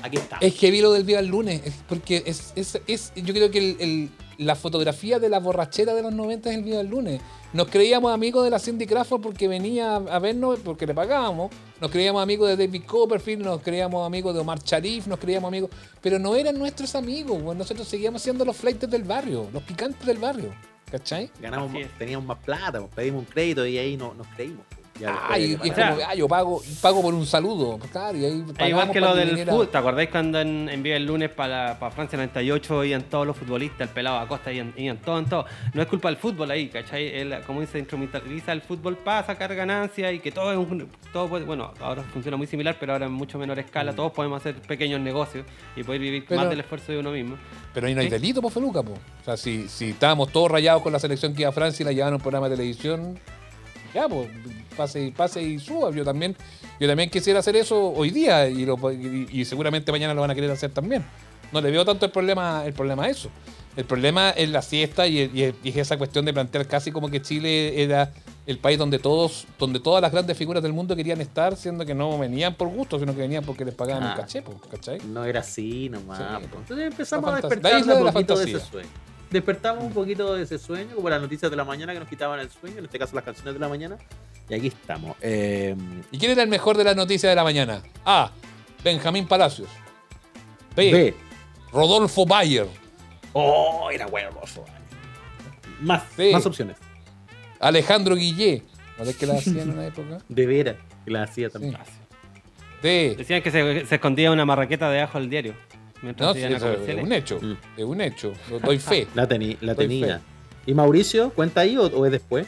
Aquí 0.02 0.16
está. 0.16 0.38
Es 0.40 0.54
que 0.54 0.70
vi 0.70 0.80
lo 0.80 0.92
del 0.92 1.04
Viva 1.04 1.20
el 1.20 1.26
lunes, 1.28 1.62
es 1.64 1.74
porque 1.88 2.22
es, 2.26 2.52
es, 2.56 2.80
es- 2.86 3.12
yo 3.14 3.32
creo 3.32 3.50
que 3.50 3.58
el- 3.58 3.76
el- 3.80 4.10
la 4.38 4.56
fotografía 4.56 5.18
de 5.20 5.28
la 5.28 5.38
borrachera 5.38 5.94
de 5.94 6.02
los 6.02 6.12
90 6.12 6.50
es 6.50 6.56
el 6.56 6.64
video 6.64 6.78
del 6.78 6.88
lunes. 6.88 7.20
Nos 7.52 7.68
creíamos 7.68 8.12
amigos 8.12 8.42
de 8.44 8.50
la 8.50 8.58
Cindy 8.58 8.86
Crawford 8.86 9.20
porque 9.20 9.46
venía 9.46 9.96
a 9.96 10.18
vernos 10.18 10.58
porque 10.64 10.86
le 10.86 10.94
pagábamos. 10.94 11.50
Nos 11.80 11.90
creíamos 11.90 12.22
amigos 12.22 12.48
de 12.48 12.56
David 12.56 12.82
Copperfield, 12.86 13.44
nos 13.44 13.60
creíamos 13.60 14.04
amigos 14.06 14.34
de 14.34 14.40
Omar 14.40 14.58
Sharif, 14.64 15.06
nos 15.06 15.18
creíamos 15.20 15.48
amigos. 15.48 15.70
Pero 16.00 16.18
no 16.18 16.34
eran 16.34 16.58
nuestros 16.58 16.94
amigos, 16.96 17.40
weón. 17.42 17.58
nosotros 17.58 17.86
seguíamos 17.86 18.22
siendo 18.22 18.44
los 18.44 18.56
flights 18.56 18.90
del 18.90 19.04
barrio, 19.04 19.48
los 19.52 19.62
picantes 19.62 20.04
del 20.06 20.18
barrio. 20.18 20.52
¿Cachai? 20.90 21.30
Ganamos, 21.40 21.70
teníamos 21.98 22.26
más 22.26 22.38
plata, 22.38 22.80
pues, 22.80 22.92
pedimos 22.94 23.20
un 23.20 23.26
crédito 23.26 23.64
y 23.66 23.78
ahí 23.78 23.96
no, 23.96 24.12
nos 24.14 24.26
creímos. 24.28 24.64
Ya 25.00 25.26
de 25.32 25.40
y 25.40 25.52
es 25.54 25.58
como, 25.58 25.96
ah, 26.06 26.14
yo 26.14 26.28
pago, 26.28 26.62
pago 26.82 27.00
por 27.02 27.14
un 27.14 27.26
saludo. 27.26 27.78
Claro, 27.90 28.16
y 28.18 28.24
ahí 28.26 28.44
Es 28.46 28.52
pagamos 28.52 28.68
igual 28.68 28.90
que 28.92 29.00
lo 29.00 29.14
del 29.14 29.38
fútbol. 29.38 29.68
¿Te 29.68 29.78
acordáis 29.78 30.10
cuando 30.10 30.38
en, 30.40 30.68
en 30.68 30.82
Viva 30.82 30.96
el 30.96 31.06
lunes 31.06 31.30
para, 31.30 31.78
para 31.78 31.90
Francia 31.90 32.18
98 32.18 32.84
iban 32.84 33.02
todos 33.04 33.26
los 33.26 33.36
futbolistas, 33.36 33.80
el 33.80 33.88
pelado 33.88 34.18
Acosta, 34.18 34.52
iban, 34.52 34.74
iban 34.76 34.98
todo 34.98 35.18
en 35.18 35.24
todo? 35.24 35.46
No 35.72 35.80
es 35.82 35.88
culpa 35.88 36.08
del 36.08 36.18
fútbol 36.18 36.50
ahí, 36.50 36.68
¿cachai? 36.68 37.06
Él, 37.08 37.34
como 37.46 37.62
dice, 37.62 37.78
instrumentaliza 37.78 38.52
el 38.52 38.60
fútbol 38.60 38.96
para 38.98 39.24
sacar 39.26 39.54
ganancias 39.54 40.12
y 40.12 40.18
que 40.20 40.30
todo 40.30 40.52
es 40.52 40.58
un. 40.58 40.88
Todo 41.12 41.28
puede- 41.28 41.46
bueno, 41.46 41.72
ahora 41.80 42.02
funciona 42.12 42.36
muy 42.36 42.46
similar, 42.46 42.76
pero 42.78 42.92
ahora 42.92 43.06
en 43.06 43.12
mucho 43.12 43.38
menor 43.38 43.58
escala. 43.58 43.94
Todos 43.94 44.12
podemos 44.12 44.40
hacer 44.42 44.56
pequeños 44.56 45.00
negocios 45.00 45.46
y 45.74 45.82
poder 45.84 46.00
vivir 46.02 46.26
Pero- 46.28 46.42
más 46.42 46.50
del 46.50 46.60
esfuerzo 46.60 46.92
de 46.92 46.98
uno 46.98 47.10
mismo. 47.12 47.36
Pero 47.72 47.86
ahí 47.86 47.94
no 47.94 48.00
hay 48.02 48.06
Sí. 48.08 48.12
delito, 48.12 48.42
pues, 48.42 48.52
Feluca, 48.52 48.82
pues. 48.82 48.98
O 49.22 49.24
sea, 49.24 49.36
si, 49.38 49.68
si 49.68 49.90
estábamos 49.90 50.30
todos 50.30 50.50
rayados 50.50 50.82
con 50.82 50.92
la 50.92 50.98
selección 50.98 51.34
que 51.34 51.40
iba 51.42 51.48
a 51.48 51.52
Francia 51.52 51.82
y 51.82 51.86
la 51.86 51.92
llevaron 51.92 52.12
a 52.12 52.16
un 52.16 52.22
programa 52.22 52.48
de 52.50 52.56
televisión, 52.56 53.18
ya, 53.94 54.08
pues, 54.08 54.28
pase, 54.72 55.06
y- 55.06 55.10
pase 55.10 55.42
y 55.42 55.58
suba. 55.58 55.90
Yo 55.90 56.04
también, 56.04 56.36
yo 56.80 56.88
también 56.88 57.08
quisiera 57.10 57.38
hacer 57.40 57.56
eso 57.56 57.92
hoy 57.92 58.10
día 58.10 58.48
y, 58.48 58.64
lo- 58.66 58.78
y- 58.92 59.28
y 59.30 59.44
seguramente 59.44 59.92
mañana 59.92 60.14
lo 60.14 60.20
van 60.22 60.30
a 60.30 60.34
querer 60.34 60.50
hacer 60.50 60.70
también. 60.70 61.04
No 61.52 61.60
le 61.60 61.70
veo 61.70 61.84
tanto 61.84 62.06
el 62.06 62.12
problema, 62.12 62.64
el 62.66 62.72
problema 62.72 63.04
a 63.04 63.08
eso. 63.10 63.28
El 63.76 63.84
problema 63.84 64.30
es 64.30 64.50
la 64.50 64.60
siesta 64.62 65.06
y, 65.06 65.30
y 65.32 65.42
es- 65.44 65.54
y 65.62 65.68
es 65.70 65.76
esa 65.76 65.96
cuestión 65.96 66.24
de 66.24 66.32
plantear 66.32 66.66
casi 66.66 66.90
como 66.92 67.10
que 67.10 67.22
Chile 67.22 67.82
era 67.82 68.12
el 68.46 68.58
país 68.58 68.76
donde 68.78 68.98
todos, 68.98 69.46
donde 69.58 69.78
todas 69.80 70.02
las 70.02 70.10
grandes 70.12 70.36
figuras 70.36 70.62
del 70.62 70.72
mundo 70.72 70.96
querían 70.96 71.20
estar, 71.20 71.56
siendo 71.56 71.86
que 71.86 71.94
no 71.94 72.18
venían 72.18 72.54
por 72.54 72.68
gusto, 72.68 72.98
sino 72.98 73.14
que 73.14 73.20
venían 73.20 73.44
porque 73.44 73.64
les 73.64 73.74
pagaban 73.74 74.02
Ah. 74.02 74.14
un 74.16 74.20
caché, 74.20 74.42
¿cachai? 74.70 74.98
No 75.06 75.24
era 75.24 75.40
así 75.40 75.88
nomás. 75.88 76.18
Sí. 76.18 76.24
Entonces 76.58 76.86
empezamos 76.86 77.30
a 77.32 77.36
despertar 77.36 77.72
la 77.72 77.78
isla 77.78 77.94
de 77.94 78.04
la 78.04 78.12
poquito 78.12 78.36
de 78.36 78.44
ese 78.44 78.52
fantasía. 78.54 78.70
sueño. 78.72 78.88
Despertamos 79.32 79.82
un 79.82 79.92
poquito 79.92 80.34
de 80.34 80.42
ese 80.42 80.58
sueño, 80.58 80.94
como 80.94 81.08
las 81.08 81.20
noticias 81.20 81.50
de 81.50 81.56
la 81.56 81.64
mañana 81.64 81.94
que 81.94 82.00
nos 82.00 82.08
quitaban 82.08 82.38
el 82.38 82.50
sueño, 82.50 82.78
en 82.78 82.84
este 82.84 82.98
caso 82.98 83.16
las 83.16 83.24
canciones 83.24 83.54
de 83.54 83.60
la 83.60 83.68
mañana. 83.68 83.96
Y 84.48 84.54
aquí 84.54 84.66
estamos. 84.66 85.16
Eh, 85.22 85.74
¿Y 86.10 86.18
quién 86.18 86.32
era 86.32 86.42
el 86.42 86.50
mejor 86.50 86.76
de 86.76 86.84
las 86.84 86.94
noticias 86.94 87.30
de 87.30 87.36
la 87.36 87.42
mañana? 87.42 87.82
A. 88.04 88.30
Benjamín 88.84 89.26
Palacios. 89.26 89.68
B. 90.76 90.92
B. 90.92 91.14
Rodolfo 91.72 92.26
Bayer. 92.26 92.66
Oh, 93.32 93.88
era 93.90 94.06
bueno. 94.06 94.30
oso. 94.42 94.64
Más, 95.80 96.02
más 96.30 96.44
opciones. 96.44 96.76
Alejandro 97.58 98.14
Guillé. 98.14 98.62
¿No 98.98 99.06
ves 99.06 99.16
que 99.16 99.26
la 99.26 99.34
hacían 99.34 99.60
en 99.60 99.70
una 99.70 99.86
época? 99.86 100.18
De 100.28 100.46
veras, 100.46 100.76
que 101.06 101.10
la 101.10 101.22
hacía 101.22 101.48
también. 101.48 101.74
Sí. 101.74 101.92
D. 102.82 103.14
Decían 103.16 103.40
que 103.40 103.50
se, 103.50 103.86
se 103.86 103.94
escondía 103.94 104.30
una 104.30 104.44
marraqueta 104.44 104.90
debajo 104.90 105.18
del 105.18 105.30
diario. 105.30 105.54
Mientras 106.02 106.28
No, 106.28 106.34
sí, 106.34 106.40
es 106.42 107.02
un 107.02 107.12
hecho. 107.12 107.38
Mm. 107.40 107.56
Es 107.76 107.84
un 107.84 108.00
hecho. 108.00 108.32
Doy 108.64 108.78
fe. 108.80 109.06
La, 109.14 109.28
teni- 109.28 109.56
la 109.60 109.74
Doy 109.74 109.86
tenía. 109.86 110.18
fe. 110.18 110.24
¿Y 110.66 110.74
Mauricio 110.74 111.30
cuenta 111.30 111.60
ahí 111.62 111.76
o, 111.76 111.82
o 111.86 112.06
es 112.06 112.12
después? 112.12 112.46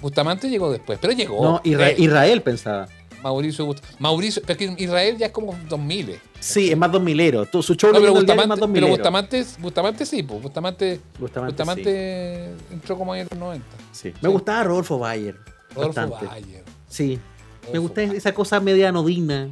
Bustamante 0.00 0.48
llegó 0.48 0.70
después, 0.70 0.98
pero 1.00 1.12
llegó. 1.12 1.42
no, 1.42 1.60
Eh, 1.64 1.94
Israel 1.98 2.42
pensaba. 2.42 2.88
Mauricio 3.22 3.74
Mauricio, 3.98 4.42
pero 4.46 4.60
es 4.60 4.76
que 4.76 4.82
Israel 4.84 5.16
ya 5.16 5.26
es 5.26 5.32
como 5.32 5.56
2000. 5.68 6.18
Sí, 6.38 6.70
es 6.70 6.76
más 6.76 6.90
2000ero. 6.92 7.48
Tu- 7.50 7.62
Su 7.62 7.74
show 7.74 7.90
No, 7.90 7.98
pero 7.98 8.08
es 8.08 8.12
más 8.14 8.22
Bustamante, 8.24 8.54
pero 8.72 8.86
2000ero. 8.86 8.90
Bustamante, 8.90 9.46
Bustamante 9.58 10.06
sí, 10.06 10.22
pues. 10.22 10.42
Bustamante, 10.42 11.00
Bustamante, 11.18 11.52
Bustamante 11.62 12.50
entró 12.70 12.96
como 12.98 13.12
ahí 13.14 13.22
en 13.22 13.28
los 13.30 13.38
90. 13.38 13.66
sí. 13.92 14.10
Sí. 14.10 14.14
Me 14.20 14.28
gustaba 14.28 14.62
Rodolfo 14.64 14.98
Bayer. 14.98 15.34
Rodolfo 15.74 16.00
bastante. 16.08 16.26
Bayer. 16.26 16.64
Sí. 16.88 17.18
Me 17.62 17.66
Rodolfo 17.68 17.80
gusta 17.82 18.00
Bayer. 18.02 18.16
esa 18.16 18.34
cosa 18.34 18.60
media 18.60 18.90
anodina. 18.90 19.48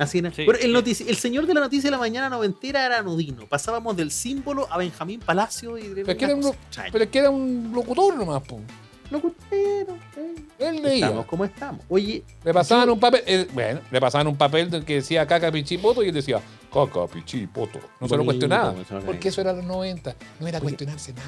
Así, 0.00 0.22
¿no? 0.22 0.32
Sí, 0.32 0.44
Bueno, 0.44 0.60
el, 0.62 0.74
notici- 0.74 1.04
el 1.08 1.16
señor 1.16 1.46
de 1.46 1.54
la 1.54 1.60
noticia 1.60 1.88
de 1.88 1.92
la 1.92 1.98
mañana 1.98 2.28
noventera 2.28 2.84
era 2.86 2.98
anodino. 2.98 3.46
Pasábamos 3.46 3.96
del 3.96 4.10
símbolo 4.10 4.66
a 4.70 4.78
Benjamín 4.78 5.20
Palacio 5.20 5.76
y 5.78 5.88
de 5.88 6.04
Pero 6.04 6.12
es 6.12 6.16
que 6.18 6.24
era 6.24 6.34
un, 6.34 6.52
pero 6.90 7.04
es 7.04 7.10
que 7.10 7.18
era 7.18 7.30
un 7.30 7.70
locutor 7.74 8.16
nomás, 8.16 8.42
pues. 8.48 8.62
Locutero, 9.10 9.96
eh. 10.16 10.34
Él 10.58 10.82
leía. 10.82 11.06
Estamos 11.06 11.26
como 11.26 11.44
estamos. 11.44 11.84
Oye, 11.88 12.22
Le 12.44 12.54
pasaban 12.54 12.88
un 12.90 13.00
papel, 13.00 13.22
eh, 13.26 13.48
bueno, 13.52 13.80
le 13.90 14.00
pasaban 14.00 14.26
un 14.28 14.36
papel 14.36 14.84
que 14.84 14.94
decía 14.94 15.26
caca, 15.26 15.50
pichi, 15.50 15.78
poto 15.78 16.02
y 16.02 16.08
él 16.08 16.14
decía 16.14 16.40
caca, 16.72 17.06
pichi, 17.08 17.46
poto. 17.46 17.80
No 18.00 18.08
se 18.08 18.16
lo 18.16 18.24
cuestionaba. 18.24 18.74
Porque 19.04 19.28
eso 19.28 19.40
era 19.40 19.52
los 19.52 19.64
90. 19.64 20.14
No 20.38 20.46
era 20.46 20.58
Oye. 20.58 20.62
cuestionarse 20.64 21.12
nada. 21.12 21.26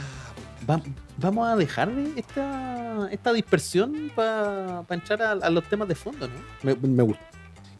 va- 0.71 0.83
vamos 1.19 1.49
a 1.49 1.57
dejar 1.57 1.93
de 1.93 2.21
esta, 2.21 3.09
esta 3.11 3.33
dispersión 3.33 4.13
para 4.15 4.85
entrar 4.91 5.21
a, 5.23 5.33
a 5.33 5.51
los 5.51 5.65
temas 5.69 5.89
de 5.89 5.97
fondo, 5.97 6.29
¿no? 6.29 6.35
Me, 6.63 6.75
me 6.77 7.03
gusta. 7.03 7.25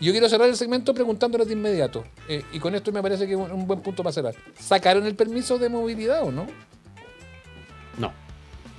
Yo 0.03 0.13
quiero 0.13 0.29
cerrar 0.29 0.49
el 0.49 0.57
segmento 0.57 0.93
preguntándoles 0.93 1.47
de 1.47 1.53
inmediato. 1.55 2.05
eh, 2.29 2.43
y 2.53 2.59
con 2.59 2.75
esto 2.75 2.91
me 2.93 3.01
parece 3.03 3.27
que 3.27 3.33
es 3.33 3.39
un, 3.39 3.67
buen 3.67 3.81
punto 3.81 4.03
para 4.03 4.13
cerrar. 4.13 4.35
¿Sacaron 4.59 5.07
el 5.07 5.15
permiso 5.15 5.59
de 5.59 5.69
movilidad 5.69 6.23
o 6.25 6.33
no? 6.33 6.47
No. 7.99 8.13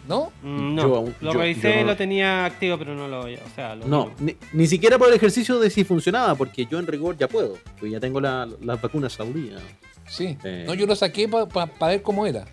¿No? 0.07 0.31
Mm, 0.41 0.75
No, 0.75 0.81
Yo 0.81 1.12
lo 1.21 1.31
yo- 1.33 1.39
revisé, 1.39 1.75
yo 1.75 1.81
no- 1.81 1.88
lo 1.88 1.95
tenía 1.97 2.45
activo, 2.45 2.77
pero 2.77 2.93
no 2.93 3.07
lo. 3.07 3.21
O 3.21 3.27
sea, 3.55 3.73
lo 3.75 3.88
No, 3.88 4.12
ni, 4.19 4.36
ni 4.51 4.67
siquiera 4.67 4.97
por 4.97 5.07
el 5.07 5.13
ejercicio 5.13 5.59
de 5.59 5.69
si 5.69 5.86
funcionaba, 5.86 6.36
porque 6.36 6.65
yo 6.65 6.77
en 6.77 6.88
rigor 6.88 7.15
ya 7.17 7.27
puedo. 7.29 7.57
Porque 7.75 7.89
ya 7.91 7.99
tengo 8.01 8.19
la- 8.19 8.47
las 8.62 8.81
vacunas 8.81 9.17
al 9.21 9.33
día. 9.33 9.55
Sí. 10.07 10.38
Eh. 10.43 10.65
No, 10.67 10.73
yo 10.73 10.86
lo 10.86 10.95
saqué 10.95 11.29
para 11.29 11.88
ver 11.91 12.01
cómo 12.01 12.25
era. 12.25 12.43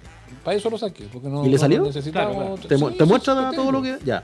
Para 0.45 0.57
eso 0.57 0.71
lo 0.71 0.79
saqué. 0.79 1.09
Porque 1.13 1.29
no, 1.29 1.43
¿Y 1.45 1.49
le 1.49 1.55
no 1.55 1.59
salió? 1.59 1.83
necesitaba 1.83 2.31
Claro, 2.33 2.55
¿Te, 2.55 2.63
Sí, 2.79 2.85
te 2.97 3.05
sí, 3.05 3.11
muestra 3.11 3.51
sí, 3.51 3.57
todo 3.57 3.73
lo 3.73 3.83
que.? 3.83 3.99
Ya. 4.05 4.23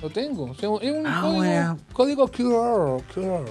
Lo 0.00 0.08
tengo. 0.10 0.44
O 0.44 0.54
sea, 0.54 0.70
es 0.80 0.92
un 0.92 1.06
Ah, 1.06 1.20
código, 1.22 1.36
bueno. 1.38 1.78
código 1.92 2.28
QR. 2.28 3.02
QR. 3.14 3.44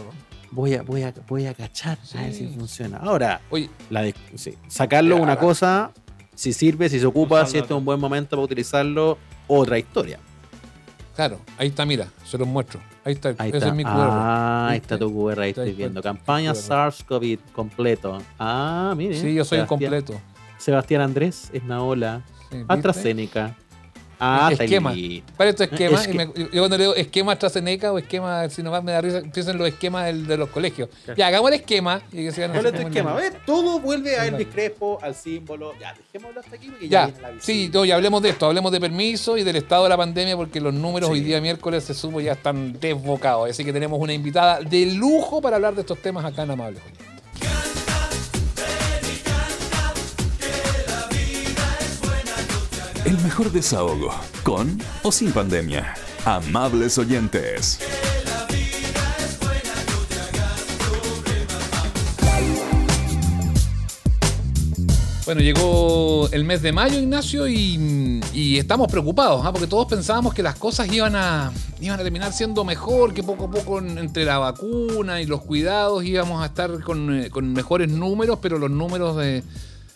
Voy 0.53 0.75
a, 0.75 0.81
voy 0.83 1.01
a, 1.03 1.13
voy 1.27 1.45
a 1.47 1.53
cachar 1.53 1.97
a 2.15 2.21
ver 2.21 2.33
Sí. 2.33 2.47
si 2.47 2.55
funciona. 2.55 2.97
Ahora, 2.97 3.41
Oye, 3.49 3.69
la 3.89 4.01
de- 4.03 4.13
sí, 4.35 4.53
sacarlo 4.67 5.17
Ya, 5.17 5.21
una 5.23 5.37
cosa, 5.37 5.91
si 6.35 6.53
sirve, 6.53 6.89
si 6.89 6.99
se 6.99 7.05
ocupa, 7.05 7.45
si 7.45 7.57
este 7.57 7.73
es 7.73 7.77
un 7.77 7.85
buen 7.85 7.99
momento 7.99 8.35
para 8.35 8.43
utilizarlo, 8.43 9.17
otra 9.47 9.77
historia. 9.79 10.19
claro, 11.15 11.39
ahí 11.57 11.67
está, 11.69 11.85
mira, 11.85 12.07
se 12.25 12.37
los 12.37 12.47
muestro. 12.47 12.79
Ahí 13.05 13.13
está, 13.13 13.29
Ahí 13.37 13.49
ese 13.49 13.57
está. 13.57 13.69
es 13.69 13.75
mi 13.75 13.83
QR. 13.83 13.91
ah, 13.95 14.67
ahí 14.69 14.77
está 14.77 14.97
tu 14.97 15.11
QR, 15.13 15.41
ahí 15.43 15.53
¿Te 15.53 15.59
das 15.61 15.67
estoy 15.69 15.77
viendo. 15.77 16.01
Campaña. 16.01 16.53
SARS-CoV 16.53 17.37
completo. 17.53 18.19
Ah, 18.39 18.93
mire. 18.95 19.15
Sí, 19.19 19.33
yo 19.33 19.43
soy 19.43 19.57
Sebastián- 19.57 19.67
completo. 19.67 20.21
Sebastián 20.57 21.01
Andrés, 21.01 21.49
Esnaola, 21.51 22.21
Sí, 22.49 22.57
¿viste? 22.59 22.73
AstraZeneca. 22.73 23.55
Ah, 24.25 24.49
está 24.51 24.63
Esquema. 24.63 24.93
listo. 24.93 25.33
Para 25.35 25.49
estos 25.49 25.67
esquemas, 25.71 26.01
Es 26.01 26.07
y 26.07 26.11
que- 26.11 26.17
me- 26.25 26.33
yo 26.51 26.61
cuando 26.61 26.77
leo 26.77 26.95
esquema 26.95 27.31
AstraZeneca 27.33 27.91
o 27.91 27.97
esquema 27.97 28.47
Sinovac 28.49 28.83
me 28.83 28.91
da 28.93 29.01
risa, 29.01 29.17
empiezan 29.19 29.57
los 29.57 29.67
esquemas 29.67 30.05
del- 30.05 30.25
de 30.27 30.37
los 30.37 30.49
colegios. 30.49 30.89
Claro. 31.05 31.17
Ya, 31.17 31.27
hagamos 31.27 31.49
el 31.51 31.55
esquema. 31.59 32.01
Y 32.11 32.17
que 32.25 32.31
sigan 32.31 32.51
¿Cuál 32.51 32.65
es 32.67 32.73
tu 32.73 32.81
esquema? 32.87 33.11
A 33.11 33.15
ver, 33.15 33.33
todo 33.45 33.79
vuelve 33.79 34.17
a. 34.17 34.25
Elvis 34.27 34.47
Crespo, 34.47 34.97
al 35.01 35.13
símbolo. 35.15 35.73
Ya, 35.79 35.93
dejémoslo 35.93 36.39
hasta 36.39 36.55
aquí 36.55 36.67
porque 36.69 36.87
ya, 36.87 37.01
Ya, 37.01 37.05
viene 37.07 37.21
la 37.21 37.29
visita. 37.31 37.45
sí, 37.45 37.69
no, 37.73 37.85
ya 37.85 37.95
hablemos 37.95 38.21
de 38.21 38.29
esto, 38.29 38.45
hablemos 38.45 38.71
de 38.71 38.79
permiso 38.79 39.37
y 39.37 39.43
del 39.43 39.57
estado 39.57 39.83
de 39.83 39.89
la 39.89 39.97
pandemia 39.97 40.37
porque 40.37 40.61
los 40.61 40.73
números 40.73 41.09
Sí. 41.09 41.13
hoy 41.13 41.19
día 41.21 41.41
miércoles 41.41 41.83
se 41.83 41.93
supo 41.93 42.21
ya 42.21 42.31
están 42.33 42.79
desbocados. 42.79 43.49
Así 43.49 43.65
que 43.65 43.73
tenemos 43.73 43.99
una 43.99 44.13
invitada 44.13 44.59
de 44.61 44.85
lujo 44.85 45.41
para 45.41 45.57
hablar 45.57 45.75
de 45.75 45.81
estos 45.81 46.01
temas 46.01 46.23
acá 46.23 46.43
en 46.43 46.51
Amables. 46.51 46.81
El 53.13 53.21
mejor 53.21 53.51
desahogo, 53.51 54.09
con 54.41 54.81
o 55.03 55.11
sin 55.11 55.31
pandemia. 55.31 55.93
Amables 56.25 56.97
oyentes. 56.97 57.77
Bueno, 65.25 65.41
llegó 65.41 66.27
el 66.31 66.43
mes 66.43 66.63
de 66.63 66.71
mayo, 66.71 66.99
Ignacio, 66.99 67.47
y, 67.47 68.57
estamos 68.57 68.87
preocupados, 68.91 69.45
¿ah? 69.45 69.51
porque 69.51 69.67
todos 69.67 69.85
pensábamos 69.85 70.33
que 70.33 70.41
las 70.41 70.55
cosas 70.55 70.91
iban 70.91 71.15
a, 71.15 71.51
iban 71.81 71.99
a 71.99 72.03
terminar 72.03 72.33
siendo 72.33 72.63
mejor, 72.65 73.13
que 73.13 73.21
poco 73.21 73.45
a 73.45 73.51
poco 73.51 73.77
en- 73.77 73.99
entre 73.99 74.25
la 74.25 74.39
vacuna 74.39 75.21
y 75.21 75.27
los 75.27 75.41
cuidados 75.43 76.03
íbamos 76.03 76.41
a 76.41 76.47
estar 76.47 76.81
con, 76.81 77.13
eh, 77.25 77.29
con 77.29 77.53
mejores 77.53 77.89
números, 77.89 78.39
pero 78.41 78.57
los 78.57 78.71
números 78.71 79.15
de, 79.17 79.43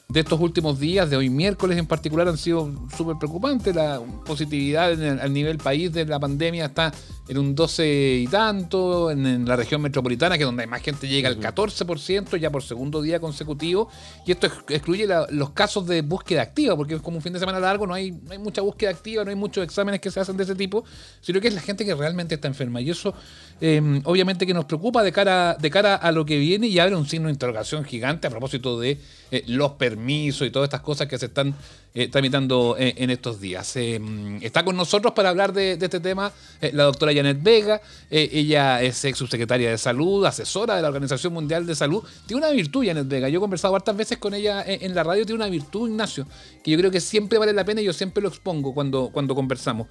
de 0.10 0.22
estos 0.22 0.40
últimos 0.40 0.80
días, 0.80 1.10
de 1.10 1.18
hoy 1.18 1.30
miércoles 1.30 1.78
en 1.78 1.86
particular, 1.86 2.28
han 2.28 2.38
sido 2.38 2.72
súper 2.96 3.18
preocupantes. 3.18 3.76
La 3.76 4.02
positividad 4.26 4.94
en 4.94 5.02
el- 5.04 5.20
al 5.20 5.34
nivel 5.34 5.58
país 5.58 5.92
de 5.92 6.06
la 6.06 6.20
pandemia 6.20 6.66
está 6.66 6.94
en 7.28 7.38
un 7.38 7.56
12 7.56 8.20
y 8.24 8.28
tanto, 8.28 9.12
en, 9.12 9.26
en 9.26 9.46
la 9.46 9.56
región 9.56 9.82
metropolitana, 9.82 10.38
que 10.38 10.44
es 10.44 10.48
donde 10.48 10.66
más 10.68 10.82
gente 10.82 11.08
llega 11.08 11.28
al 11.30 11.40
14%, 11.40 12.38
ya 12.40 12.50
por 12.50 12.64
segundo 12.64 13.02
día 13.02 13.20
consecutivo. 13.20 13.90
Y 14.26 14.32
esto 14.32 14.48
ex- 14.48 14.64
excluye 14.70 15.06
la- 15.08 15.28
los 15.32 15.50
casos 15.52 15.86
de 15.88 16.02
búsqueda 16.02 16.42
activa, 16.42 16.76
porque 16.76 16.96
es 16.96 17.02
como 17.02 17.18
un 17.18 17.24
fin 17.24 17.34
de 17.34 17.40
semana 17.40 17.60
largo, 17.60 17.86
no 17.86 17.94
hay, 17.94 18.12
no 18.12 18.32
hay 18.32 18.38
mucha 18.38 18.62
búsqueda 18.62 18.92
activa, 18.92 19.24
no 19.24 19.30
hay 19.30 19.36
muchos 19.36 19.64
exámenes 19.64 20.00
que 20.00 20.10
se 20.12 20.20
hacen 20.20 20.38
de 20.38 20.44
ese 20.44 20.56
tipo, 20.56 20.84
sino 21.22 21.42
que 21.42 21.48
es 21.50 21.54
la 21.54 21.62
gente 21.62 21.86
que 21.86 21.94
realmente 21.96 22.36
está 22.36 22.48
enferma. 22.48 22.80
Y 22.82 22.90
eso, 22.90 23.14
eh, 23.62 24.02
obviamente, 24.06 24.46
que 24.46 24.54
nos 24.54 24.66
preocupa 24.66 25.04
de 25.04 25.12
cara, 25.12 25.56
de 25.60 25.70
cara 25.70 25.96
a 25.96 26.12
lo 26.12 26.26
que 26.26 26.38
viene 26.38 26.68
y 26.68 26.80
abre 26.80 26.96
un 26.96 27.08
signo 27.08 27.28
de 27.28 27.34
interrogación 27.34 27.84
gigante 27.84 28.28
a 28.28 28.30
propósito 28.30 28.80
de 28.80 29.00
eh, 29.32 29.44
los 29.48 29.72
permisos 29.74 30.48
y 30.48 30.52
todas 30.52 30.68
estas 30.68 30.82
cosas 30.82 31.08
que 31.08 31.18
se 31.18 31.26
están 31.26 31.54
eh, 32.00 32.10
tramitando 32.10 32.76
eh, 32.78 32.94
en 32.98 33.10
estos 33.10 33.42
días. 33.42 33.76
Eh, 33.76 33.98
mm, 34.00 34.44
está 34.44 34.64
con 34.64 34.78
nosotros 34.78 35.14
para 35.16 35.30
hablar 35.30 35.52
de, 35.52 35.72
este 35.72 36.00
tema 36.00 36.32
la 36.72 36.84
doctora 36.84 37.12
Janet 37.12 37.42
Vega. 37.42 37.82
ella 38.12 38.84
es 38.84 39.04
ex 39.04 39.18
subsecretaria 39.18 39.72
de 39.72 39.80
Salud, 39.80 40.24
asesora 40.24 40.76
de 40.76 40.84
la 40.84 40.90
Organización 40.90 41.34
Mundial 41.34 41.66
de 41.66 41.74
Salud. 41.74 42.04
Tiene 42.28 42.46
una 42.46 42.52
virtud, 42.52 42.86
Janet 42.86 43.08
Vega. 43.08 43.30
Yo 43.30 43.40
he 43.40 43.40
conversado 43.40 43.76
hartas 43.76 43.98
veces 43.98 44.20
con 44.20 44.36
ella 44.36 44.64
en, 44.64 44.94
la 44.94 45.04
radio. 45.04 45.26
Tiene 45.26 45.38
una 45.38 45.50
virtud, 45.50 45.90
Ignacio, 45.90 46.28
que 46.64 46.70
yo 46.70 46.78
creo 46.78 46.92
que 46.92 47.02
siempre 47.02 47.40
vale 47.40 47.52
la 47.52 47.66
pena 47.66 47.82
y 47.82 47.86
yo 47.86 47.94
siempre 47.94 48.22
lo 48.22 48.30
expongo 48.30 48.76
cuando, 48.76 49.10
cuando 49.12 49.34
conversamos. 49.34 49.88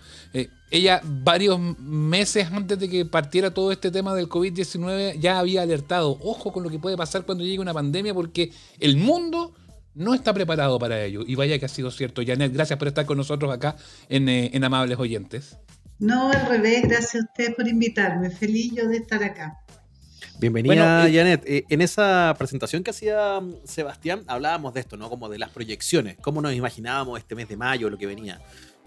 ella, 0.70 1.00
varios 1.02 1.58
meses 1.58 2.46
antes 2.52 2.78
de 2.78 2.88
que 2.88 3.04
partiera 3.04 3.52
todo 3.52 3.72
este 3.72 3.90
tema 3.90 4.14
del 4.14 4.28
COVID-19, 4.28 5.18
ya 5.18 5.40
había 5.40 5.62
alertado, 5.62 6.16
ojo 6.22 6.52
con 6.52 6.62
lo 6.62 6.70
que 6.70 6.78
puede 6.78 6.96
pasar 6.96 7.26
cuando 7.26 7.42
llegue 7.42 7.58
una 7.58 7.74
pandemia, 7.74 8.14
porque 8.14 8.52
el 8.78 8.96
mundo 8.96 9.54
no 9.96 10.14
está 10.14 10.32
preparado 10.32 10.78
para 10.78 11.02
ello. 11.02 11.22
Y 11.26 11.34
vaya 11.34 11.58
que 11.58 11.64
ha 11.64 11.68
sido 11.68 11.90
cierto. 11.90 12.22
Janet, 12.24 12.52
gracias 12.52 12.78
por 12.78 12.86
estar 12.86 13.06
con 13.06 13.16
nosotros 13.16 13.52
acá 13.52 13.76
en, 14.08 14.28
eh, 14.28 14.60
Amables 14.62 14.98
Oyentes. 14.98 15.56
No, 15.98 16.30
al 16.30 16.46
revés, 16.46 16.82
gracias 16.82 17.14
a 17.22 17.26
ustedes 17.26 17.54
por 17.54 17.66
invitarme. 17.66 18.30
Feliz 18.30 18.72
yo 18.74 18.86
de 18.88 18.98
estar 18.98 19.24
acá. 19.24 19.58
Bienvenida, 20.38 21.08
eh, 21.08 21.14
Janet. 21.14 21.42
Eh, 21.46 21.64
en 21.70 21.80
esa 21.80 22.34
presentación 22.36 22.84
que 22.84 22.90
hacía 22.90 23.40
mm, 23.40 23.54
Sebastián, 23.64 24.22
hablábamos 24.26 24.74
de 24.74 24.80
esto, 24.80 24.98
¿no? 24.98 25.08
Como 25.08 25.30
de 25.30 25.38
las 25.38 25.48
proyecciones, 25.48 26.18
cómo 26.20 26.42
nos 26.42 26.52
imaginábamos 26.52 27.18
este 27.18 27.34
mes 27.34 27.48
de 27.48 27.56
mayo, 27.56 27.88
lo 27.88 27.96
que 27.96 28.06
venía. 28.06 28.42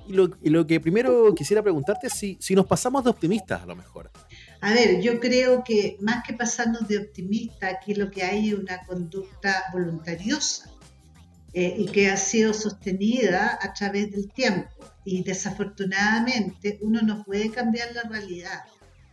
Y 0.07 0.49
lo, 0.49 0.65
que 0.65 0.79
primero 0.79 1.33
quisiera 1.35 1.61
preguntarte 1.61 2.07
es 2.07 2.13
si, 2.13 2.37
si 2.39 2.55
nos 2.55 2.65
pasamos 2.65 3.03
de 3.03 3.11
optimistas, 3.11 3.61
a 3.61 3.65
lo 3.65 3.75
mejor. 3.75 4.11
A 4.61 4.73
ver, 4.73 5.01
yo 5.01 5.19
creo 5.19 5.63
que 5.63 5.97
más 6.01 6.23
que 6.25 6.33
pasarnos 6.33 6.87
de 6.87 6.97
optimistas, 6.97 7.75
aquí 7.75 7.93
lo 7.93 8.09
que 8.09 8.23
hay 8.23 8.49
es 8.49 8.55
una 8.55 8.83
conducta 8.85 9.65
voluntariosa 9.71 10.78
eh, 11.53 11.75
y 11.77 11.87
que 11.87 12.09
ha 12.09 12.17
sido 12.17 12.53
sostenida 12.53 13.57
a 13.61 13.73
través 13.73 14.11
del 14.11 14.31
tiempo. 14.31 14.69
Y 15.03 15.23
desafortunadamente 15.23 16.77
uno 16.81 17.01
no 17.01 17.23
puede 17.23 17.49
cambiar 17.49 17.93
la 17.95 18.03
realidad. 18.03 18.63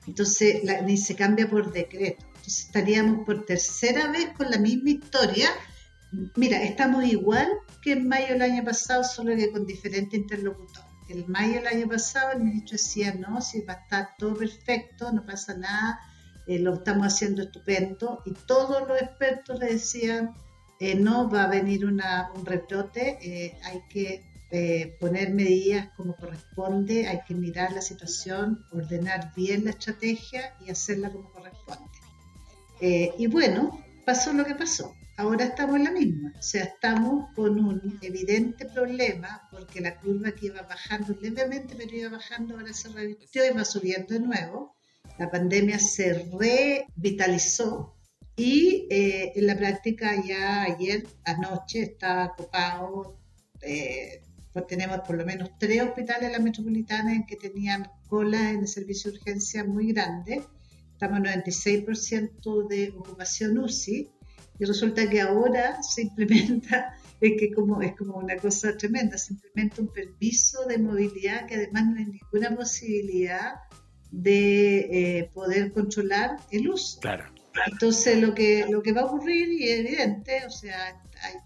Entonces, 0.06 0.62
ni 0.84 0.96
se 0.96 1.16
cambia 1.16 1.48
por 1.48 1.72
decreto. 1.72 2.24
Entonces, 2.26 2.66
estaríamos 2.66 3.24
por 3.24 3.44
tercera 3.44 4.10
vez 4.10 4.28
con 4.36 4.50
la 4.50 4.58
misma 4.58 4.90
historia. 4.90 5.48
Mira, 6.36 6.62
estamos 6.62 7.04
igual 7.04 7.48
que 7.82 7.92
en 7.92 8.06
mayo 8.06 8.28
del 8.28 8.42
año 8.42 8.64
pasado, 8.64 9.02
solo 9.02 9.34
que 9.34 9.50
con 9.50 9.66
diferente 9.66 10.16
interlocutor. 10.16 10.84
El 11.08 11.26
mayo 11.28 11.54
del 11.54 11.66
año 11.68 11.88
pasado 11.88 12.32
el 12.32 12.42
ministro 12.42 12.72
decía, 12.72 13.14
no, 13.14 13.40
si 13.40 13.62
va 13.62 13.74
a 13.74 13.76
estar 13.76 14.08
todo 14.18 14.34
perfecto, 14.34 15.10
no 15.12 15.24
pasa 15.24 15.56
nada, 15.56 16.00
eh, 16.46 16.58
lo 16.58 16.74
estamos 16.74 17.06
haciendo 17.06 17.42
estupendo. 17.42 18.22
Y 18.26 18.32
todos 18.32 18.86
los 18.86 19.00
expertos 19.00 19.58
le 19.58 19.66
decían, 19.66 20.34
eh, 20.78 20.94
no 20.94 21.30
va 21.30 21.44
a 21.44 21.48
venir 21.48 21.86
un 21.86 22.02
rebrote, 22.44 23.18
eh, 23.22 23.58
hay 23.64 23.82
que 23.88 24.22
eh, 24.50 24.96
poner 25.00 25.32
medidas 25.32 25.88
como 25.96 26.14
corresponde, 26.16 27.06
hay 27.08 27.20
que 27.26 27.34
mirar 27.34 27.72
la 27.72 27.80
situación, 27.80 28.64
ordenar 28.72 29.32
bien 29.34 29.64
la 29.64 29.70
estrategia 29.70 30.54
y 30.64 30.70
hacerla 30.70 31.10
como 31.10 31.30
corresponde. 31.32 31.90
y 32.80 33.26
bueno, 33.26 33.82
pasó 34.04 34.32
lo 34.34 34.44
que 34.44 34.54
pasó. 34.54 34.94
Ahora 35.18 35.46
estamos 35.46 35.76
en 35.76 35.84
la 35.84 35.92
misma, 35.92 36.34
o 36.38 36.42
sea, 36.42 36.64
estamos 36.64 37.34
con 37.34 37.58
un 37.58 37.98
evidente 38.02 38.66
problema 38.66 39.48
porque 39.50 39.80
la 39.80 39.98
curva 39.98 40.32
que 40.32 40.46
iba 40.46 40.60
bajando 40.60 41.16
levemente, 41.22 41.74
pero 41.74 41.96
iba 41.96 42.10
bajando, 42.10 42.54
ahora 42.54 42.74
se 42.74 42.90
revirtió 42.90 43.46
y 43.46 43.56
va 43.56 43.64
subiendo 43.64 44.12
de 44.12 44.20
nuevo. 44.20 44.76
La 45.18 45.30
pandemia 45.30 45.78
se 45.78 46.28
revitalizó 46.38 47.95
y 48.36 48.86
eh, 48.90 49.32
en 49.34 49.46
la 49.46 49.56
práctica 49.56 50.14
ya 50.22 50.64
ayer, 50.64 51.06
anoche, 51.24 51.80
estaba 51.82 52.26
ocupado, 52.26 53.18
eh, 53.62 54.22
pues 54.52 54.66
tenemos 54.66 55.00
por 55.00 55.16
lo 55.16 55.24
menos 55.24 55.50
tres 55.58 55.82
hospitales 55.82 56.24
en 56.24 56.32
la 56.32 56.38
metropolitana 56.38 57.14
en 57.14 57.24
que 57.24 57.36
tenían 57.36 57.90
colas 58.08 58.52
en 58.52 58.60
el 58.60 58.68
servicio 58.68 59.10
de 59.10 59.18
urgencia 59.18 59.64
muy 59.64 59.92
grande. 59.92 60.42
Estamos 60.92 61.18
en 61.18 61.42
96% 61.42 62.68
de 62.68 62.94
ocupación 62.96 63.58
UCI 63.58 64.10
y 64.58 64.64
resulta 64.64 65.08
que 65.08 65.22
ahora 65.22 65.82
se 65.82 66.02
implementa, 66.02 66.94
es 67.20 67.32
que 67.38 67.52
como, 67.52 67.80
es 67.80 67.96
como 67.96 68.16
una 68.16 68.36
cosa 68.36 68.76
tremenda, 68.76 69.16
se 69.16 69.32
implementa 69.32 69.80
un 69.80 69.88
permiso 69.88 70.66
de 70.66 70.76
movilidad 70.78 71.46
que 71.46 71.54
además 71.54 71.86
no 71.86 71.96
hay 71.96 72.06
ninguna 72.06 72.54
posibilidad 72.54 73.54
de 74.10 75.18
eh, 75.18 75.30
poder 75.32 75.72
controlar 75.72 76.36
el 76.50 76.68
uso. 76.68 77.00
Claro. 77.00 77.24
Entonces 77.66 78.18
lo 78.18 78.34
que, 78.34 78.66
lo 78.68 78.82
que 78.82 78.92
va 78.92 79.02
a 79.02 79.04
ocurrir, 79.06 79.48
y 79.52 79.68
es 79.68 79.80
evidente, 79.80 80.44
o 80.46 80.50
sea, 80.50 81.00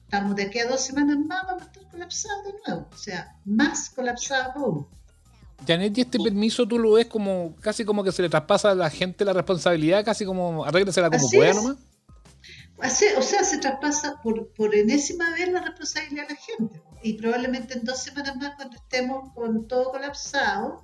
estamos 0.04 0.36
de 0.36 0.44
aquí 0.44 0.58
a 0.58 0.68
dos 0.68 0.80
semanas 0.80 1.18
más, 1.18 1.44
vamos 1.46 1.62
a 1.62 1.66
estar 1.66 1.88
colapsados 1.90 2.44
de 2.44 2.52
nuevo, 2.66 2.88
o 2.92 2.96
sea, 2.96 3.36
más 3.44 3.90
colapsados 3.90 4.56
aún. 4.56 4.86
Janet, 5.66 5.96
¿y 5.98 6.00
este 6.00 6.18
permiso 6.18 6.66
tú 6.66 6.78
lo 6.78 6.92
ves 6.92 7.06
como 7.06 7.54
casi 7.60 7.84
como 7.84 8.02
que 8.02 8.12
se 8.12 8.22
le 8.22 8.30
traspasa 8.30 8.70
a 8.70 8.74
la 8.74 8.88
gente 8.88 9.24
la 9.24 9.34
responsabilidad, 9.34 10.04
casi 10.04 10.24
como 10.24 10.64
arréglesela 10.64 11.10
como 11.10 11.28
pueda 11.28 11.52
nomás? 11.52 11.76
o 13.16 13.22
sea, 13.22 13.44
se 13.44 13.58
traspasa 13.58 14.20
por, 14.22 14.48
por 14.54 14.74
enésima 14.74 15.30
vez 15.32 15.52
la 15.52 15.60
responsabilidad 15.60 16.26
a 16.26 16.32
la 16.32 16.36
gente. 16.36 16.82
Y 17.02 17.14
probablemente 17.14 17.74
en 17.74 17.84
dos 17.84 17.98
semanas 17.98 18.36
más, 18.36 18.54
cuando 18.56 18.76
estemos 18.76 19.34
con 19.34 19.68
todo 19.68 19.90
colapsado, 19.90 20.82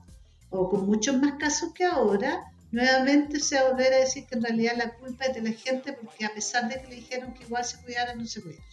o 0.50 0.68
con 0.68 0.86
muchos 0.86 1.16
más 1.20 1.34
casos 1.38 1.72
que 1.72 1.84
ahora, 1.84 2.52
nuevamente 2.72 3.40
se 3.40 3.56
va 3.56 3.62
a 3.62 3.70
volver 3.70 3.92
a 3.92 3.98
decir 3.98 4.26
que 4.26 4.36
en 4.36 4.42
realidad 4.42 4.74
la 4.76 4.94
culpa 4.96 5.26
es 5.26 5.34
de 5.34 5.42
la 5.42 5.52
gente 5.52 5.92
porque 5.92 6.24
a 6.24 6.34
pesar 6.34 6.68
de 6.68 6.80
que 6.80 6.88
le 6.88 6.96
dijeron 6.96 7.34
que 7.34 7.44
igual 7.44 7.64
se 7.64 7.80
cuidaran, 7.82 8.18
no 8.18 8.26
se 8.26 8.42
cuidaron. 8.42 8.66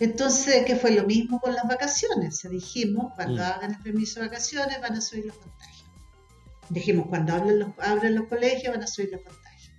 Entonces, 0.00 0.64
que 0.64 0.74
fue 0.74 0.90
lo 0.90 1.04
mismo 1.04 1.40
con 1.40 1.54
las 1.54 1.68
vacaciones. 1.68 2.38
Se 2.38 2.48
dijimos, 2.48 3.12
cuando 3.14 3.42
mm. 3.42 3.44
hagan 3.44 3.70
el 3.72 3.80
permiso 3.80 4.20
de 4.20 4.26
vacaciones 4.26 4.80
van 4.80 4.94
a 4.94 5.00
subir 5.00 5.26
los 5.26 5.36
contagios. 5.36 5.84
Dijimos, 6.68 7.06
cuando 7.08 7.34
abren 7.34 7.60
los, 7.60 7.68
abren 7.78 8.14
los 8.14 8.26
colegios 8.26 8.74
van 8.74 8.82
a 8.82 8.86
subir 8.86 9.10
los 9.12 9.20
contagios. 9.20 9.72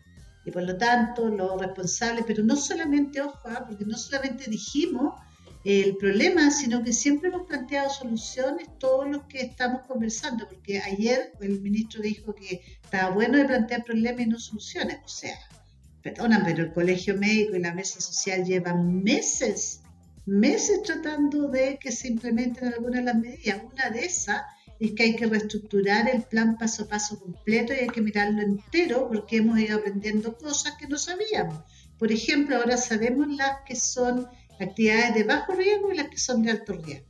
Y 0.45 0.51
por 0.51 0.63
lo 0.63 0.78
tanto, 0.78 1.28
los 1.28 1.59
responsables, 1.59 2.23
pero 2.26 2.43
no 2.43 2.55
solamente, 2.55 3.21
ojo, 3.21 3.39
¿ah? 3.45 3.65
porque 3.67 3.84
no 3.84 3.97
solamente 3.97 4.49
dijimos 4.49 5.19
el 5.66 5.97
problema, 5.97 6.51
sino 6.51 6.84
que 6.84 6.93
siempre 6.93 7.30
hemos 7.30 7.47
planteado 7.47 7.89
soluciones 7.89 8.68
todos 8.78 9.09
los 9.09 9.24
que 9.24 9.41
estamos 9.41 9.82
conversando, 9.88 10.47
porque 10.47 10.80
ayer 10.80 11.34
el 11.41 11.59
ministro 11.59 12.03
dijo 12.03 12.36
que 12.36 12.61
estaba 12.84 13.09
bueno 13.09 13.39
de 13.39 13.45
plantear 13.45 13.84
problemas 13.84 14.22
y 14.22 14.30
no 14.30 14.39
soluciones. 14.39 14.99
O 15.03 15.07
sea, 15.07 15.36
perdona, 16.03 16.43
pero 16.45 16.66
el 16.66 16.72
colegio 16.72 17.18
médico 17.18 17.55
y 17.55 17.61
la 17.61 17.74
mesa 17.74 17.99
social 17.99 18.45
llevan 18.45 19.03
meses, 19.03 19.82
meses 20.28 20.84
tratando 20.84 21.47
de 21.47 21.80
que 21.80 21.91
se 21.91 22.09
implementen 22.09 22.72
algunas 22.72 22.99
de 22.99 23.05
las 23.05 23.16
medidas. 23.16 23.61
Una 23.74 23.89
de 23.89 24.05
esas 24.05 24.43
es 24.80 24.91
que 24.91 25.01
hay 25.01 25.16
que 25.16 25.26
reestructurar 25.26 26.07
el 26.09 26.22
plan 26.24 26.59
paso 26.59 26.84
a 26.84 26.89
paso 26.89 27.20
completo 27.20 27.74
y 27.74 27.78
hay 27.78 27.88
que 27.88 28.01
mirarlo 28.01 28.39
entero 28.43 29.07
porque 29.07 29.38
hemos 29.38 29.57
ido 29.57 29.80
aprendiendo 29.80 30.38
cosas 30.38 30.76
que 30.76 30.88
no 30.88 30.99
sabíamos. 30.99 31.63
Por 31.97 32.11
ejemplo, 32.11 32.57
ahora 32.57 32.78
sabemos 32.78 33.28
las 33.36 33.61
que 33.66 33.76
son 33.76 34.28
actividades 34.60 35.16
de 35.16 35.24
bajo 35.24 35.53
riesgo 35.53 35.91
y 35.91 35.97
las 35.97 36.10
que 36.10 36.18
son 36.18 36.43
de 36.43 36.51
alto 36.51 36.74
riesgo. 36.74 37.08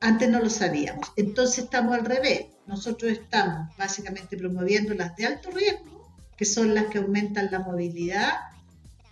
Antes 0.00 0.28
no 0.28 0.40
lo 0.40 0.50
sabíamos. 0.50 1.12
Entonces 1.16 1.64
estamos 1.64 1.94
al 1.94 2.04
revés. 2.04 2.46
Nosotros 2.66 3.12
estamos 3.12 3.74
básicamente 3.76 4.36
promoviendo 4.36 4.94
las 4.94 5.14
de 5.16 5.26
alto 5.26 5.50
riesgo, 5.50 6.14
que 6.36 6.44
son 6.44 6.74
las 6.74 6.86
que 6.86 6.98
aumentan 6.98 7.48
la 7.50 7.60
movilidad 7.60 8.32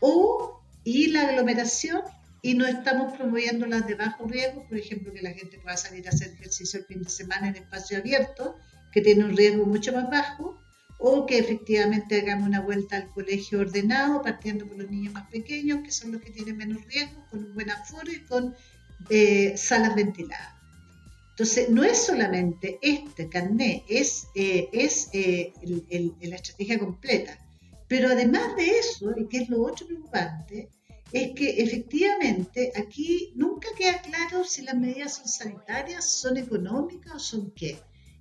o, 0.00 0.62
y 0.82 1.08
la 1.08 1.28
aglomeración, 1.28 2.02
y 2.42 2.54
no 2.54 2.66
estamos 2.66 3.16
promoviendo 3.16 3.64
las 3.64 3.86
de 3.86 3.94
bajo 3.94 4.26
riesgo, 4.26 4.66
por 4.68 4.76
ejemplo, 4.76 5.12
que 5.14 5.22
la 5.22 5.32
gente 5.32 5.58
pueda 5.58 5.78
salir 5.78 6.06
a 6.06 6.10
hacer 6.10 6.32
ejercicio 6.32 6.80
el 6.80 6.84
fin 6.84 7.02
de 7.02 7.08
semana 7.08 7.48
en 7.48 7.56
espacio 7.56 7.96
abierto, 7.96 8.56
que 8.92 9.00
tiene 9.00 9.24
un 9.24 9.34
riesgo 9.34 9.64
mucho 9.64 9.94
más 9.94 10.10
bajo, 10.10 10.60
o 11.06 11.26
que 11.26 11.36
efectivamente 11.38 12.18
hagamos 12.18 12.48
una 12.48 12.62
vuelta 12.62 12.96
al 12.96 13.10
colegio 13.10 13.60
ordenado, 13.60 14.22
partiendo 14.22 14.66
por 14.66 14.78
los 14.78 14.90
niños 14.90 15.12
más 15.12 15.28
pequeños, 15.28 15.82
que 15.84 15.90
son 15.90 16.12
los 16.12 16.22
que 16.22 16.30
tienen 16.30 16.56
menos 16.56 16.82
riesgo, 16.86 17.22
con 17.30 17.44
un 17.44 17.54
buen 17.54 17.68
aforo 17.68 18.10
y 18.10 18.20
con 18.20 18.54
eh, 19.10 19.54
salas 19.54 19.94
ventiladas. 19.94 20.54
Entonces, 21.32 21.68
no 21.68 21.84
es 21.84 21.98
solamente 21.98 22.78
este 22.80 23.28
carnet, 23.28 23.82
es, 23.86 24.28
eh, 24.34 24.70
es 24.72 25.10
eh, 25.12 25.52
la 26.22 26.36
estrategia 26.36 26.78
completa. 26.78 27.38
Pero 27.86 28.08
además 28.08 28.56
de 28.56 28.70
eso, 28.70 29.12
y 29.14 29.26
que 29.26 29.42
es 29.42 29.50
lo 29.50 29.62
otro 29.62 29.86
preocupante, 29.86 30.70
es 31.12 31.32
que 31.32 31.62
efectivamente 31.62 32.72
aquí 32.76 33.30
nunca 33.34 33.68
queda 33.76 34.00
claro 34.00 34.42
si 34.42 34.62
las 34.62 34.74
medidas 34.74 35.16
son 35.16 35.28
sanitarias, 35.28 36.10
son 36.10 36.38
económicas 36.38 37.14
o 37.14 37.18
son 37.18 37.50
qué. 37.50 37.76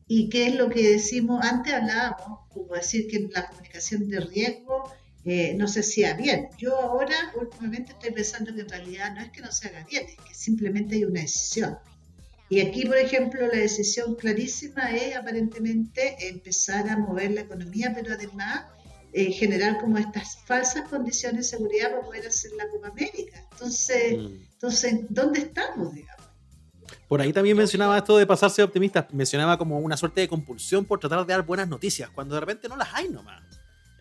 ¿Y 0.07 0.29
qué 0.29 0.47
es 0.47 0.55
lo 0.55 0.69
que 0.69 0.91
decimos? 0.91 1.43
Antes 1.43 1.73
hablábamos, 1.73 2.41
como 2.49 2.73
decir 2.73 3.07
que 3.07 3.27
la 3.31 3.47
comunicación 3.47 4.09
de 4.09 4.19
riesgo 4.19 4.91
eh, 5.25 5.53
no 5.55 5.67
se 5.67 5.79
hacía 5.79 6.13
bien. 6.13 6.49
Yo 6.57 6.77
ahora 6.77 7.15
últimamente 7.39 7.93
estoy 7.93 8.11
pensando 8.11 8.53
que 8.53 8.61
en 8.61 8.69
realidad 8.69 9.15
no 9.15 9.21
es 9.21 9.31
que 9.31 9.41
no 9.41 9.51
se 9.51 9.69
haga 9.69 9.85
bien, 9.89 10.05
es 10.05 10.17
que 10.17 10.33
simplemente 10.33 10.95
hay 10.95 11.05
una 11.05 11.21
decisión. 11.21 11.77
Y 12.49 12.59
aquí, 12.59 12.85
por 12.85 12.97
ejemplo, 12.97 13.47
la 13.47 13.57
decisión 13.59 14.15
clarísima 14.15 14.91
es 14.91 15.15
aparentemente 15.15 16.27
empezar 16.27 16.89
a 16.89 16.97
mover 16.97 17.31
la 17.31 17.41
economía, 17.41 17.93
pero 17.95 18.13
además 18.13 18.65
eh, 19.13 19.31
generar 19.31 19.79
como 19.79 19.97
estas 19.97 20.37
falsas 20.45 20.87
condiciones 20.89 21.37
de 21.37 21.57
seguridad 21.57 21.91
para 21.91 22.03
poder 22.03 22.27
hacer 22.27 22.51
la 22.57 22.67
Copa 22.67 22.89
América. 22.89 23.47
Entonces, 23.53 24.17
mm. 24.17 24.43
entonces 24.53 24.95
¿dónde 25.09 25.39
estamos, 25.39 25.93
digamos? 25.93 26.12
Por 27.07 27.21
ahí 27.21 27.31
también 27.33 27.55
mencionaba 27.57 27.97
esto 27.97 28.17
de 28.17 28.25
pasarse 28.25 28.63
optimista. 28.63 29.07
Mencionaba 29.11 29.57
como 29.57 29.79
una 29.79 29.97
suerte 29.97 30.21
de 30.21 30.27
compulsión 30.27 30.85
por 30.85 30.99
tratar 30.99 31.25
de 31.25 31.33
dar 31.33 31.43
buenas 31.43 31.67
noticias, 31.67 32.09
cuando 32.09 32.35
de 32.35 32.41
repente 32.41 32.67
no 32.69 32.75
las 32.77 32.93
hay 32.93 33.09
nomás. 33.09 33.41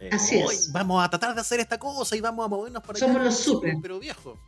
Eh, 0.01 0.11
Así 0.13 0.37
"Hoy 0.37 0.55
es. 0.55 0.73
Vamos 0.73 1.05
a 1.05 1.09
tratar 1.09 1.35
de 1.35 1.41
hacer 1.41 1.61
esta 1.61 1.79
cosa 1.79 2.17
y 2.17 2.21
vamos 2.21 2.45
a 2.45 2.49
movernos 2.49 2.83
para 2.83 2.99
Somos 2.99 3.17
allá". 3.17 3.25
los 3.27 3.37
Sí, 3.37 3.45
super. 3.45 3.75
Pero 3.81 3.99
viejo. 4.01 4.39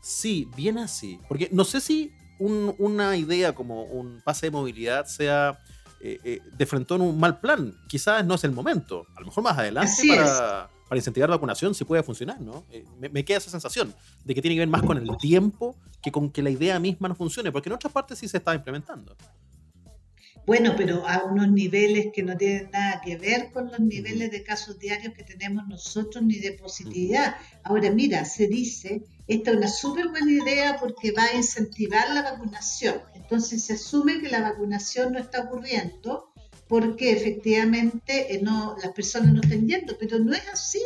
Sí, 0.00 0.48
bien 0.56 0.78
así. 0.78 1.18
Porque 1.28 1.48
no 1.52 1.64
sé 1.64 1.80
si 1.80 2.12
un- 2.38 2.74
una 2.78 3.16
idea 3.16 3.54
como 3.54 3.84
un 3.84 4.20
pase 4.22 4.46
de 4.46 4.50
movilidad 4.50 5.06
sea 5.06 5.58
eh, 6.06 6.20
eh, 6.22 6.40
de 6.58 6.66
frente 6.66 6.92
a 6.92 6.98
un 6.98 7.18
mal 7.18 7.40
plan. 7.40 7.74
Quizás 7.88 8.24
no 8.26 8.34
es 8.34 8.44
el 8.44 8.52
momento. 8.52 9.06
A 9.16 9.20
lo 9.20 9.26
mejor 9.26 9.42
más 9.44 9.56
adelante 9.56 9.90
Así 9.90 10.08
para, 10.08 10.68
para 10.94 11.00
incentivar 11.00 11.28
la 11.28 11.34
vacunación 11.34 11.74
sí 11.74 11.84
puede 11.84 12.04
funcionar, 12.04 12.40
¿no? 12.40 12.64
Eh, 12.70 12.84
me, 13.00 13.08
me 13.08 13.24
queda 13.24 13.38
esa 13.38 13.50
sensación 13.50 13.92
de 14.24 14.32
que 14.32 14.40
tiene 14.40 14.54
que 14.54 14.60
ver 14.60 14.68
más 14.68 14.84
con 14.84 14.96
el 14.96 15.16
tiempo 15.16 15.74
que 16.00 16.12
con 16.12 16.30
que 16.30 16.40
la 16.40 16.50
idea 16.50 16.78
misma 16.78 17.08
no 17.08 17.16
funcione, 17.16 17.50
porque 17.50 17.68
en 17.68 17.72
otras 17.72 17.92
partes 17.92 18.16
sí 18.16 18.28
se 18.28 18.36
está 18.36 18.54
implementando. 18.54 19.16
Bueno, 20.46 20.74
pero 20.76 21.04
a 21.08 21.24
unos 21.24 21.50
niveles 21.50 22.12
que 22.14 22.22
no 22.22 22.36
tienen 22.36 22.70
nada 22.70 23.00
que 23.04 23.16
ver 23.16 23.50
con 23.50 23.72
los 23.72 23.80
niveles 23.80 24.30
de 24.30 24.44
casos 24.44 24.78
diarios 24.78 25.14
que 25.14 25.24
tenemos 25.24 25.66
nosotros 25.66 26.22
ni 26.22 26.36
de 26.36 26.52
positividad. 26.52 27.34
Ahora, 27.64 27.90
mira, 27.90 28.24
se 28.24 28.46
dice, 28.46 29.02
esta 29.26 29.50
es 29.50 29.56
una 29.56 29.68
súper 29.68 30.10
buena 30.10 30.30
idea 30.30 30.76
porque 30.78 31.10
va 31.10 31.24
a 31.24 31.34
incentivar 31.34 32.08
la 32.10 32.22
vacunación. 32.22 33.00
Entonces 33.14 33.64
se 33.64 33.72
asume 33.72 34.20
que 34.20 34.28
la 34.28 34.42
vacunación 34.42 35.12
no 35.12 35.18
está 35.18 35.40
ocurriendo 35.40 36.33
porque 36.68 37.12
efectivamente 37.12 38.34
eh, 38.34 38.40
no, 38.42 38.76
las 38.82 38.92
personas 38.92 39.32
no 39.32 39.40
están 39.40 39.66
yendo, 39.66 39.96
pero 39.98 40.18
no 40.18 40.32
es 40.32 40.46
así. 40.52 40.82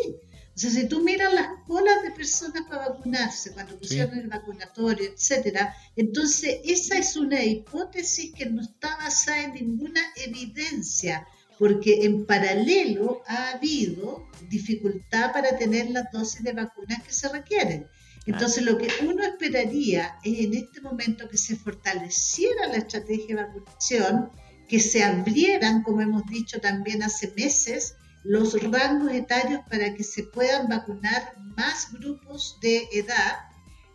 O 0.58 0.60
sea, 0.60 0.70
si 0.70 0.88
tú 0.88 1.00
miras 1.02 1.32
las 1.32 1.48
colas 1.68 2.02
de 2.02 2.10
personas 2.10 2.64
para 2.68 2.88
vacunarse, 2.88 3.52
cuando 3.52 3.78
pusieron 3.78 4.18
el 4.18 4.26
vacunatorio, 4.26 5.08
etcétera, 5.08 5.72
entonces 5.94 6.58
esa 6.64 6.98
es 6.98 7.14
una 7.16 7.44
hipótesis 7.44 8.34
que 8.34 8.46
no 8.46 8.62
está 8.62 8.96
basada 8.96 9.44
en 9.44 9.54
ninguna 9.54 10.00
evidencia, 10.16 11.28
porque 11.60 12.04
en 12.04 12.26
paralelo 12.26 13.22
ha 13.28 13.50
habido 13.50 14.26
dificultad 14.48 15.32
para 15.32 15.56
tener 15.56 15.90
las 15.90 16.10
dosis 16.10 16.42
de 16.42 16.52
vacunas 16.52 17.04
que 17.04 17.12
se 17.12 17.28
requieren. 17.28 17.86
Entonces, 18.26 18.62
lo 18.62 18.76
que 18.76 18.88
uno 19.06 19.24
esperaría 19.24 20.18
es 20.22 20.40
en 20.40 20.54
este 20.54 20.80
momento 20.82 21.28
que 21.28 21.38
se 21.38 21.56
fortaleciera 21.56 22.66
la 22.66 22.76
estrategia 22.76 23.36
de 23.36 23.42
vacunación, 23.44 24.30
que 24.68 24.80
se 24.80 25.02
abrieran, 25.02 25.82
como 25.82 26.00
hemos 26.02 26.24
dicho 26.26 26.60
también 26.60 27.02
hace 27.02 27.32
meses, 27.36 27.94
los 28.24 28.60
rangos 28.62 29.12
etarios 29.12 29.62
para 29.70 29.94
que 29.94 30.04
se 30.04 30.24
puedan 30.24 30.68
vacunar 30.68 31.32
más 31.56 31.90
grupos 31.92 32.58
de 32.60 32.86
edad 32.92 33.38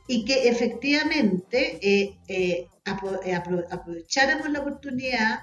y 0.07 0.25
que 0.25 0.49
efectivamente 0.49 1.77
eh, 1.81 2.17
eh, 2.27 2.67
apo- 2.85 3.19
eh, 3.23 3.33
apro- 3.35 3.65
aprovecháramos 3.69 4.49
la 4.49 4.61
oportunidad 4.61 5.39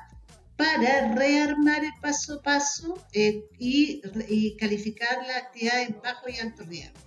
para 0.57 1.15
rearmar 1.15 1.85
el 1.85 1.93
paso 2.03 2.35
a 2.35 2.43
paso 2.43 2.99
eh, 3.13 3.45
y, 3.59 4.03
y 4.29 4.57
calificar 4.57 5.25
la 5.27 5.37
actividad 5.39 5.83
en 5.83 5.97
bajo 6.03 6.29
y 6.29 6.39
alto 6.39 6.65
riesgo. 6.65 6.99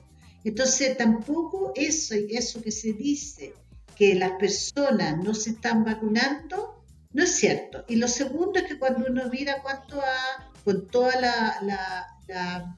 Entonces, 0.43 0.97
tampoco 0.97 1.71
eso, 1.75 2.15
eso 2.29 2.61
que 2.61 2.71
se 2.71 2.93
dice 2.93 3.53
que 3.95 4.15
las 4.15 4.31
personas 4.33 5.23
no 5.23 5.35
se 5.35 5.51
están 5.51 5.83
vacunando, 5.85 6.72
no 7.13 7.23
es 7.23 7.35
cierto. 7.35 7.85
Y 7.87 7.95
lo 7.97 8.07
segundo 8.07 8.59
es 8.59 8.65
que 8.65 8.79
cuando 8.79 9.05
uno 9.09 9.29
mira 9.29 9.61
cuánto 9.61 10.01
ha, 10.01 10.51
con 10.63 10.87
toda 10.87 11.19
la, 11.19 12.09
la, 12.27 12.77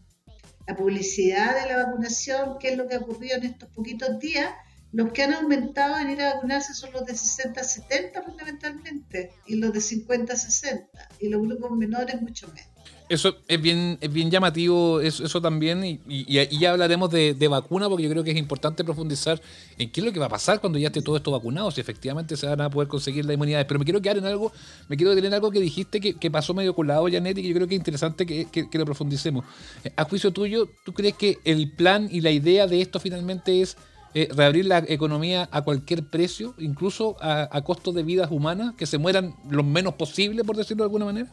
publicidad 0.78 1.62
de 1.62 1.72
la 1.72 1.86
vacunación, 1.86 2.58
qué 2.60 2.70
es 2.70 2.78
lo 2.78 2.88
que 2.88 2.96
ha 2.96 3.00
ocurrido 3.00 3.38
en 3.38 3.46
estos 3.46 3.70
poquitos 3.70 4.20
días, 4.20 4.52
los 4.92 5.12
que 5.12 5.24
han 5.24 5.34
aumentado 5.34 5.98
en 6.00 6.10
ir 6.10 6.22
a 6.22 6.36
vacunarse 6.36 6.74
son 6.74 6.92
los 6.92 7.06
de 7.06 7.16
60 7.16 7.62
a 7.62 7.64
70 7.64 8.24
fundamentalmente, 8.24 9.32
y 9.46 9.56
los 9.56 9.72
de 9.72 9.82
50 9.82 10.34
a 10.34 10.36
60, 10.36 11.10
y 11.20 11.30
los 11.30 11.42
grupos 11.42 11.72
menores 11.72 12.22
mucho 12.22 12.48
menos. 12.48 12.75
Eso 13.08 13.36
es 13.48 13.62
bien, 13.62 14.00
es 14.02 14.12
bien 14.12 14.32
llamativo, 14.32 15.00
eso, 15.00 15.24
eso 15.24 15.40
también, 15.40 15.86
y, 15.86 16.00
y- 16.08 16.58
ya 16.60 16.72
hablaremos 16.72 17.12
de, 17.12 17.48
vacuna, 17.48 17.88
porque 17.88 18.04
yo 18.04 18.10
creo 18.10 18.24
que 18.24 18.32
es 18.32 18.38
importante 18.38 18.84
profundizar 18.84 19.40
en 19.78 19.92
qué 19.92 20.02
es 20.02 20.06
lo 20.08 20.12
que 20.12 20.20
va 20.20 20.26
a 20.26 20.30
pasar 20.30 20.60
cuando 20.60 20.80
ya 20.80 20.88
esté 20.88 21.04
todo 21.04 21.16
esto 21.16 21.30
vacunado, 21.30 21.70
si 21.70 21.80
efectivamente 21.82 22.36
se 22.36 22.48
van 22.48 22.62
a 22.62 22.70
poder 22.72 22.88
conseguir 22.88 23.24
la 23.26 23.34
inmunidad. 23.34 23.68
Pero 23.68 23.78
me 23.80 23.86
quiero 23.86 24.02
quedar 24.02 24.18
en 24.18 24.26
algo, 24.26 24.52
me 24.90 24.98
quiero 24.98 25.12
detener 25.12 25.28
en 25.28 25.34
algo 25.36 25.52
que 25.52 25.60
dijiste 25.60 26.02
que, 26.02 26.32
pasó 26.32 26.56
medio 26.56 26.74
colado, 26.74 27.06
Janet, 27.12 27.38
y 27.38 27.44
que 27.44 27.48
yo 27.50 27.54
creo 27.54 27.68
que 27.68 27.76
es 27.76 27.80
interesante 27.80 28.26
que, 28.26 28.46
que- 28.46 28.68
lo 28.80 28.86
profundicemos. 28.86 29.46
Eh, 29.84 29.92
A 29.96 30.06
juicio 30.06 30.32
tuyo, 30.32 30.68
¿tú 30.84 30.92
crees 30.94 31.14
que 31.14 31.38
el 31.46 31.72
plan 31.74 32.10
y 32.12 32.22
la 32.22 32.32
idea 32.32 32.66
de 32.66 32.82
esto 32.82 33.00
finalmente 33.00 33.62
es 33.62 33.78
eh, 34.16 34.30
reabrir 34.36 34.66
la 34.66 34.80
economía 34.88 35.48
a 35.52 35.62
cualquier 35.62 36.06
precio, 36.10 36.56
incluso 36.58 37.18
a, 37.22 37.50
a 37.56 37.62
costo 37.64 37.92
de 37.92 38.02
vidas 38.02 38.32
humanas, 38.32 38.74
que 38.76 38.88
se 38.88 38.98
mueran 38.98 39.36
lo 39.48 39.62
menos 39.64 39.94
posible, 39.94 40.44
por 40.44 40.58
decirlo 40.58 40.84
de 40.84 40.88
alguna 40.88 41.06
manera? 41.06 41.30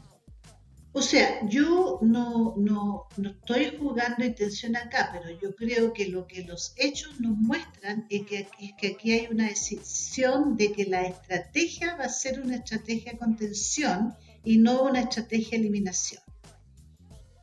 O 0.95 1.01
sea, 1.01 1.41
yo 1.49 2.01
no, 2.03 2.55
no, 2.59 3.09
no 3.17 3.31
estoy 3.31 3.75
jugando 3.79 4.27
intención 4.27 4.77
acá, 4.77 5.09
pero 5.11 5.39
yo 5.41 5.57
creo 5.57 5.95
que 5.95 6.09
lo 6.09 6.27
que 6.27 6.45
los 6.45 6.75
hechos 6.77 7.19
nos 7.19 7.35
muestran 7.35 8.07
es 8.11 8.27
que, 8.27 8.47
es 8.61 8.73
que 8.79 8.89
aquí 8.89 9.13
hay 9.13 9.29
una 9.31 9.49
decisión 9.49 10.55
de 10.59 10.71
que 10.73 10.85
la 10.85 11.07
estrategia 11.07 11.97
va 11.97 12.05
a 12.05 12.09
ser 12.11 12.41
una 12.41 12.57
estrategia 12.57 13.13
de 13.13 13.19
contención 13.19 14.15
y 14.45 14.59
no 14.59 14.83
una 14.83 15.01
estrategia 15.01 15.53
de 15.53 15.65
eliminación, 15.65 16.21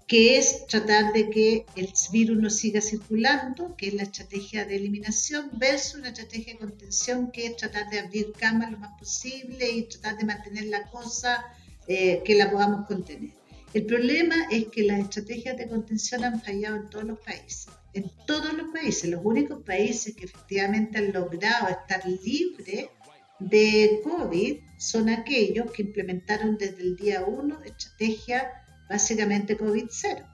que 0.06 0.38
es 0.38 0.68
tratar 0.68 1.12
de 1.14 1.32
que 1.32 1.66
el 1.76 1.92
virus 2.12 2.38
no 2.38 2.52
siga 2.52 2.82
circulando, 2.82 3.76
que 3.76 3.88
es 3.88 3.94
la 3.96 4.04
estrategia 4.04 4.66
de 4.66 4.76
eliminación, 4.76 5.50
versus 5.54 5.96
una 5.96 6.10
estrategia 6.10 6.54
de 6.54 6.60
contención, 6.60 7.32
que 7.32 7.48
es 7.48 7.58
tratar 7.58 7.90
de 7.90 8.00
abrir 8.00 8.32
camas 8.34 8.72
lo 8.72 8.78
más 8.78 8.96
posible 9.00 9.72
y 9.72 9.84
tratar 9.88 10.18
de 10.20 10.26
mantener 10.26 10.66
la 10.66 10.84
cosa 10.92 11.46
eh, 11.88 12.22
que 12.24 12.36
la 12.36 12.52
podamos 12.52 12.86
contener. 12.86 13.39
El 13.74 13.86
problema 13.86 14.36
es 14.50 14.68
que 14.70 14.84
las 14.84 15.00
estrategias 15.00 15.58
de 15.58 15.68
contención 15.68 16.24
han 16.24 16.42
fallado 16.42 16.78
en 16.78 16.90
todos 16.90 17.06
los 17.06 17.20
países. 17.20 17.68
En 17.94 18.12
todos 18.26 18.54
los 18.54 18.72
países. 18.72 19.10
Los 19.10 19.22
únicos 19.24 19.64
países 19.64 20.16
que 20.16 20.26
efectivamente 20.26 20.98
han 20.98 21.12
logrado 21.14 21.68
estar 21.68 22.04
libres 22.08 22.88
de 23.40 24.02
COVID 24.04 24.58
son 24.78 25.10
aquellos 25.10 25.72
que 25.72 25.84
implementaron 25.84 26.58
desde 26.58 26.82
el 26.82 26.96
día 26.96 27.24
1 27.26 27.64
estrategia 27.64 28.52
básicamente 28.90 29.58
COVID-0. 29.58 30.26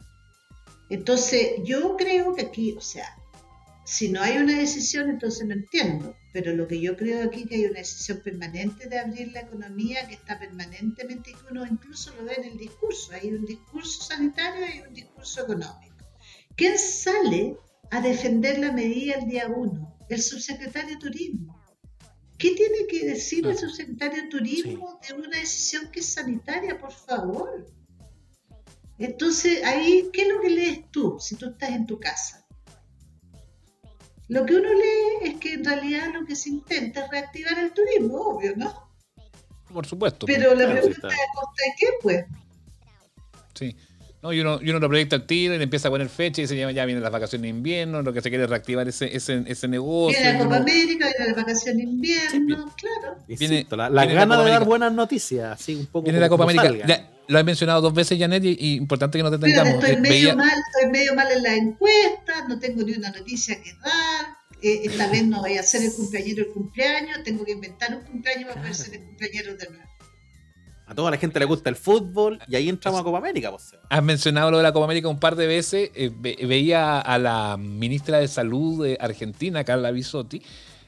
Entonces, 0.89 1.53
yo 1.65 1.97
creo 1.97 2.35
que 2.35 2.43
aquí, 2.43 2.73
o 2.77 2.81
sea, 2.81 3.07
si 3.85 4.09
no 4.09 4.21
hay 4.21 4.37
una 4.37 4.57
decisión, 4.57 5.09
entonces 5.09 5.45
no 5.45 5.53
entiendo. 5.53 6.15
Pero 6.35 6.53
lo 6.53 6.67
que 6.67 6.81
yo 6.81 6.97
creo 6.97 7.23
aquí 7.23 7.45
que 7.45 7.55
hay 7.55 7.65
una 7.67 7.79
decisión 7.79 8.19
permanente 8.19 8.89
de 8.89 8.99
abrir 8.99 9.31
la 9.31 9.39
economía 9.39 10.05
que 10.05 10.15
está 10.15 10.37
permanentemente 10.37 11.31
y 11.31 11.33
que 11.33 11.45
uno 11.49 11.65
incluso 11.65 12.13
lo 12.17 12.25
ve 12.25 12.33
en 12.35 12.43
el 12.43 12.57
discurso. 12.57 13.13
Hay 13.13 13.29
un 13.29 13.45
discurso 13.45 14.03
sanitario 14.03 14.65
y 14.75 14.85
un 14.85 14.93
discurso 14.93 15.43
económico. 15.43 15.95
¿Quién 16.57 16.77
sale 16.77 17.55
a 17.89 18.01
defender 18.01 18.59
la 18.59 18.73
medida 18.73 19.15
el 19.15 19.29
día 19.29 19.47
uno? 19.47 19.97
El 20.09 20.21
subsecretario 20.21 20.95
de 20.95 20.99
Turismo. 20.99 21.57
¿Qué 22.37 22.51
tiene 22.51 22.85
que 22.89 23.05
decir 23.05 23.47
el 23.47 23.57
subsecretario 23.57 24.23
de 24.23 24.27
Turismo 24.27 24.99
de 25.07 25.13
una 25.13 25.39
decisión 25.39 25.89
que 25.89 26.01
es 26.01 26.07
sanitaria, 26.07 26.77
por 26.77 26.91
favor? 26.91 27.65
Entonces, 28.97 29.63
ahí, 29.63 30.09
¿qué 30.11 30.23
es 30.23 30.27
lo 30.27 30.41
que 30.41 30.49
lees 30.49 30.91
tú 30.91 31.15
si 31.17 31.37
tú 31.37 31.51
estás 31.51 31.69
en 31.69 31.85
tu 31.85 31.97
casa? 31.97 32.44
Lo 34.27 34.45
que 34.45 34.55
uno 34.55 34.69
lee 34.73 35.29
es 35.29 35.35
que 35.35 35.53
en 35.53 35.65
realidad 35.65 36.07
lo 36.13 36.25
que 36.25 36.35
se 36.35 36.49
intenta 36.49 37.05
es 37.05 37.11
reactivar 37.11 37.57
el 37.59 37.71
turismo, 37.71 38.17
obvio, 38.17 38.53
¿no? 38.55 38.73
Por 39.71 39.85
supuesto. 39.85 40.25
Pero 40.25 40.49
la 40.55 40.65
Claro, 40.65 40.71
pregunta 40.73 41.07
es 41.07 41.13
a 41.13 41.17
costa 41.35 41.63
de 41.63 41.73
qué, 41.79 41.87
pues. 42.01 42.25
Sí. 43.53 43.75
No, 44.23 44.33
y, 44.33 44.39
uno, 44.41 44.59
y 44.59 44.69
uno 44.71 44.79
lo 44.79 44.87
proyecta 44.87 45.15
al 45.17 45.27
tiro 45.27 45.53
y 45.53 45.57
le 45.59 45.63
empieza 45.65 45.87
a 45.89 45.91
poner 45.91 46.09
fecha 46.09 46.41
y 46.41 46.47
se 46.47 46.57
llama, 46.57 46.71
ya 46.71 46.83
vienen 46.85 47.03
las 47.03 47.11
vacaciones 47.11 47.43
de 47.43 47.49
invierno, 47.49 48.01
lo 48.01 48.11
que 48.11 48.21
se 48.21 48.29
quiere 48.29 48.45
es 48.45 48.49
reactivar 48.49 48.87
ese, 48.87 49.15
ese, 49.15 49.43
ese 49.45 49.67
negocio. 49.67 50.17
Viene 50.19 50.33
la 50.33 50.39
Copa 50.39 50.47
uno- 50.55 50.63
América, 50.63 51.05
viene 51.15 51.31
la 51.31 51.35
vacación 51.43 51.77
de 51.77 51.83
invierno, 51.83 52.73
claro. 52.75 53.17
Viene- 53.27 53.67
la, 53.69 53.89
la 53.91 54.01
viene 54.01 54.15
gana 54.19 54.43
de 54.43 54.49
dar 54.49 54.65
buenas 54.65 54.91
noticias, 54.91 55.51
así 55.61 55.75
un 55.75 55.85
poco. 55.85 56.05
Viene 56.05 56.19
la 56.19 56.29
Copa 56.29 56.45
América. 56.45 57.09
Lo 57.27 57.39
he 57.39 57.43
mencionado 57.43 57.81
dos 57.81 57.93
veces, 57.93 58.17
Janet, 58.19 58.43
y, 58.45 58.57
y 58.59 58.75
importante 58.75 59.17
que 59.17 59.23
nos 59.23 59.31
Fíjate, 59.31 59.47
detengamos. 59.47 59.83
estoy 59.83 59.95
Eh, 59.95 60.01
medio 60.01 60.09
veía- 60.29 60.35
mal, 60.35 60.57
estoy 60.73 60.91
medio 60.91 61.15
mal 61.15 61.31
en 61.31 61.43
la 61.43 61.55
encuesta, 61.55 62.47
no 62.47 62.59
tengo 62.59 62.83
ni 62.83 62.93
una 62.93 63.11
noticia 63.11 63.61
que 63.61 63.71
dar. 63.83 64.35
eh, 64.61 64.81
esta 64.85 65.07
vez 65.09 65.23
no 65.25 65.41
voy 65.41 65.57
a 65.57 65.63
ser 65.63 65.83
el 65.83 65.91
cumpleañero 65.93 66.43
del 66.45 66.53
cumpleaños, 66.53 67.23
tengo 67.23 67.43
que 67.45 67.51
inventar 67.51 67.93
un 67.93 68.01
cumpleaños 68.03 68.47
para 68.49 68.61
poder 68.61 68.73
ser 68.75 68.95
el 68.95 69.03
cumpleañero 69.05 69.55
de 69.57 69.69
nuevo. 69.69 69.83
A 70.87 70.93
toda 70.95 71.09
la 71.11 71.17
gente 71.17 71.39
le 71.39 71.45
gusta 71.45 71.69
el 71.69 71.75
fútbol 71.75 72.39
y 72.47 72.55
ahí 72.55 72.69
entramos 72.69 73.01
a 73.01 73.03
Copa 73.03 73.17
América, 73.17 73.49
pues. 73.51 73.71
Has 73.89 74.03
mencionado 74.03 74.51
lo 74.51 74.57
de 74.57 74.63
la 74.63 74.71
Copa 74.71 74.85
América 74.85 75.07
un 75.07 75.19
par 75.19 75.35
de 75.35 75.47
veces. 75.47 75.89
eh, 75.95 76.11
ve- 76.15 76.37
veía 76.47 76.99
a 76.99 77.17
la 77.19 77.57
ministra 77.57 78.19
de 78.19 78.27
Salud 78.27 78.85
de 78.85 78.97
Argentina, 78.99 79.63
Carla 79.63 79.91
Bisotti, 79.91 80.41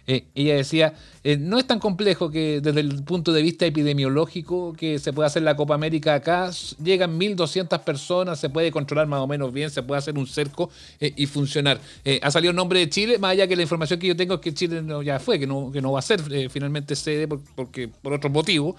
Eh, 0.10 0.24
ella 0.36 0.56
decía, 0.56 0.94
eh, 1.30 1.36
no 1.36 1.60
es 1.60 1.68
tan 1.68 1.80
complejo 1.80 2.32
que 2.32 2.62
desde 2.62 2.80
el 2.80 3.04
punto 3.04 3.34
de 3.34 3.42
vista 3.42 3.66
epidemiológico 3.66 4.72
que 4.72 4.98
se 4.98 5.12
pueda 5.12 5.28
hacer 5.28 5.44
la 5.44 5.58
Copa 5.58 5.76
América 5.76 6.14
acá, 6.14 6.50
llegan 6.82 7.20
1.200 7.20 7.82
personas, 7.82 8.40
se 8.40 8.50
puede 8.50 8.72
controlar 8.72 9.08
más 9.08 9.20
o 9.20 9.28
menos 9.28 9.52
bien, 9.52 9.70
se 9.70 9.84
puede 9.84 10.00
hacer 10.00 10.18
un 10.18 10.26
cerco 10.26 10.70
eh, 11.02 11.12
y 11.18 11.26
funcionar. 11.26 11.82
ha 12.22 12.32
salido 12.32 12.52
el 12.52 12.56
nombre 12.56 12.80
de 12.80 12.90
Chile, 12.90 13.18
más 13.20 13.32
allá 13.32 13.46
que 13.46 13.58
la 13.58 13.62
información 13.62 14.00
que 14.00 14.08
yo 14.08 14.16
tengo 14.16 14.36
es 14.36 14.40
que 14.40 14.54
Chile 14.54 14.82
no, 14.82 15.02
ya 15.02 15.20
fue, 15.20 15.38
que 15.38 15.46
no, 15.46 15.70
que 15.70 15.82
no 15.82 15.92
va 15.92 16.00
a 16.00 16.02
ser 16.02 16.22
finalmente 16.50 16.96
sede 16.96 17.28
por, 17.28 17.42
porque, 17.56 17.90
por 17.90 18.14
otros 18.14 18.32
motivos, 18.32 18.76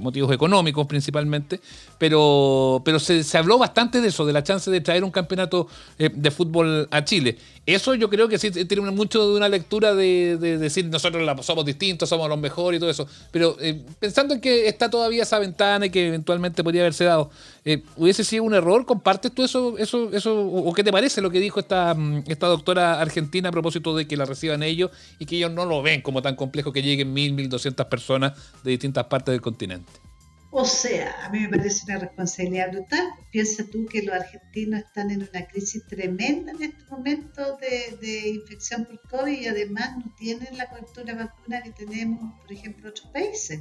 motivos 0.00 0.32
económicos 0.32 0.88
principalmente, 0.88 1.60
pero, 1.98 2.82
pero 2.84 2.98
se, 2.98 3.22
se, 3.22 3.38
habló 3.38 3.58
bastante 3.58 4.00
de 4.00 4.08
eso, 4.08 4.26
de 4.26 4.32
la 4.32 4.42
chance 4.42 4.68
de 4.72 4.80
traer 4.80 5.04
un 5.04 5.12
campeonato 5.12 5.68
de 5.98 6.30
fútbol 6.32 6.88
a 6.90 7.04
Chile. 7.04 7.38
Eso 7.64 7.94
yo 7.94 8.10
creo 8.10 8.26
que 8.28 8.38
sí 8.38 8.50
tiene 8.50 8.90
mucho 8.90 9.28
de 9.28 9.36
una 9.36 9.48
lectura 9.48 9.94
de, 9.94 10.36
decir 10.36 10.86
nosotros 10.86 11.46
somos 11.46 11.64
distintos, 11.64 11.91
somos 12.06 12.28
los 12.28 12.38
mejores 12.38 12.78
y 12.78 12.80
todo 12.80 12.90
eso. 12.90 13.06
Pero 13.30 13.56
eh, 13.60 13.84
pensando 13.98 14.34
en 14.34 14.40
que 14.40 14.68
está 14.68 14.90
todavía 14.90 15.22
esa 15.22 15.38
ventana 15.38 15.86
y 15.86 15.90
que 15.90 16.08
eventualmente 16.08 16.62
podría 16.62 16.82
haberse 16.82 17.04
dado, 17.04 17.30
eh, 17.64 17.82
¿hubiese 17.96 18.24
sido 18.24 18.44
un 18.44 18.54
error? 18.54 18.84
¿Compartes 18.86 19.32
tú 19.32 19.44
eso, 19.44 19.76
eso, 19.78 20.10
eso? 20.12 20.40
¿O 20.40 20.72
qué 20.72 20.84
te 20.84 20.92
parece 20.92 21.20
lo 21.20 21.30
que 21.30 21.40
dijo 21.40 21.60
esta, 21.60 21.94
mm, 21.94 22.24
esta 22.26 22.46
doctora 22.46 23.00
argentina 23.00 23.48
a 23.48 23.52
propósito 23.52 23.94
de 23.96 24.06
que 24.06 24.16
la 24.16 24.24
reciban 24.24 24.62
ellos 24.62 24.90
y 25.18 25.26
que 25.26 25.36
ellos 25.36 25.52
no 25.52 25.64
lo 25.64 25.82
ven 25.82 26.02
como 26.02 26.22
tan 26.22 26.36
complejo 26.36 26.72
que 26.72 26.82
lleguen 26.82 27.12
mil, 27.12 27.32
mil 27.32 27.48
doscientas 27.48 27.86
personas 27.86 28.32
de 28.62 28.70
distintas 28.70 29.06
partes 29.06 29.32
del 29.32 29.40
continente? 29.40 30.11
O 30.54 30.66
sea, 30.66 31.24
a 31.24 31.30
mí 31.30 31.40
me 31.40 31.48
parece 31.48 31.86
una 31.86 31.98
responsabilidad 31.98 32.70
brutal. 32.72 33.08
Piensa 33.30 33.64
tú 33.64 33.86
que 33.86 34.02
los 34.02 34.14
argentinos 34.14 34.80
están 34.80 35.10
en 35.10 35.26
una 35.26 35.46
crisis 35.46 35.82
tremenda 35.86 36.52
en 36.52 36.62
este 36.62 36.84
momento 36.90 37.56
de, 37.56 38.28
infección 38.28 38.84
por 38.84 39.00
COVID 39.08 39.32
y 39.32 39.46
además 39.46 39.96
no 39.96 40.14
tienen 40.18 40.58
la 40.58 40.68
cobertura 40.68 41.14
vacuna 41.14 41.62
que 41.62 41.70
tenemos, 41.70 42.38
por 42.38 42.52
ejemplo, 42.52 42.90
otros 42.90 43.08
países. 43.08 43.60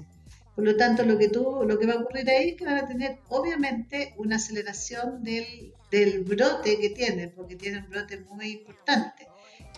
Por 0.54 0.66
lo 0.66 0.76
tanto, 0.76 1.06
lo 1.06 1.18
que, 1.18 1.30
tú, 1.30 1.64
lo 1.66 1.80
que 1.80 1.86
va 1.86 1.94
a 1.94 2.00
ocurrir 2.00 2.30
ahí 2.30 2.50
es 2.50 2.56
que 2.58 2.66
van 2.66 2.80
a 2.80 2.88
tener, 2.90 3.20
obviamente, 3.30 4.14
una 4.18 4.36
aceleración 4.36 5.24
del, 5.24 5.74
del 5.92 6.26
brote 6.26 6.78
que 6.78 6.90
tienen, 6.90 7.32
porque 7.34 7.56
tienen 7.56 7.86
un 7.86 7.90
brote 7.90 8.20
muy 8.20 8.52
importante. 8.52 9.30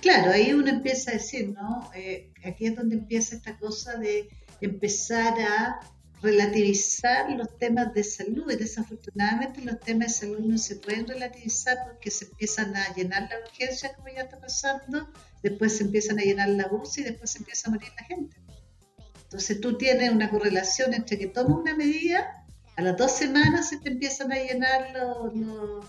Claro, 0.02 0.32
ahí 0.32 0.52
uno 0.52 0.70
empieza 0.70 1.12
a 1.12 1.14
decir, 1.14 1.50
¿no? 1.50 1.92
Eh, 1.94 2.32
aquí 2.44 2.66
es 2.66 2.76
donde 2.76 2.96
empieza 2.96 3.36
esta 3.36 3.56
cosa 3.60 3.98
de 3.98 4.30
empezar 4.62 5.40
a 5.40 5.80
relativizar 6.24 7.30
los 7.32 7.58
temas 7.60 7.94
de 7.94 8.04
salud 8.04 8.50
y 8.50 8.56
desafortunadamente 8.56 9.62
los 9.62 9.80
temas 9.82 10.08
de 10.08 10.28
salud 10.28 10.40
no 10.40 10.58
se 10.58 10.78
pueden 10.78 11.06
relativizar 11.06 11.78
porque 11.86 12.10
se 12.10 12.26
empiezan 12.26 12.76
a 12.78 12.94
llenar 12.96 13.30
la 13.30 13.40
urgencia 13.40 13.94
como 13.94 14.08
ya 14.08 14.22
está 14.22 14.40
pasando, 14.40 15.12
después 15.44 15.78
se 15.78 15.84
empiezan 15.84 16.20
a 16.20 16.24
llenar 16.24 16.48
la 16.50 16.68
UCI 16.72 17.02
y 17.02 17.04
después 17.04 17.30
se 17.30 17.40
empieza 17.40 17.68
a 17.68 17.74
morir 17.74 17.92
la 17.98 18.06
gente. 18.06 18.38
Entonces 19.24 19.60
tú 19.60 19.78
tienes 19.78 20.12
una 20.12 20.30
correlación 20.30 20.94
entre 20.94 21.20
que 21.20 21.28
tomas 21.28 21.58
una 21.58 21.76
medida, 21.76 22.46
a 22.78 22.82
las 22.82 22.98
dos 22.98 23.12
semanas 23.12 23.70
se 23.70 23.80
te 23.80 23.90
empiezan 23.90 24.32
a 24.32 24.36
llenar 24.36 24.94
los, 24.94 25.86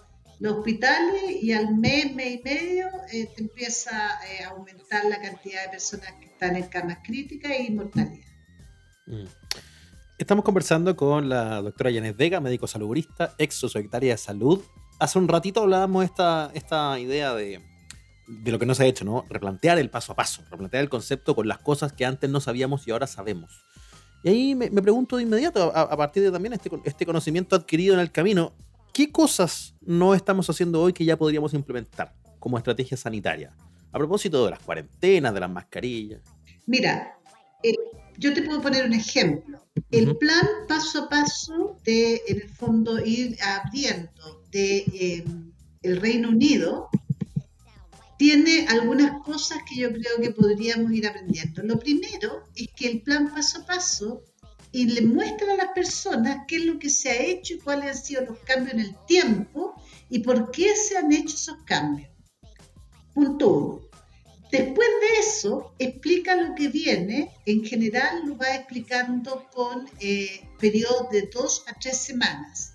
hospitales 0.46 1.42
y 1.42 1.52
al 1.52 1.74
mes, 1.76 2.14
mes 2.14 2.40
y 2.40 2.42
medio 2.42 2.86
eh, 3.10 3.30
te 3.34 3.42
empieza 3.42 4.18
eh, 4.28 4.44
a 4.44 4.48
aumentar 4.48 5.04
la 5.06 5.18
cantidad 5.20 5.62
de 5.62 5.70
personas 5.70 6.12
que 6.20 6.26
están 6.26 6.56
en 6.56 6.64
camas 6.64 6.98
críticas 7.02 7.52
y 7.60 7.70
mortalidad. 7.70 8.26
Mm. 9.06 9.43
Estamos 10.16 10.44
conversando 10.44 10.94
con 10.94 11.28
la 11.28 11.60
doctora 11.60 11.92
Janet 11.92 12.16
Vega, 12.16 12.40
médico 12.40 12.68
salubrista, 12.68 13.34
ex 13.36 13.60
de 13.60 14.16
salud. 14.16 14.62
Hace 15.00 15.18
un 15.18 15.26
ratito 15.26 15.62
hablábamos 15.62 16.04
esta, 16.04 16.52
esta 16.54 17.00
idea 17.00 17.34
de, 17.34 17.60
de 18.28 18.52
lo 18.52 18.60
que 18.60 18.64
no 18.64 18.76
se 18.76 18.84
ha 18.84 18.86
hecho, 18.86 19.04
¿no? 19.04 19.24
Replantear 19.28 19.76
el 19.78 19.90
paso 19.90 20.12
a 20.12 20.14
paso, 20.14 20.42
replantear 20.52 20.84
el 20.84 20.88
concepto 20.88 21.34
con 21.34 21.48
las 21.48 21.58
cosas 21.58 21.92
que 21.92 22.04
antes 22.04 22.30
no 22.30 22.40
sabíamos 22.40 22.86
y 22.86 22.92
ahora 22.92 23.08
sabemos. 23.08 23.64
Y 24.22 24.28
ahí 24.28 24.54
me, 24.54 24.70
pregunto 24.70 25.16
de 25.16 25.24
inmediato, 25.24 25.72
a, 25.74 25.96
partir 25.96 26.22
de 26.22 26.30
también 26.30 26.52
este, 26.52 26.70
este 26.84 27.04
conocimiento 27.04 27.56
adquirido 27.56 27.94
en 27.94 28.00
el 28.00 28.12
camino, 28.12 28.52
¿qué 28.92 29.10
cosas 29.10 29.74
no 29.80 30.14
estamos 30.14 30.48
haciendo 30.48 30.80
hoy 30.80 30.92
que 30.92 31.04
ya 31.04 31.16
podríamos 31.16 31.54
implementar 31.54 32.14
como 32.38 32.56
estrategia 32.56 32.96
sanitaria? 32.96 33.52
A 33.90 33.98
propósito 33.98 34.44
de 34.44 34.52
las 34.52 34.60
cuarentenas, 34.60 35.34
de 35.34 35.40
las 35.40 35.50
mascarillas. 35.50 36.20
Mira, 36.66 37.18
el 37.64 37.76
yo 38.18 38.32
te 38.32 38.42
puedo 38.42 38.60
poner 38.60 38.84
un 38.84 38.92
ejemplo. 38.92 39.64
El 39.90 40.16
plan 40.16 40.46
paso 40.68 41.04
a 41.04 41.08
paso 41.08 41.78
de, 41.84 42.22
en 42.26 42.42
el 42.42 42.48
fondo, 42.48 43.04
ir 43.04 43.36
abriendo 43.42 44.42
de 44.50 44.84
em, 44.92 45.52
el 45.82 46.00
Reino 46.00 46.28
Unido 46.30 46.88
tiene 48.16 48.66
algunas 48.68 49.22
cosas 49.22 49.58
que 49.68 49.80
yo 49.80 49.92
creo 49.92 50.20
que 50.20 50.30
podríamos 50.30 50.92
ir 50.92 51.06
aprendiendo. 51.06 51.62
Lo 51.62 51.78
primero 51.78 52.44
es 52.54 52.68
que 52.74 52.88
el 52.88 53.02
plan 53.02 53.32
paso 53.34 53.60
a 53.60 53.66
paso 53.66 54.22
y 54.70 54.86
le 54.86 55.02
muestra 55.02 55.52
a 55.52 55.56
las 55.56 55.68
personas 55.74 56.44
qué 56.48 56.56
es 56.56 56.64
lo 56.64 56.78
que 56.78 56.90
se 56.90 57.10
ha 57.10 57.22
hecho 57.22 57.54
y 57.54 57.58
cuáles 57.58 57.90
han 57.90 58.04
sido 58.04 58.24
los 58.24 58.38
cambios 58.40 58.74
en 58.74 58.80
el 58.80 58.96
tiempo 59.06 59.74
y 60.08 60.20
por 60.20 60.50
qué 60.50 60.74
se 60.76 60.96
han 60.96 61.12
hecho 61.12 61.34
esos 61.34 61.58
cambios. 61.64 62.10
Punto 63.12 63.48
uno. 63.48 63.93
Después 64.54 64.88
de 65.00 65.18
eso, 65.18 65.74
explica 65.80 66.36
lo 66.36 66.54
que 66.54 66.68
viene. 66.68 67.28
En 67.44 67.64
general 67.64 68.22
lo 68.24 68.36
va 68.36 68.54
explicando 68.54 69.48
con 69.52 69.90
eh, 69.98 70.48
periodos 70.60 71.10
de 71.10 71.22
dos 71.22 71.64
a 71.66 71.72
tres 71.72 71.96
semanas. 71.96 72.74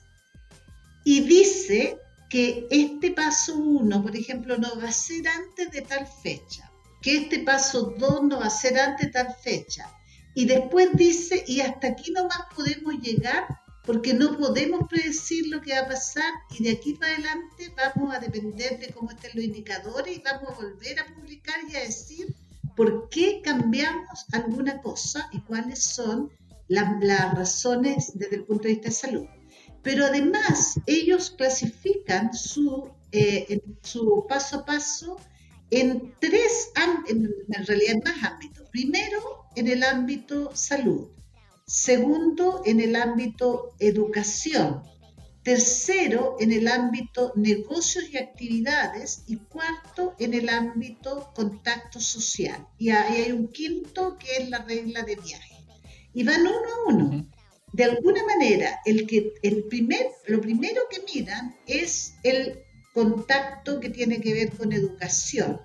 Y 1.06 1.22
dice 1.22 1.98
que 2.30 2.68
este 2.70 3.12
paso 3.12 3.56
uno, 3.56 4.04
por 4.04 4.14
ejemplo, 4.14 4.58
no 4.58 4.78
va 4.78 4.90
a 4.90 4.92
ser 4.92 5.26
antes 5.30 5.72
de 5.72 5.84
tal 5.84 6.06
fecha, 6.06 6.70
que 7.02 7.16
este 7.16 7.40
paso 7.40 7.96
dos 7.98 8.24
no 8.24 8.42
va 8.42 8.48
a 8.48 8.50
ser 8.50 8.78
antes 8.78 9.06
de 9.06 9.14
tal 9.14 9.34
fecha. 9.42 9.90
Y 10.36 10.48
después 10.48 10.90
dice, 10.96 11.46
y 11.48 11.62
hasta 11.62 11.88
aquí 11.88 12.12
nomás 12.12 12.42
podemos 12.54 12.96
llegar 12.96 13.48
porque 13.90 14.14
no 14.14 14.38
podemos 14.38 14.88
predecir 14.88 15.48
lo 15.48 15.62
que 15.62 15.74
va 15.74 15.80
a 15.80 15.88
pasar 15.88 16.32
y 16.52 16.64
de 16.64 16.74
aquí 16.74 16.94
para 16.94 17.12
adelante 17.12 17.74
vamos 17.76 18.14
a 18.14 18.20
depender 18.20 18.78
de 18.78 18.94
cómo 18.94 19.10
estén 19.10 19.32
los 19.34 19.44
indicadores 19.44 20.16
y 20.16 20.22
vamos 20.22 20.52
a 20.52 20.56
volver 20.58 21.00
a 21.00 21.08
publicar 21.16 21.56
y 21.68 21.76
a 21.76 21.80
decir 21.80 22.36
por 22.76 23.10
qué 23.10 23.42
cambiamos 23.44 24.28
alguna 24.32 24.80
cosa 24.84 25.28
y 25.32 25.42
cuáles 25.42 25.82
son 25.82 26.30
las, 26.68 27.02
razones 27.34 28.12
desde 28.14 28.36
el 28.36 28.44
punto 28.44 28.68
de 28.68 28.76
vista 28.76 28.90
de 28.90 28.94
salud. 28.94 29.26
Pero 29.82 30.06
además 30.06 30.80
ellos 30.86 31.32
clasifican 31.32 32.32
su, 32.32 32.92
eh, 33.12 33.60
su 33.82 34.24
paso 34.30 34.58
a 34.58 34.66
paso 34.66 35.18
en 35.72 36.14
tres, 36.20 36.70
en, 37.08 37.28
en 37.50 37.66
realidad 37.66 37.96
en 37.96 38.02
más 38.06 38.24
ámbitos. 38.24 38.70
Primero, 38.70 39.46
en 39.56 39.68
el 39.68 39.82
ámbito 39.82 40.52
salud 40.54 41.10
Segundo, 41.70 42.64
en 42.66 42.80
el 42.80 42.96
ámbito 42.96 43.76
educación. 43.78 44.82
Tercero, 45.44 46.36
en 46.40 46.52
el 46.52 46.68
ámbito 46.68 47.32
negocios 47.36 48.06
y 48.12 48.18
actividades. 48.18 49.24
Y 49.28 49.36
cuarto, 49.36 50.16
en 50.18 50.34
el 50.34 50.50
ámbito 50.50 51.32
contacto 51.36 52.00
social. 52.00 52.68
Y 52.80 52.90
ahí 52.90 53.22
hay 53.22 53.32
un 53.34 53.50
quinto 53.50 54.18
que 54.18 54.38
es 54.38 54.50
la 54.50 54.66
regla 54.66 55.04
de 55.04 55.16
viaje. 55.18 55.64
Y 56.12 56.24
van 56.24 56.42
uno 56.42 56.50
a 56.50 56.90
uno. 56.90 57.30
De 57.72 57.84
alguna 57.84 58.26
manera, 58.26 58.80
el 58.84 59.06
que, 59.06 59.34
el 59.44 59.66
primer, 59.66 60.08
lo 60.26 60.42
primero 60.42 60.82
que 60.90 61.04
miran 61.14 61.56
es 61.68 62.16
el 62.24 62.64
contacto 62.96 63.80
que 63.80 63.92
tiene 63.92 64.20
que 64.20 64.34
ver 64.34 64.58
con 64.58 64.74
educación, 64.74 65.62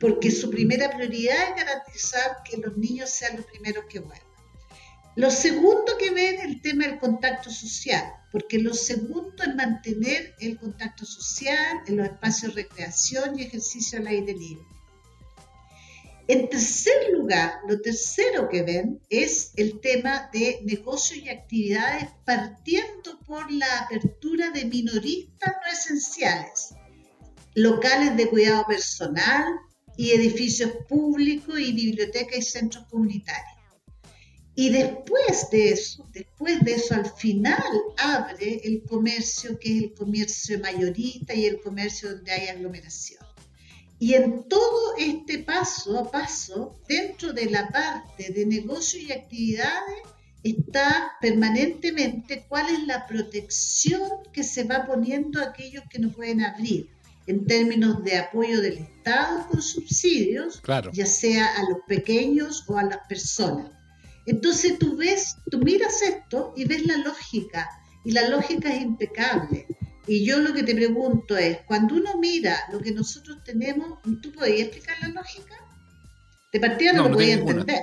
porque 0.00 0.32
su 0.32 0.50
primera 0.50 0.90
prioridad 0.90 1.36
es 1.50 1.64
garantizar 1.64 2.42
que 2.44 2.56
los 2.56 2.76
niños 2.76 3.08
sean 3.08 3.36
los 3.36 3.46
primeros 3.46 3.84
que 3.88 4.00
vuelvan. 4.00 4.31
Lo 5.14 5.30
segundo 5.30 5.98
que 5.98 6.10
ven 6.10 6.36
es 6.36 6.44
el 6.44 6.62
tema 6.62 6.86
del 6.86 6.98
contacto 6.98 7.50
social, 7.50 8.02
porque 8.30 8.58
lo 8.58 8.72
segundo 8.72 9.42
es 9.42 9.54
mantener 9.54 10.34
el 10.40 10.58
contacto 10.58 11.04
social 11.04 11.82
en 11.86 11.98
los 11.98 12.06
espacios 12.06 12.54
de 12.54 12.62
recreación 12.62 13.38
y 13.38 13.42
ejercicio 13.42 13.98
al 13.98 14.06
aire 14.06 14.32
libre. 14.32 14.64
En 16.28 16.48
tercer 16.48 17.10
lugar, 17.12 17.52
lo 17.68 17.78
tercero 17.82 18.48
que 18.48 18.62
ven 18.62 19.02
es 19.10 19.52
el 19.56 19.80
tema 19.80 20.30
de 20.32 20.60
negocios 20.62 21.22
y 21.22 21.28
actividades 21.28 22.08
partiendo 22.24 23.18
por 23.26 23.50
la 23.52 23.80
apertura 23.80 24.50
de 24.50 24.64
minoristas 24.64 25.52
no 25.62 25.72
esenciales, 25.72 26.74
locales 27.54 28.16
de 28.16 28.30
cuidado 28.30 28.64
personal 28.66 29.44
y 29.98 30.12
edificios 30.12 30.70
públicos 30.88 31.58
y 31.60 31.72
bibliotecas 31.72 32.38
y 32.38 32.42
centros 32.42 32.86
comunitarios. 32.86 33.51
Y 34.54 34.68
después 34.68 35.48
de 35.50 35.70
eso, 35.70 36.06
después 36.12 36.60
de 36.60 36.74
eso, 36.74 36.94
al 36.94 37.06
final 37.06 37.62
abre 37.96 38.60
el 38.64 38.82
comercio 38.82 39.58
que 39.58 39.76
es 39.78 39.82
el 39.84 39.94
comercio 39.94 40.58
mayorista 40.60 41.34
y 41.34 41.46
el 41.46 41.60
comercio 41.60 42.10
donde 42.14 42.32
hay 42.32 42.48
aglomeración. 42.48 43.24
Y 43.98 44.14
en 44.14 44.46
todo 44.48 44.96
este 44.98 45.38
paso 45.38 45.98
a 45.98 46.10
paso, 46.10 46.78
dentro 46.88 47.32
de 47.32 47.46
la 47.48 47.68
parte 47.68 48.30
de 48.32 48.44
negocio 48.44 49.00
y 49.00 49.12
actividades, 49.12 50.02
está 50.42 51.12
permanentemente 51.20 52.44
cuál 52.48 52.68
es 52.74 52.84
la 52.86 53.06
protección 53.06 54.02
que 54.32 54.42
se 54.42 54.64
va 54.64 54.84
poniendo 54.86 55.40
a 55.40 55.44
aquellos 55.50 55.84
que 55.90 55.98
no 55.98 56.10
pueden 56.10 56.42
abrir. 56.42 56.88
en 57.28 57.46
términos 57.46 58.02
de 58.02 58.16
apoyo 58.18 58.60
del 58.60 58.78
Estado 58.78 59.46
con 59.46 59.62
subsidios, 59.62 60.60
Claro. 60.60 60.90
ya 60.92 61.06
sea 61.06 61.46
a 61.56 61.62
los 61.70 61.78
pequeños 61.86 62.64
o 62.66 62.76
a 62.76 62.82
las 62.82 62.98
personas. 63.08 63.70
Entonces 64.26 64.78
tú 64.78 64.96
ves, 64.96 65.36
tú 65.50 65.58
miras 65.58 66.00
esto 66.02 66.52
y 66.56 66.64
ves 66.64 66.86
la 66.86 66.98
lógica, 66.98 67.68
y 68.04 68.12
la 68.12 68.28
lógica 68.28 68.72
es 68.72 68.82
impecable. 68.82 69.66
Y 70.06 70.24
yo 70.24 70.38
lo 70.38 70.52
que 70.52 70.62
te 70.62 70.74
pregunto 70.74 71.36
es, 71.36 71.58
cuando 71.66 71.94
uno 71.94 72.18
mira 72.18 72.58
lo 72.72 72.80
que 72.80 72.92
nosotros 72.92 73.38
tenemos, 73.44 74.00
¿tú 74.20 74.32
podías 74.32 74.68
explicar 74.68 74.96
la 75.00 75.08
lógica? 75.08 75.54
De 76.52 76.60
partida 76.60 76.92
no, 76.92 77.04
No, 77.04 77.08
lo 77.08 77.14
podía 77.14 77.34
entender. 77.34 77.82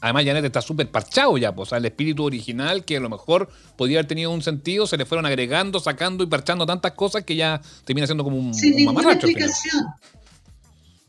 Además, 0.00 0.24
Janet 0.24 0.44
está 0.44 0.60
súper 0.60 0.90
parchado 0.90 1.38
ya, 1.38 1.54
pues, 1.54 1.68
o 1.68 1.70
sea, 1.70 1.78
el 1.78 1.84
espíritu 1.84 2.24
original 2.24 2.84
que 2.84 2.96
a 2.96 3.00
lo 3.00 3.08
mejor 3.08 3.48
podía 3.76 3.98
haber 3.98 4.08
tenido 4.08 4.32
un 4.32 4.42
sentido, 4.42 4.88
se 4.88 4.96
le 4.96 5.06
fueron 5.06 5.26
agregando, 5.26 5.78
sacando 5.78 6.24
y 6.24 6.26
parchando 6.26 6.66
tantas 6.66 6.92
cosas 6.92 7.22
que 7.22 7.36
ya 7.36 7.62
termina 7.84 8.08
siendo 8.08 8.24
como 8.24 8.36
un, 8.36 8.52
Sin 8.52 8.72
un 8.72 8.76
ninguna 8.78 9.16
final. 9.16 9.50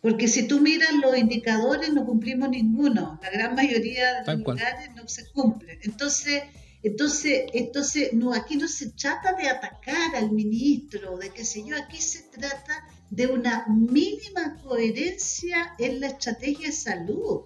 Porque 0.04 0.28
si 0.28 0.50
tú 0.50 0.60
miras 0.60 0.92
los 1.02 1.18
indicadores, 1.18 1.94
no 1.94 2.06
cumplimos 2.06 2.50
ninguno. 2.50 3.18
La 3.24 3.30
gran 3.30 3.56
mayoría 3.56 4.16
de 4.16 4.36
los 4.36 4.40
lugares 4.40 4.94
no 4.94 5.08
se 5.08 5.32
cumplen. 5.32 5.80
Entonces, 5.82 6.44
entonces, 6.84 7.46
entonces 7.54 8.12
no, 8.12 8.34
aquí 8.34 8.58
no 8.58 8.68
se 8.68 8.90
trata 8.92 9.32
de 9.32 9.48
atacar 9.48 10.14
al 10.18 10.32
ministro, 10.32 11.18
de 11.18 11.30
qué 11.30 11.46
sé 11.46 11.64
yo, 11.66 11.78
aquí 11.78 12.02
se 12.02 12.24
trata 12.24 12.86
de 13.10 13.28
una 13.28 13.66
mínima 13.70 14.58
coherencia 14.62 15.74
en 15.80 16.02
la 16.02 16.08
estrategia 16.08 16.68
de 16.68 16.74
salud. 16.74 17.44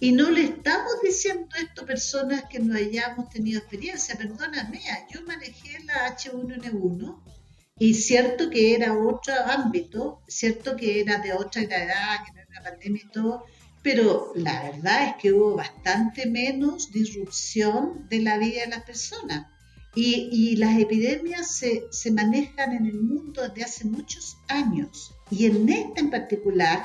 Y 0.00 0.12
no 0.12 0.30
le 0.30 0.44
estamos 0.44 1.02
diciendo 1.02 1.54
esto 1.60 1.82
a 1.82 1.86
personas 1.86 2.44
que 2.48 2.58
no 2.58 2.74
hayamos 2.74 3.28
tenido 3.28 3.58
experiencia. 3.58 4.16
Perdóname, 4.16 4.80
yo 5.12 5.20
manejé 5.26 5.84
la 5.84 6.16
H1N1 6.16 7.37
y 7.78 7.94
cierto 7.94 8.50
que 8.50 8.74
era 8.74 8.98
otro 8.98 9.34
ámbito, 9.46 10.20
cierto 10.26 10.76
que 10.76 11.00
era 11.00 11.18
de 11.18 11.32
otra 11.32 11.62
edad, 11.62 12.24
que 12.24 12.32
no 12.32 12.40
era 12.40 12.48
una 12.50 12.62
pandemia 12.62 13.02
y 13.04 13.10
todo, 13.10 13.44
pero 13.82 14.32
la 14.34 14.62
verdad 14.64 15.08
es 15.08 15.14
que 15.22 15.32
hubo 15.32 15.56
bastante 15.56 16.26
menos 16.26 16.90
disrupción 16.90 18.08
de 18.08 18.20
la 18.20 18.38
vida 18.38 18.62
de 18.62 18.70
las 18.70 18.82
personas. 18.82 19.46
Y, 19.94 20.28
y 20.30 20.56
las 20.56 20.78
epidemias 20.78 21.56
se, 21.56 21.84
se 21.90 22.12
manejan 22.12 22.72
en 22.72 22.86
el 22.86 23.00
mundo 23.00 23.42
desde 23.42 23.64
hace 23.64 23.84
muchos 23.84 24.36
años. 24.48 25.14
Y 25.30 25.46
en 25.46 25.68
esta 25.68 26.00
en 26.00 26.10
particular, 26.10 26.84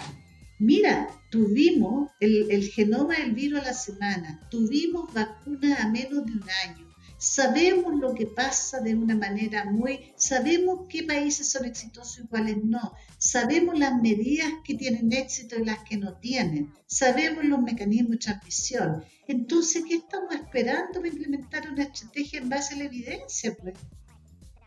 mira, 0.60 1.10
tuvimos 1.30 2.12
el, 2.20 2.50
el 2.50 2.70
genoma 2.70 3.16
del 3.16 3.34
virus 3.34 3.62
a 3.62 3.66
la 3.66 3.74
semana, 3.74 4.40
tuvimos 4.50 5.14
vacunas 5.14 5.80
a 5.80 5.90
menos 5.90 6.26
de 6.26 6.32
un 6.32 6.46
año, 6.66 6.83
sabemos 7.24 7.98
lo 8.02 8.14
que 8.14 8.28
pasa 8.28 8.82
de 8.82 8.96
una 8.96 9.16
manera 9.16 9.64
muy, 9.64 10.12
sabemos 10.18 10.88
qué 10.90 11.04
países 11.04 11.50
son 11.50 11.64
exitosos 11.64 12.20
y 12.20 12.28
cuáles 12.28 12.58
no, 12.66 12.92
sabemos 13.18 13.80
las 13.80 13.96
medidas 14.02 14.52
que 14.66 14.74
tienen 14.76 15.14
éxito 15.14 15.56
y 15.58 15.64
las 15.64 15.80
que 15.86 15.96
no 15.96 16.18
tienen, 16.18 16.74
sabemos 16.86 17.46
los 17.46 17.62
mecanismos 17.62 18.12
de 18.12 18.18
transmisión. 18.18 19.06
Entonces, 19.26 19.86
¿qué 19.88 19.96
estamos 19.96 20.36
esperando 20.36 21.00
para 21.00 21.08
implementar 21.08 21.72
una 21.72 21.84
estrategia 21.84 22.40
en 22.40 22.50
base 22.50 22.74
a 22.74 22.78
la 22.80 22.84
evidencia? 22.84 23.56
Pues? 23.56 23.76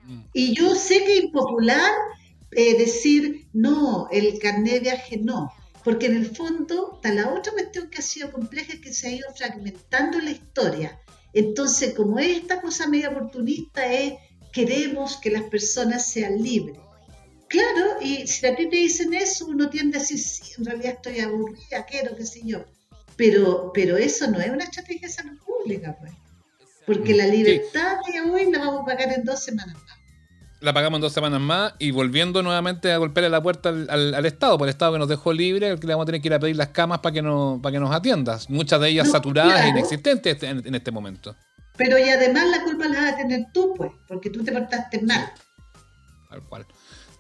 Mm. 0.07 0.20
Y 0.32 0.54
yo 0.54 0.74
sé 0.74 1.04
que 1.04 1.18
es 1.18 1.24
impopular 1.24 1.92
eh, 2.52 2.78
decir, 2.78 3.48
no, 3.52 4.09
el 4.11 4.38
carnet 4.38 4.72
de 4.72 4.80
viaje 4.80 5.18
no, 5.18 5.52
porque 5.84 6.07
en 6.07 6.16
el 6.16 6.34
fondo 6.34 6.94
está 6.94 7.12
la 7.12 7.34
otra 7.34 7.52
cuestión 7.52 7.90
que 7.90 7.98
ha 7.98 8.02
sido 8.02 8.32
compleja, 8.32 8.72
es 8.72 8.80
que 8.80 8.94
se 8.94 9.09
ha 9.09 9.11
ido 9.11 9.28
fragmentando 9.34 10.18
la 10.20 10.30
historia. 10.30 10.98
Entonces, 11.37 11.95
como 11.95 12.18
es 12.18 12.39
esta 12.39 12.61
cosa 12.62 12.89
media 12.89 13.11
oportunista, 13.11 13.93
es 13.93 14.14
queremos 14.53 15.18
que 15.18 15.30
las 15.30 15.43
personas 15.45 16.07
sean 16.07 16.43
libres. 16.43 16.78
Claro, 17.49 18.01
y 18.01 18.26
si 18.26 18.47
a 18.47 18.57
ti 18.57 18.68
te 18.70 18.76
dicen 18.76 19.12
eso, 19.12 19.47
uno 19.47 19.68
tiende 19.68 19.99
a 19.99 20.01
decir, 20.01 20.18
sí, 20.18 20.53
en 20.59 20.64
realidad 20.64 20.95
estoy 20.95 21.20
aburrida, 21.20 21.84
quiero, 21.87 22.16
qué 22.16 22.24
sé 22.24 22.41
yo. 22.43 22.64
Pero, 23.16 23.70
pero 23.74 23.97
eso 23.99 24.30
no 24.30 24.41
es 24.41 24.49
una 24.51 24.64
estrategia 24.64 25.09
de 25.09 25.12
salud 25.14 25.39
pública, 25.45 25.97
pues. 26.01 26.12
Porque 26.87 27.14
la 27.14 27.26
Mm, 27.26 27.30
Sí. 27.30 27.37
libertad 27.37 27.97
de 28.11 28.20
hoy 28.22 28.51
la 28.51 28.59
vamos 28.61 28.80
a 28.82 28.84
pagar 28.87 29.12
en 29.12 29.24
dos 29.24 29.45
semanas 29.45 29.74
más. 29.74 29.99
La 30.66 30.72
pagamos 30.72 30.98
en 30.98 31.02
dos 31.02 31.12
semanas 31.12 31.40
más 31.40 31.74
y 31.78 31.92
volviendo 31.92 32.42
nuevamente 32.42 32.90
a 32.90 32.96
golpearle 32.96 33.30
la 33.30 33.40
puerta 33.40 33.68
al, 33.68 33.88
al- 33.88 34.14
al 34.14 34.26
Estado, 34.26 34.58
por 34.58 34.66
el 34.66 34.70
Estado 34.70 34.94
que 34.94 34.98
nos 34.98 35.06
dejó 35.08 35.32
libre, 35.32 35.68
el 35.68 35.78
que 35.78 35.86
le 35.86 35.92
vamos 35.94 36.02
a 36.02 36.06
tener 36.06 36.20
que 36.20 36.26
ir 36.26 36.34
a 36.34 36.40
pedir 36.40 36.56
las 36.56 36.70
camas 36.70 36.98
para 36.98 37.12
que, 37.12 37.22
no, 37.22 37.60
para 37.62 37.72
que 37.74 37.78
nos 37.78 37.94
atiendas. 37.94 38.50
Muchas 38.50 38.80
de 38.80 38.88
ellas 38.88 39.06
No, 39.06 39.12
saturadas 39.12 39.64
e 39.64 39.68
inexistentes 39.68 40.32
este- 40.34 40.48
en, 40.48 40.66
en 40.66 40.74
este 40.74 40.90
momento. 40.90 41.36
Pero 41.76 41.96
y 42.00 42.08
además 42.08 42.46
la 42.50 42.64
culpa 42.64 42.88
la 42.88 43.00
vas 43.00 43.12
a 43.12 43.16
tener 43.16 43.44
tú, 43.54 43.74
pues, 43.76 43.92
porque 44.08 44.28
tú 44.28 44.42
te 44.42 44.50
portaste 44.50 45.00
mal. 45.02 45.30
Tal 46.30 46.42
cual. 46.42 46.66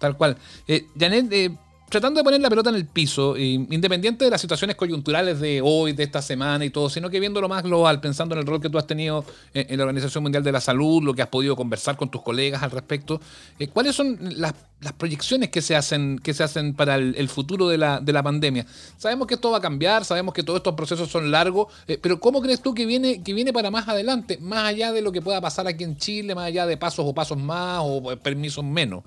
Tal 0.00 0.16
cual. 0.16 0.36
Eh, 0.66 0.82
Janet, 0.98 1.32
eh, 1.32 1.56
tratando 1.88 2.18
de 2.18 2.24
poner 2.24 2.40
la 2.40 2.50
pelota 2.50 2.70
en 2.70 2.76
el 2.76 2.86
piso, 2.86 3.36
independiente 3.36 4.24
de 4.24 4.30
las 4.30 4.40
situaciones 4.40 4.76
coyunturales 4.76 5.40
de 5.40 5.60
hoy, 5.62 5.92
de 5.92 6.02
esta 6.02 6.20
semana 6.20 6.64
y 6.64 6.70
todo, 6.70 6.90
sino 6.90 7.08
que 7.10 7.20
viéndolo 7.20 7.48
más 7.48 7.62
global, 7.62 8.00
pensando 8.00 8.34
en 8.34 8.40
el 8.40 8.46
rol 8.46 8.60
que 8.60 8.68
tú 8.68 8.78
has 8.78 8.86
tenido 8.86 9.24
en, 9.54 9.76
la 9.76 9.84
Organización 9.84 10.22
Mundial 10.22 10.42
de 10.42 10.52
la 10.52 10.60
Salud, 10.60 11.02
lo 11.02 11.14
que 11.14 11.22
has 11.22 11.28
podido 11.28 11.54
conversar 11.54 11.96
con 11.96 12.10
tus 12.10 12.22
colegas 12.22 12.62
al 12.62 12.72
respecto, 12.72 13.20
eh, 13.58 13.68
¿cuáles 13.68 13.94
son 13.94 14.18
las, 14.20 14.54
las 14.80 14.92
proyecciones 14.94 15.50
que 15.50 15.62
se 15.62 15.76
hacen, 15.76 16.18
que 16.18 16.34
se 16.34 16.42
hacen 16.42 16.74
para 16.74 16.96
el, 16.96 17.28
futuro 17.28 17.68
de 17.68 17.78
la, 17.78 18.00
de 18.00 18.12
la 18.12 18.22
pandemia? 18.22 18.66
Sabemos 18.98 19.28
que 19.28 19.34
esto 19.34 19.52
va 19.52 19.58
a 19.58 19.62
cambiar, 19.62 20.04
sabemos 20.04 20.34
que 20.34 20.42
todos 20.42 20.58
estos 20.58 20.74
procesos 20.74 21.08
son 21.08 21.30
largos, 21.30 21.72
eh, 21.86 21.98
pero 22.00 22.18
¿cómo 22.18 22.42
crees 22.42 22.60
tú 22.62 22.74
que 22.74 22.84
viene, 22.84 23.22
que 23.22 23.32
viene 23.32 23.52
para 23.52 23.70
más 23.70 23.86
adelante, 23.86 24.38
más 24.40 24.64
allá 24.64 24.92
de 24.92 25.02
lo 25.02 25.12
que 25.12 25.22
pueda 25.22 25.40
pasar 25.40 25.68
aquí 25.68 25.84
en 25.84 25.96
Chile, 25.96 26.34
más 26.34 26.46
allá 26.46 26.66
de 26.66 26.76
pasos 26.76 27.06
o 27.06 27.14
pasos 27.14 27.38
más 27.38 27.80
o 27.84 28.16
permisos 28.16 28.64
menos? 28.64 29.04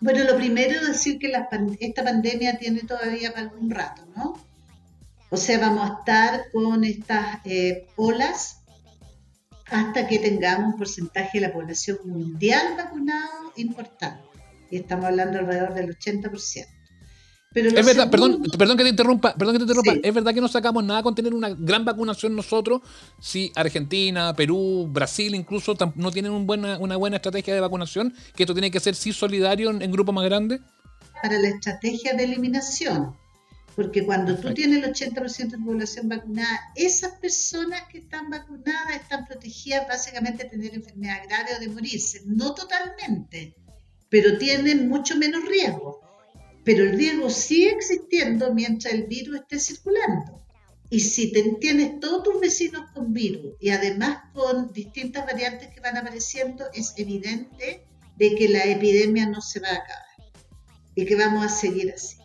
Bueno, 0.00 0.24
lo 0.24 0.36
primero 0.36 0.72
es 0.80 0.86
decir 0.86 1.18
que 1.18 1.28
la 1.28 1.48
esta 1.80 2.04
pandemia 2.04 2.58
tiene 2.58 2.80
todavía 2.80 3.32
para 3.32 3.42
algún 3.42 3.70
rato, 3.70 4.06
¿no? 4.14 4.34
O 5.30 5.36
sea, 5.36 5.58
vamos 5.58 5.90
a 5.90 5.94
estar 5.98 6.50
con 6.52 6.84
estas 6.84 7.38
eh, 7.44 7.88
olas 7.96 8.62
hasta 9.66 10.06
que 10.06 10.18
tengamos 10.18 10.74
un 10.74 10.78
porcentaje 10.78 11.40
de 11.40 11.48
la 11.48 11.52
población 11.52 11.98
mundial 12.04 12.74
vacunado 12.76 13.52
importante. 13.56 14.22
Y 14.70 14.76
estamos 14.76 15.06
hablando 15.06 15.38
alrededor 15.38 15.74
del 15.74 15.96
80%. 15.96 16.66
Pero 17.56 17.70
Es 17.70 17.86
verdad, 17.86 18.10
perdón, 18.10 18.42
perdón 18.58 18.76
que 18.76 18.82
te 18.82 18.90
interrumpa, 18.90 19.34
perdón 19.34 19.54
que 19.54 19.60
te 19.60 19.62
interrumpa. 19.62 19.94
Sí. 19.94 20.00
Es 20.04 20.12
verdad 20.12 20.34
que 20.34 20.42
no 20.42 20.48
sacamos 20.48 20.84
nada 20.84 21.02
con 21.02 21.14
tener 21.14 21.32
una 21.32 21.48
gran 21.48 21.86
vacunación 21.86 22.36
nosotros. 22.36 22.82
Si 23.18 23.50
Argentina, 23.54 24.34
Perú, 24.36 24.86
Brasil 24.92 25.34
incluso 25.34 25.74
no 25.94 26.12
tienen 26.12 26.32
un 26.32 26.46
buena, 26.46 26.76
una 26.78 26.96
buena 26.96 27.16
estrategia 27.16 27.54
de 27.54 27.60
vacunación, 27.60 28.12
que 28.34 28.42
esto 28.42 28.52
tiene 28.52 28.70
que 28.70 28.78
ser 28.78 28.94
sí 28.94 29.10
solidario 29.10 29.70
en, 29.70 29.80
en 29.80 29.90
grupos 29.90 30.14
más 30.14 30.26
grandes. 30.26 30.60
para 31.22 31.38
la 31.38 31.48
estrategia 31.48 32.12
de 32.12 32.24
eliminación. 32.24 33.14
Porque 33.74 34.04
cuando 34.04 34.36
tú 34.36 34.42
Perfecto. 34.42 34.54
tienes 34.56 34.84
el 34.84 35.14
80% 35.14 35.50
de 35.52 35.58
población 35.58 36.10
vacunada, 36.10 36.60
esas 36.74 37.12
personas 37.12 37.84
que 37.90 38.00
están 38.00 38.28
vacunadas 38.28 38.96
están 39.00 39.24
protegidas 39.24 39.88
básicamente 39.88 40.44
de 40.44 40.50
tener 40.50 40.74
enfermedad 40.74 41.22
grave 41.26 41.56
o 41.56 41.60
de 41.60 41.68
morirse. 41.68 42.20
No 42.26 42.54
totalmente, 42.54 43.54
pero 44.10 44.36
tienen 44.36 44.90
mucho 44.90 45.16
menos 45.16 45.42
riesgo. 45.46 46.05
Pero 46.66 46.82
el 46.82 46.98
riesgo 46.98 47.30
sigue 47.30 47.70
existiendo 47.70 48.52
mientras 48.52 48.92
el 48.92 49.04
virus 49.04 49.36
esté 49.36 49.60
circulando. 49.60 50.44
Y 50.90 50.98
si 50.98 51.30
te 51.30 51.44
tienes 51.60 52.00
todos 52.00 52.24
tus 52.24 52.40
vecinos 52.40 52.90
con 52.92 53.12
virus 53.12 53.54
y 53.60 53.70
además 53.70 54.24
con 54.34 54.72
distintas 54.72 55.24
variantes 55.26 55.68
que 55.72 55.80
van 55.80 55.96
apareciendo, 55.96 56.64
es 56.74 56.92
evidente 56.96 57.86
de 58.16 58.34
que 58.34 58.48
la 58.48 58.64
epidemia 58.64 59.28
no 59.28 59.40
se 59.40 59.60
va 59.60 59.68
a 59.68 59.76
acabar 59.76 60.06
y 60.96 61.06
que 61.06 61.14
vamos 61.14 61.44
a 61.44 61.48
seguir 61.48 61.92
así. 61.92 62.16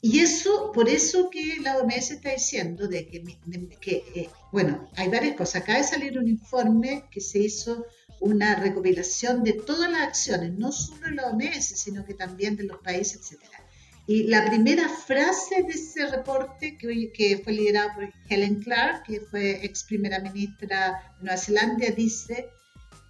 Y 0.00 0.20
eso, 0.20 0.70
por 0.72 0.88
eso 0.88 1.28
que 1.28 1.56
la 1.60 1.78
OMS 1.78 2.12
está 2.12 2.30
diciendo 2.30 2.86
de 2.86 3.08
que, 3.08 3.24
de 3.46 3.68
que, 3.80 4.04
eh, 4.14 4.30
bueno, 4.52 4.88
hay 4.94 5.08
varias 5.08 5.34
cosas. 5.34 5.62
Acaba 5.62 5.78
de 5.78 5.84
salir 5.84 6.16
un 6.16 6.28
informe 6.28 7.06
que 7.10 7.20
se 7.20 7.40
hizo 7.40 7.84
una 8.20 8.54
recopilación 8.54 9.42
de 9.42 9.54
todas 9.54 9.90
las 9.90 10.02
acciones, 10.02 10.52
no 10.52 10.70
solo 10.70 11.06
de 11.06 11.14
la 11.16 11.26
OMS, 11.26 11.64
sino 11.76 12.04
que 12.04 12.14
también 12.14 12.54
de 12.54 12.64
los 12.64 12.78
países, 12.78 13.20
etcétera. 13.20 13.64
Y 14.12 14.24
la 14.24 14.44
primera 14.44 14.88
frase 14.88 15.62
de 15.62 15.72
ese 15.72 16.04
reporte, 16.10 16.76
que, 16.76 17.12
que 17.12 17.38
fue 17.44 17.52
liderado 17.52 17.90
por 17.94 18.12
Helen 18.28 18.60
Clark, 18.60 19.04
que 19.04 19.20
fue 19.20 19.64
ex 19.64 19.84
primera 19.84 20.18
ministra 20.18 21.00
de 21.18 21.22
Nueva 21.26 21.36
Zelanda, 21.36 21.86
dice, 21.96 22.48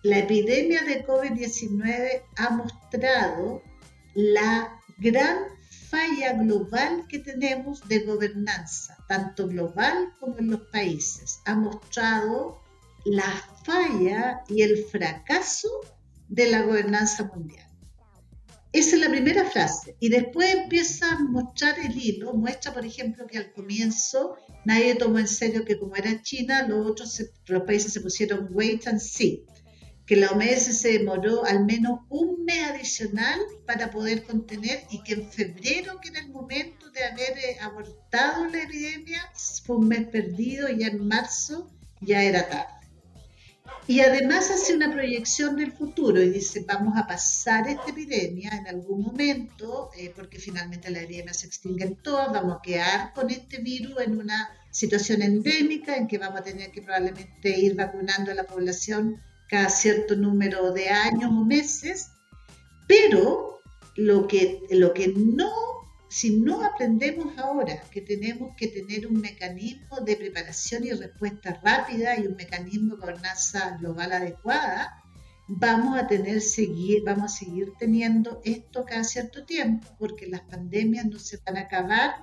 la 0.03 0.19
epidemia 0.19 0.83
de 0.85 1.03
COVID-19 1.07 2.23
ha 2.37 2.51
mostrado 2.51 3.63
la 4.15 4.79
gran 4.99 5.39
falla 5.89 6.35
global 6.35 7.07
que 7.09 7.21
tenemos 7.21 7.81
de 7.89 8.01
gobernanza, 8.01 8.99
tanto 9.09 9.49
global 9.49 10.13
como 10.21 10.37
en 10.37 10.51
los 10.51 10.61
países. 10.71 11.41
Ha 11.47 11.55
mostrado 11.55 12.61
la 13.07 13.43
falla 13.65 14.43
y 14.49 14.61
el 14.61 14.85
fracaso 14.85 15.71
de 16.29 16.51
la 16.51 16.61
gobernanza 16.61 17.25
mundial. 17.25 17.70
Esa 18.73 18.95
es 18.97 19.03
la 19.03 19.11
primera 19.11 19.45
frase. 19.51 19.97
Y 19.99 20.09
después 20.11 20.55
empieza 20.55 21.11
a 21.13 21.19
mostrar 21.19 21.79
el 21.81 21.97
hilo. 21.97 22.33
Muestra, 22.35 22.73
por 22.73 22.87
ejemplo, 22.87 23.27
que 23.27 23.39
al 23.39 23.53
comienzo 23.53 24.37
nadie 24.65 24.95
tomó 24.95 25.19
en 25.19 25.27
serio 25.27 25.65
que 25.65 25.79
como 25.79 25.97
era 25.97 26.23
China, 26.23 26.67
los 26.69 26.87
otros 26.89 27.13
se- 27.13 27.31
los 27.47 27.63
países 27.65 27.93
se 27.93 28.01
pusieron 28.01 28.49
wait 28.53 28.87
and 28.87 29.01
see 29.01 29.45
que 30.07 30.17
la 30.17 30.31
OMS 30.33 30.73
se 30.77 30.99
demoró 30.99 31.45
al 31.45 31.65
menos 31.65 32.01
un 32.09 32.45
mes 32.45 32.69
adicional 32.69 33.39
para 33.65 33.93
poder 33.93 34.25
contener 34.25 34.83
y 34.91 35.05
que 35.05 35.13
en 35.13 35.31
febrero, 35.31 36.01
que 36.01 36.09
era 36.09 36.19
el 36.19 36.31
momento 36.31 36.91
de 36.91 37.05
haber 37.05 37.39
eh, 37.39 37.57
abortado 37.61 38.47
la 38.47 38.61
epidemia, 38.65 39.23
fue 39.65 39.77
un 39.77 39.87
mes 39.87 40.09
perdido 40.09 40.69
y 40.69 40.83
en 40.83 41.07
marzo 41.07 41.71
ya 42.01 42.25
era 42.25 42.49
tarde. 42.49 42.80
Y 43.87 44.01
además 44.01 44.51
hace 44.51 44.75
una 44.75 44.93
proyección 44.93 45.57
del 45.57 45.73
futuro 45.73 46.23
y 46.23 46.31
dice, 46.31 46.65
vamos 46.67 46.97
a 46.97 47.07
pasar 47.07 47.69
esta 47.69 47.91
epidemia 47.91 48.51
en 48.53 48.69
algún 48.69 49.03
momento, 49.03 49.91
eh, 49.97 50.13
porque 50.15 50.39
finalmente 50.39 50.91
la 50.91 51.03
epidemia 51.03 51.35
se 51.35 51.49
extingue 51.49 51.85
en 51.85 51.97
todas, 51.97 52.33
vamos 52.33 52.59
a 52.59 52.63
quedar 52.63 53.13
con 53.15 53.31
este 53.31 53.59
virus 53.59 54.01
en 54.01 54.19
una 54.19 54.49
situación 54.71 55.23
endémica 55.23 55.97
en 55.97 56.07
que 56.07 56.19
vamos 56.19 56.41
a 56.41 56.45
tener 56.45 56.71
que 56.71 56.83
probablemente 56.83 57.59
ir 57.59 57.75
vacunando 57.75 58.31
a 58.31 58.35
la 58.35 58.45
población 58.45 59.21
cada 59.49 59.69
cierto 59.69 60.15
número 60.15 60.73
de 60.73 60.89
años 60.89 61.33
o 61.33 61.45
meses, 61.45 62.13
pero 62.87 63.61
lo 63.97 64.29
que, 64.29 64.61
lo 64.71 64.95
que 64.95 65.09
no, 65.09 65.51
si 66.11 66.37
no 66.37 66.65
aprendemos 66.65 67.39
ahora 67.39 67.83
que 67.89 68.01
tenemos 68.01 68.57
que 68.57 68.67
tener 68.67 69.07
un 69.07 69.21
mecanismo 69.21 70.01
de 70.01 70.17
preparación 70.17 70.85
y 70.85 70.91
respuesta 70.91 71.61
rápida 71.63 72.19
y 72.19 72.27
un 72.27 72.35
mecanismo 72.35 72.97
de 72.97 73.01
gobernanza 73.01 73.77
global 73.79 74.11
adecuada, 74.11 75.05
vamos 75.47 75.97
a 75.97 76.09
tener 76.09 76.41
seguir, 76.41 77.05
vamos 77.05 77.33
a 77.33 77.37
seguir 77.39 77.75
teniendo 77.79 78.41
esto 78.45 78.85
cada 78.85 79.05
cierto 79.05 79.45
tiempo, 79.45 79.87
porque 80.01 80.27
las 80.27 80.41
pandemias 80.41 81.07
no 81.07 81.21
se 81.21 81.39
van 81.47 81.59
a 81.59 81.61
acabar, 81.61 82.17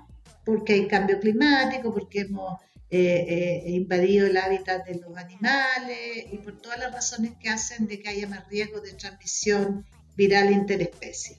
porque 0.43 0.73
hay 0.73 0.87
cambio 0.89 1.21
climático, 1.21 1.93
porque 1.93 2.21
hemos 2.21 2.59
eh, 2.89 3.63
eh, 3.65 3.69
invadido 3.71 4.27
el 4.27 4.35
hábitat 4.35 4.85
de 4.85 4.95
los 4.95 5.15
animales 5.15 6.25
y 6.29 6.37
por 6.39 6.59
todas 6.59 6.79
las 6.79 6.91
razones 6.91 7.33
que 7.39 7.49
hacen 7.49 7.87
de 7.87 8.01
que 8.01 8.09
haya 8.09 8.27
más 8.27 8.45
riesgo 8.49 8.81
de 8.81 8.91
transmisión 8.91 9.85
viral 10.17 10.51
interespecie. 10.51 11.37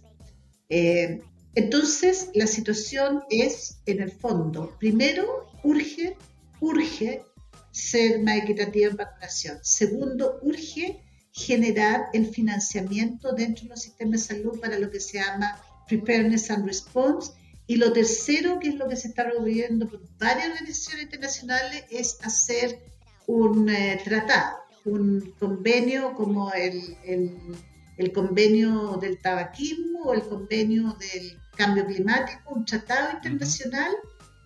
Eh, 0.70 1.20
entonces, 1.58 2.30
la 2.34 2.46
situación 2.46 3.22
es, 3.30 3.78
en 3.86 4.00
el 4.00 4.12
fondo, 4.12 4.76
primero, 4.78 5.50
urge, 5.62 6.16
urge 6.60 7.22
ser 7.70 8.22
más 8.22 8.38
equitativa 8.38 8.90
en 8.90 8.96
vacunación. 8.96 9.58
Segundo, 9.62 10.38
urge 10.42 11.02
generar 11.32 12.06
el 12.12 12.26
financiamiento 12.26 13.32
dentro 13.32 13.64
de 13.64 13.70
los 13.70 13.82
sistemas 13.82 14.26
de 14.28 14.34
salud 14.34 14.60
para 14.60 14.78
lo 14.78 14.90
que 14.90 15.00
se 15.00 15.18
llama 15.18 15.60
preparedness 15.88 16.50
and 16.50 16.66
response 16.66 17.32
y 17.66 17.76
lo 17.76 17.92
tercero, 17.92 18.58
que 18.58 18.68
es 18.68 18.76
lo 18.76 18.88
que 18.88 18.96
se 18.96 19.08
está 19.08 19.24
reuniendo 19.24 19.88
por 19.88 20.00
varias 20.18 20.48
organizaciones 20.48 21.04
internacionales, 21.04 21.84
es 21.90 22.18
hacer 22.22 22.78
un 23.26 23.68
eh, 23.68 24.00
tratado, 24.02 24.56
un 24.86 25.34
convenio 25.38 26.14
como 26.14 26.50
el, 26.52 26.96
el, 27.04 28.12
convenio 28.12 28.96
del 29.00 29.18
tabaquismo 29.18 30.04
o 30.04 30.14
el 30.14 30.22
convenio 30.22 30.96
del 30.98 31.38
cambio 31.58 31.84
climático, 31.84 32.54
un 32.54 32.64
tratado 32.64 33.12
internacional 33.16 33.92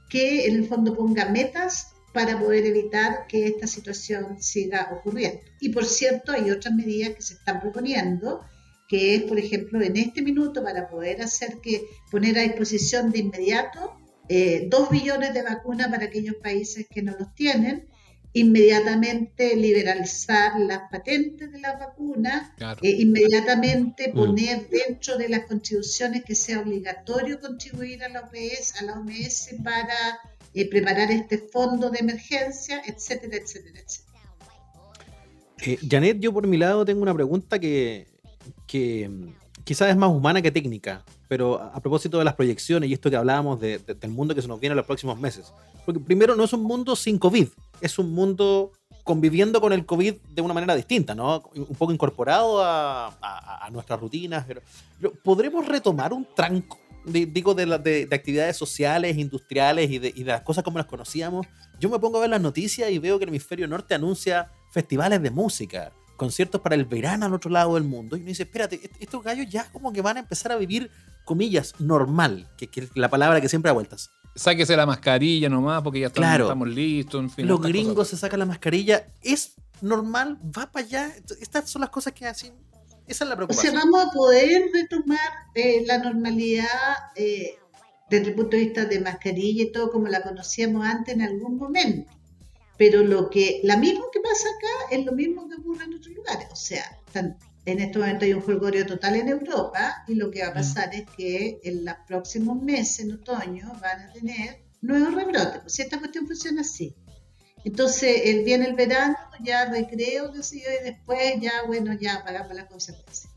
que 0.09 0.47
en 0.47 0.57
el 0.57 0.67
fondo 0.67 0.97
ponga 0.97 1.27
metas 1.27 1.89
para 2.13 2.39
poder 2.39 2.67
evitar 2.67 3.27
que 3.29 3.47
esta 3.47 3.67
situación 3.67 4.43
siga 4.43 4.91
ocurriendo. 4.93 5.41
Y 5.61 5.69
por 5.69 5.85
cierto, 5.85 6.33
hay 6.33 6.51
otras 6.51 6.75
medidas 6.75 7.15
que 7.15 7.23
se 7.23 7.35
están 7.35 7.61
proponiendo 7.61 8.41
que 8.89 9.15
es, 9.15 9.23
por 9.23 9.39
ejemplo, 9.39 9.81
en 9.81 9.97
este 9.97 10.21
minuto 10.21 10.63
para 10.63 10.89
poder 10.89 11.23
hacer 11.23 11.61
que 11.63 11.83
poner 12.11 12.39
a 12.39 12.43
disposición 12.43 13.11
de 13.11 13.21
inmediato 13.21 13.97
eh, 14.29 14.67
dos 14.71 14.91
billones 14.91 15.33
de 15.33 15.43
vacunas 15.43 15.89
para 15.89 16.05
aquellos 16.05 16.37
países 16.37 16.87
que 16.91 17.03
no 17.03 17.13
los 17.19 17.35
tienen, 17.35 17.89
inmediatamente 18.35 19.55
liberalizar 19.57 20.59
las 20.59 20.91
patentes 20.91 21.53
de 21.53 21.59
las 21.59 21.79
vacunas, 21.79 22.51
eh, 22.81 22.91
inmediatamente 22.91 24.09
mm. 24.09 24.15
poner 24.15 24.69
dentro 24.69 25.19
de 25.19 25.29
las 25.29 25.47
contribuciones 25.47 26.25
que 26.25 26.35
sea 26.35 26.61
obligatorio 26.61 27.41
contribuir 27.41 28.03
a 28.05 28.09
la 28.09 28.21
OMS, 28.23 28.81
a 28.81 28.85
la 28.85 28.95
OMS 28.95 29.55
para 29.63 30.21
eh, 30.55 30.69
preparar 30.69 31.11
este 31.11 31.39
fondo 31.39 31.91
de 31.91 31.99
emergencia, 31.99 32.83
etcétera, 32.87 33.37
etcétera, 33.37 33.81
etcétera. 33.81 34.13
Janet, 35.89 36.19
yo 36.19 36.33
por 36.33 36.47
mi 36.47 36.57
lado 36.57 36.85
tengo 36.85 37.03
una 37.03 37.15
pregunta 37.15 37.59
que 37.59 38.13
que 38.67 39.09
mm, 39.09 39.63
quizás 39.65 39.91
es 39.91 39.97
más 39.97 40.11
humana 40.11 40.43
que 40.43 40.51
técnica, 40.51 41.05
pero 41.29 41.61
a, 41.61 41.81
propósito 41.81 42.19
de 42.19 42.25
las 42.25 42.35
proyecciones 42.35 42.89
y 42.89 42.95
esto 42.95 43.11
que 43.11 43.17
hablábamos 43.17 43.61
del 43.61 44.11
mundo 44.11 44.35
que 44.35 44.43
se 44.43 44.49
nos 44.49 44.61
viene 44.61 44.73
en 44.73 44.79
los 44.79 44.87
próximos 44.87 45.19
meses. 45.19 45.53
Porque 45.85 46.01
primero 46.01 46.35
no 46.37 46.45
es 46.45 46.53
un 46.53 46.63
mundo 46.63 46.97
sin 46.97 47.19
COVID, 47.19 47.49
es 47.83 47.99
un 47.99 48.13
mundo 48.13 48.73
conviviendo 49.05 49.61
con 49.61 49.73
el 49.73 49.85
COVID 49.85 50.15
de 50.31 50.43
una 50.43 50.55
manera 50.55 50.75
distinta, 50.75 51.15
¿no? 51.15 51.43
Un 51.55 51.75
poco 51.77 51.93
incorporado 51.93 52.63
a, 52.63 53.69
nuestras 53.73 53.99
rutinas, 53.99 54.45
pero, 54.47 54.63
¿podremos 55.25 55.67
retomar 55.67 56.13
un 56.13 56.27
tranco, 56.35 56.79
digo, 57.05 57.55
de, 57.55 57.67
de, 58.07 58.15
actividades 58.15 58.57
sociales, 58.57 59.17
industriales 59.17 59.91
y 59.91 59.99
de, 59.99 60.13
y 60.15 60.23
de 60.23 60.33
las 60.33 60.43
cosas 60.43 60.63
como 60.63 60.79
las 60.79 60.87
conocíamos? 60.87 61.47
Yo 61.81 61.89
me 61.89 61.99
pongo 61.99 62.19
a 62.19 62.21
ver 62.21 62.31
las 62.31 62.41
noticias 62.41 62.91
y 62.91 62.99
veo 62.99 63.19
que 63.19 63.25
el 63.25 63.31
hemisferio 63.31 63.67
norte 63.67 63.95
anuncia 63.95 64.51
festivales 64.71 65.23
de 65.23 65.31
música, 65.31 65.93
conciertos 66.17 66.61
para 66.61 66.75
el 66.75 66.85
verano 66.85 67.27
al 67.27 67.35
otro 67.35 67.51
lado 67.51 67.75
del 67.75 67.85
mundo. 67.85 68.17
Y 68.17 68.21
uno 68.21 68.29
dice, 68.29 68.45
espérate, 68.45 68.81
estos 69.01 69.23
gallos 69.25 69.49
ya 69.49 69.71
como 69.73 69.93
que 69.93 70.03
van 70.03 70.19
a 70.19 70.21
empezar 70.21 70.53
a 70.53 70.57
vivir, 70.57 70.91
comillas, 71.25 71.75
normal, 71.81 72.49
que, 72.57 72.69
es 72.75 72.91
la 72.95 73.09
palabra 73.09 73.41
que 73.41 73.49
siempre 73.49 73.71
da 73.71 73.75
vueltas. 73.75 74.11
Sáquese 74.35 74.77
la 74.77 74.87
mascarilla 74.87 75.49
nomás 75.49 75.83
porque 75.83 76.01
ya 76.01 76.07
estamos, 76.07 76.69
listos. 76.69 77.21
En 77.21 77.31
fin, 77.31 77.47
Los 77.47 77.61
gringos 77.61 78.09
se 78.09 78.17
sacan 78.17 78.39
la 78.41 78.47
mascarilla. 78.47 79.07
¿Es 79.23 79.55
normal? 79.81 80.39
¿Va 80.57 80.71
para 80.71 80.87
allá? 80.87 81.13
Estas 81.41 81.69
son 81.69 81.81
las 81.81 81.91
cosas 81.91 82.13
que 82.13 82.27
hacen. 82.27 82.55
Esa 83.07 83.25
es 83.25 83.31
la 83.31 83.37
preocupación. 83.37 83.77
O 83.77 83.81
sea, 83.81 83.91
vamos 83.91 84.07
a 84.07 84.11
poder 84.17 84.71
retomar 84.73 85.19
eh, 85.55 85.85
la 85.87 85.99
normalidad 85.99 86.67
eh, 87.17 87.59
desde 88.09 88.29
el 88.29 88.35
punto 88.35 88.57
de 88.57 88.65
vista 88.65 88.85
de 88.87 89.01
mascarilla 89.01 89.65
y 89.65 89.73
todo 89.73 89.91
como 89.91 90.09
la 90.09 90.23
conocíamos 90.23 90.87
antes 90.87 91.15
en 91.15 91.23
algún 91.23 91.57
momento 91.57 92.11
pero 92.83 93.05
lo 93.05 93.31
que, 93.31 93.61
la 93.63 93.77
misma 93.77 94.07
que 94.13 94.19
pasa 94.19 94.49
acá 94.49 94.97
es 94.97 95.07
lo 95.07 95.13
mismo 95.13 95.49
que 95.49 95.55
ocurre 95.55 95.85
en 95.85 95.95
otros 95.95 96.13
lugares. 96.17 96.49
O 96.51 96.57
sea, 96.57 96.99
en 97.65 97.81
este 97.81 97.99
momento 97.99 98.25
hay 98.25 98.35
un 98.35 98.41
jolgorio 98.41 98.85
total 98.87 99.17
en 99.17 99.29
Europa 99.29 100.05
y 100.09 100.15
lo 100.15 100.31
que 100.31 100.43
va 100.43 100.49
a 100.49 100.55
pasar 100.55 100.89
mm. 100.89 100.99
es 100.99 101.11
que 101.17 101.61
en 101.63 101.85
los 101.85 101.95
próximos 102.07 102.61
meses, 102.61 103.01
en 103.01 103.13
otoño, 103.13 103.73
van 103.81 104.01
a 104.01 104.13
tener 104.13 104.63
nuevos 104.81 105.15
rebrotes. 105.15 105.61
Pues 105.61 105.75
si 105.75 105.83
esta 105.83 105.99
cuestión 105.99 106.27
funciona 106.27 106.63
así. 106.63 106.95
Entonces, 107.65 108.23
el, 108.25 108.45
viene 108.45 108.67
el 108.67 108.75
verano, 108.75 109.17
ya 109.41 109.67
recreo, 109.67 110.33
qué 110.33 110.43
sé 110.43 110.61
yo, 110.61 110.71
y 110.81 110.85
después 110.85 111.41
ya, 111.41 111.63
bueno, 111.67 111.93
ya 111.95 112.25
pagamos 112.25 112.55
las 112.55 112.67
consecuencias. 112.67 113.33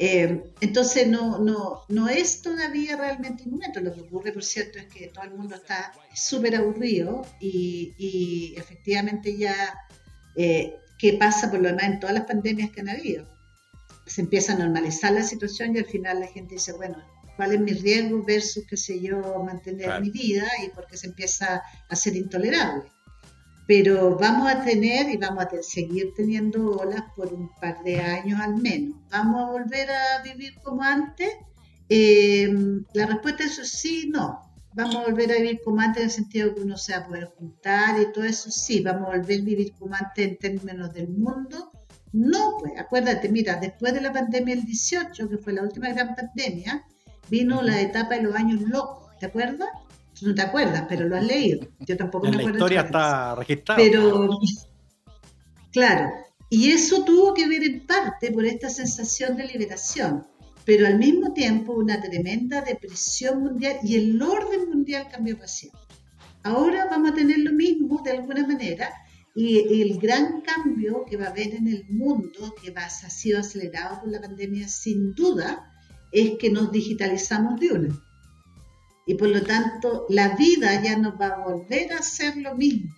Eh, 0.00 0.44
entonces 0.60 1.08
no, 1.08 1.38
no, 1.38 1.82
no 1.88 2.08
es 2.08 2.42
todavía 2.42 2.96
realmente 2.96 3.44
un 3.44 3.52
momento. 3.52 3.80
Lo 3.80 3.94
que 3.94 4.00
ocurre, 4.00 4.32
por 4.32 4.44
cierto, 4.44 4.78
es 4.78 4.86
que 4.86 5.08
todo 5.08 5.24
el 5.24 5.34
mundo 5.34 5.54
está 5.54 5.92
súper 6.12 6.56
aburrido 6.56 7.24
y, 7.40 8.54
efectivamente 8.56 9.36
ya, 9.36 9.78
eh, 10.34 10.74
¿qué 10.98 11.12
pasa 11.14 11.48
por 11.48 11.60
lo 11.60 11.68
demás 11.68 11.84
en 11.84 12.00
todas 12.00 12.14
las 12.14 12.26
pandemias 12.26 12.70
que 12.70 12.80
han 12.80 12.88
habido? 12.88 13.37
Se 14.08 14.22
empieza 14.22 14.52
a 14.52 14.58
normalizar 14.58 15.12
la 15.12 15.22
situación 15.22 15.76
y 15.76 15.78
al 15.78 15.84
final 15.84 16.20
la 16.20 16.26
gente 16.26 16.54
dice, 16.54 16.72
bueno, 16.72 16.96
¿cuál 17.36 17.54
es 17.54 17.60
mi 17.60 17.72
riesgo 17.72 18.22
versus, 18.24 18.64
qué 18.68 18.76
sé 18.76 19.00
yo, 19.00 19.20
mantener 19.44 20.00
mi 20.00 20.10
vida? 20.10 20.46
Y 20.64 20.70
porque 20.70 20.96
se 20.96 21.08
empieza 21.08 21.62
a 21.88 21.96
ser 21.96 22.16
intolerable 22.16 22.90
pero 23.68 24.16
vamos 24.16 24.50
a 24.50 24.64
tener 24.64 25.10
y 25.10 25.18
vamos 25.18 25.44
a 25.44 25.62
seguir 25.62 26.14
teniendo 26.16 26.78
olas 26.78 27.02
por 27.14 27.34
un 27.34 27.50
par 27.60 27.84
de 27.84 28.00
años 28.00 28.40
al 28.40 28.56
menos. 28.56 28.96
¿Vamos 29.10 29.42
a 29.42 29.50
volver 29.52 29.90
a 29.90 30.22
vivir 30.22 30.54
como 30.62 30.82
antes? 30.82 31.28
Eh, 31.90 32.50
la 32.94 33.04
respuesta 33.04 33.44
es 33.44 33.56
sí, 33.70 34.08
no. 34.10 34.40
Vamos 34.72 34.96
a 34.96 35.04
volver 35.04 35.32
a 35.32 35.34
vivir 35.34 35.60
como 35.62 35.82
antes 35.82 35.98
en 35.98 36.08
el 36.08 36.10
sentido 36.10 36.54
que 36.54 36.62
uno 36.62 36.78
se 36.78 36.92
va 36.92 37.04
a 37.04 37.06
poder 37.08 37.26
juntar 37.26 38.00
y 38.00 38.10
todo 38.10 38.24
eso, 38.24 38.50
sí. 38.50 38.80
Vamos 38.80 39.06
a 39.06 39.18
volver 39.18 39.40
a 39.40 39.44
vivir 39.44 39.74
como 39.78 39.94
antes 39.94 40.26
en 40.26 40.38
términos 40.38 40.94
del 40.94 41.08
mundo. 41.10 41.70
No, 42.12 42.56
pues 42.58 42.72
acuérdate, 42.78 43.28
mira, 43.28 43.56
después 43.56 43.92
de 43.92 44.00
la 44.00 44.12
pandemia 44.12 44.54
del 44.54 44.64
18, 44.64 45.28
que 45.28 45.38
fue 45.38 45.52
la 45.52 45.62
última 45.62 45.90
gran 45.90 46.14
pandemia, 46.14 46.84
vino 47.28 47.62
la 47.62 47.80
etapa 47.80 48.14
de 48.16 48.22
los 48.22 48.34
años 48.34 48.62
locos, 48.62 49.16
¿te 49.18 49.26
acuerdas? 49.26 49.68
no 50.22 50.34
te 50.34 50.42
acuerdas, 50.42 50.84
pero 50.88 51.06
lo 51.08 51.16
has 51.16 51.24
leído. 51.24 51.68
Yo 51.80 51.96
tampoco 51.96 52.26
en 52.26 52.32
me 52.32 52.36
acuerdo. 52.38 52.58
La 52.58 52.64
historia 52.64 52.80
está 52.82 53.34
registrada. 53.36 53.80
Pero, 53.80 54.30
claro, 55.72 56.10
y 56.50 56.70
eso 56.70 57.04
tuvo 57.04 57.34
que 57.34 57.46
ver 57.46 57.62
en 57.62 57.86
parte 57.86 58.32
por 58.32 58.44
esta 58.44 58.70
sensación 58.70 59.36
de 59.36 59.46
liberación, 59.46 60.26
pero 60.64 60.86
al 60.86 60.98
mismo 60.98 61.32
tiempo 61.32 61.72
una 61.72 62.00
tremenda 62.00 62.62
depresión 62.62 63.42
mundial 63.42 63.76
y 63.82 63.96
el 63.96 64.20
orden 64.20 64.68
mundial 64.68 65.08
cambió 65.10 65.36
para 65.36 65.48
siempre. 65.48 65.80
Ahora 66.42 66.86
vamos 66.90 67.12
a 67.12 67.14
tener 67.14 67.38
lo 67.38 67.52
mismo 67.52 68.00
de 68.02 68.12
alguna 68.12 68.46
manera 68.46 68.90
y 69.40 69.82
el 69.82 69.98
gran 69.98 70.40
cambio 70.42 71.04
que 71.08 71.16
va 71.16 71.26
a 71.26 71.30
haber 71.30 71.54
en 71.54 71.68
el 71.68 71.84
mundo, 71.88 72.54
que 72.60 72.70
va, 72.70 72.84
ha 72.86 73.10
sido 73.10 73.38
acelerado 73.38 74.00
por 74.00 74.10
la 74.10 74.20
pandemia 74.20 74.66
sin 74.68 75.14
duda, 75.14 75.72
es 76.10 76.32
que 76.38 76.50
nos 76.50 76.72
digitalizamos 76.72 77.60
de 77.60 77.72
una 77.72 78.08
y 79.08 79.14
por 79.14 79.28
lo 79.28 79.42
tanto 79.42 80.04
la 80.10 80.36
vida 80.36 80.82
ya 80.82 80.98
no 80.98 81.16
va 81.16 81.28
a 81.28 81.42
volver 81.42 81.94
a 81.94 82.02
ser 82.02 82.36
lo 82.36 82.54
mismo. 82.54 82.94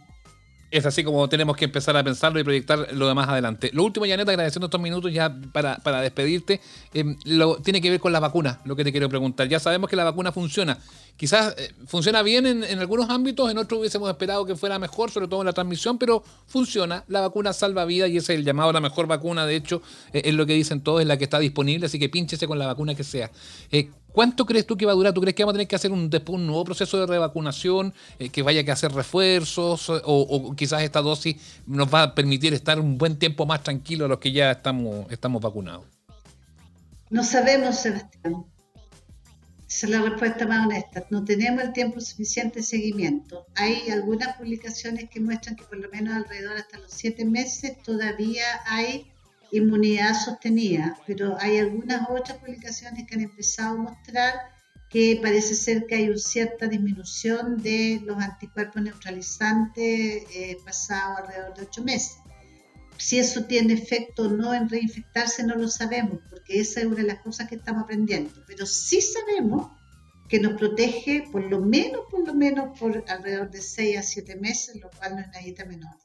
Es 0.70 0.86
así 0.86 1.02
como 1.02 1.28
tenemos 1.28 1.56
que 1.56 1.64
empezar 1.64 1.96
a 1.96 2.04
pensarlo 2.04 2.38
y 2.38 2.44
proyectar 2.44 2.92
lo 2.92 3.08
demás 3.08 3.28
adelante. 3.28 3.70
Lo 3.72 3.82
último, 3.82 4.06
Janet, 4.06 4.28
agradeciendo 4.28 4.66
estos 4.66 4.80
minutos 4.80 5.12
ya 5.12 5.36
para, 5.52 5.78
para 5.78 6.00
despedirte, 6.00 6.60
eh, 6.94 7.16
lo, 7.24 7.56
tiene 7.56 7.80
que 7.80 7.90
ver 7.90 7.98
con 7.98 8.12
la 8.12 8.20
vacuna, 8.20 8.60
lo 8.64 8.76
que 8.76 8.84
te 8.84 8.92
quiero 8.92 9.08
preguntar. 9.08 9.48
Ya 9.48 9.58
sabemos 9.58 9.90
que 9.90 9.96
la 9.96 10.04
vacuna 10.04 10.30
funciona. 10.30 10.78
Quizás 11.16 11.56
eh, 11.58 11.74
funciona 11.86 12.22
bien 12.22 12.46
en, 12.46 12.62
en, 12.62 12.78
algunos 12.78 13.10
ámbitos, 13.10 13.50
en 13.50 13.58
otros 13.58 13.80
hubiésemos 13.80 14.08
esperado 14.08 14.46
que 14.46 14.54
fuera 14.54 14.78
mejor, 14.78 15.10
sobre 15.10 15.26
todo 15.26 15.40
en 15.40 15.46
la 15.46 15.52
transmisión, 15.52 15.98
pero 15.98 16.22
funciona. 16.46 17.04
La 17.08 17.20
vacuna 17.20 17.52
salva 17.52 17.84
vidas 17.84 18.08
y 18.10 18.18
es 18.18 18.30
el 18.30 18.44
llamado 18.44 18.70
a 18.70 18.72
la 18.72 18.80
mejor 18.80 19.08
vacuna. 19.08 19.46
De 19.46 19.56
hecho, 19.56 19.82
eh, 20.12 20.22
es 20.24 20.34
lo 20.34 20.46
que 20.46 20.54
dicen 20.54 20.82
todos, 20.82 21.00
es 21.00 21.06
la 21.08 21.18
que 21.18 21.24
está 21.24 21.40
disponible, 21.40 21.86
así 21.86 21.98
que 21.98 22.08
pínchese 22.08 22.46
con 22.46 22.60
la 22.60 22.66
vacuna 22.66 22.94
que 22.94 23.02
sea. 23.02 23.30
¿Cuánto 24.12 24.46
crees 24.46 24.66
tú 24.66 24.76
que 24.76 24.86
va 24.86 24.92
a 24.92 24.94
durar? 24.94 25.12
¿Tú 25.12 25.20
crees 25.20 25.34
que 25.34 25.42
vamos 25.42 25.52
a 25.52 25.56
tener 25.56 25.68
que 25.68 25.76
hacer 25.76 25.92
un, 25.92 26.10
un 26.28 26.46
nuevo 26.46 26.64
proceso 26.64 26.98
de 26.98 27.06
revacunación? 27.06 27.94
Eh, 28.18 28.28
¿Que 28.28 28.42
vaya 28.42 28.64
que 28.64 28.70
hacer 28.70 28.92
refuerzos? 28.92 29.88
O, 29.90 30.02
o, 30.04 30.54
quizás 30.54 30.82
esta 30.82 31.00
dosis 31.00 31.36
nos 31.66 31.92
va 31.92 32.02
a 32.02 32.14
permitir 32.14 32.54
estar 32.54 32.80
un 32.80 32.98
buen 32.98 33.18
tiempo 33.18 33.46
más 33.46 33.62
tranquilos 33.62 34.08
los 34.08 34.18
que 34.18 34.32
ya 34.32 34.50
estamos, 34.52 35.10
estamos 35.10 35.40
vacunados? 35.40 35.84
No 37.10 37.24
sabemos, 37.24 37.76
Sebastián. 37.76 38.44
Esa 39.68 39.86
es 39.86 39.92
la 39.92 40.02
respuesta 40.02 40.46
más 40.46 40.66
honesta. 40.66 41.04
No 41.10 41.24
tenemos 41.24 41.62
el 41.62 41.72
tiempo 41.72 42.00
suficiente 42.00 42.58
de 42.58 42.64
seguimiento. 42.64 43.46
Hay 43.54 43.88
algunas 43.90 44.36
publicaciones 44.36 45.08
que 45.08 45.20
muestran 45.20 45.54
que 45.54 45.62
por 45.62 45.78
lo 45.78 45.88
menos 45.90 46.14
alrededor 46.14 46.56
hasta 46.56 46.78
los 46.78 46.90
siete 46.90 47.24
meses 47.24 47.80
todavía 47.84 48.44
hay 48.66 49.12
inmunidad 49.52 50.14
sostenida, 50.14 50.96
pero 51.06 51.36
hay 51.40 51.58
algunas 51.58 52.08
otras 52.08 52.38
publicaciones 52.38 53.06
que 53.06 53.14
han 53.14 53.22
empezado 53.22 53.78
a 53.78 53.82
mostrar 53.82 54.34
que 54.88 55.20
parece 55.22 55.54
ser 55.54 55.86
que 55.86 55.94
hay 55.94 56.08
una 56.08 56.18
cierta 56.18 56.66
disminución 56.66 57.62
de 57.62 58.00
los 58.04 58.18
anticuerpos 58.18 58.82
neutralizantes 58.82 60.24
eh, 60.34 60.56
pasado 60.64 61.18
alrededor 61.18 61.54
de 61.54 61.62
ocho 61.62 61.84
meses. 61.84 62.16
Si 62.98 63.18
eso 63.18 63.44
tiene 63.44 63.74
efecto 63.74 64.24
o 64.24 64.28
no 64.28 64.52
en 64.52 64.68
reinfectarse 64.68 65.44
no 65.44 65.54
lo 65.54 65.68
sabemos, 65.68 66.18
porque 66.28 66.60
esa 66.60 66.80
es 66.80 66.86
una 66.86 66.96
de 66.96 67.04
las 67.04 67.20
cosas 67.20 67.48
que 67.48 67.54
estamos 67.54 67.84
aprendiendo, 67.84 68.32
pero 68.46 68.66
sí 68.66 69.00
sabemos 69.00 69.70
que 70.28 70.40
nos 70.40 70.58
protege 70.58 71.24
por 71.30 71.44
lo 71.44 71.60
menos, 71.60 72.02
por 72.10 72.26
lo 72.26 72.34
menos 72.34 72.78
por 72.78 73.04
alrededor 73.08 73.50
de 73.50 73.62
seis 73.62 73.96
a 73.96 74.02
siete 74.02 74.36
meses, 74.36 74.76
lo 74.80 74.90
cual 74.90 75.14
no 75.14 75.22
es 75.22 75.28
nadita 75.28 75.64
menor 75.64 75.96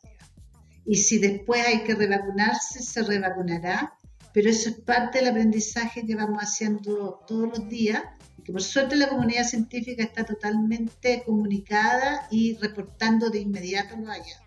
y 0.86 0.95
si 0.95 1.17
después 1.17 1.65
hay 1.65 1.83
que 1.83 1.95
revacunarse, 1.95 2.81
se 2.81 3.01
revacunará, 3.03 3.97
pero 4.33 4.49
eso 4.49 4.69
es 4.69 4.75
parte 4.75 5.19
del 5.19 5.29
aprendizaje 5.29 6.05
que 6.05 6.15
vamos 6.15 6.39
haciendo 6.41 7.23
todos 7.27 7.57
los 7.57 7.69
días 7.69 8.03
y 8.38 8.43
que 8.43 8.51
por 8.51 8.61
suerte 8.61 8.95
la 8.95 9.09
comunidad 9.09 9.45
científica 9.45 10.03
está 10.03 10.23
totalmente 10.23 11.23
comunicada 11.25 12.27
y 12.29 12.55
reportando 12.57 13.29
de 13.29 13.39
inmediato 13.39 13.95
lo 13.97 14.11
allá. 14.11 14.44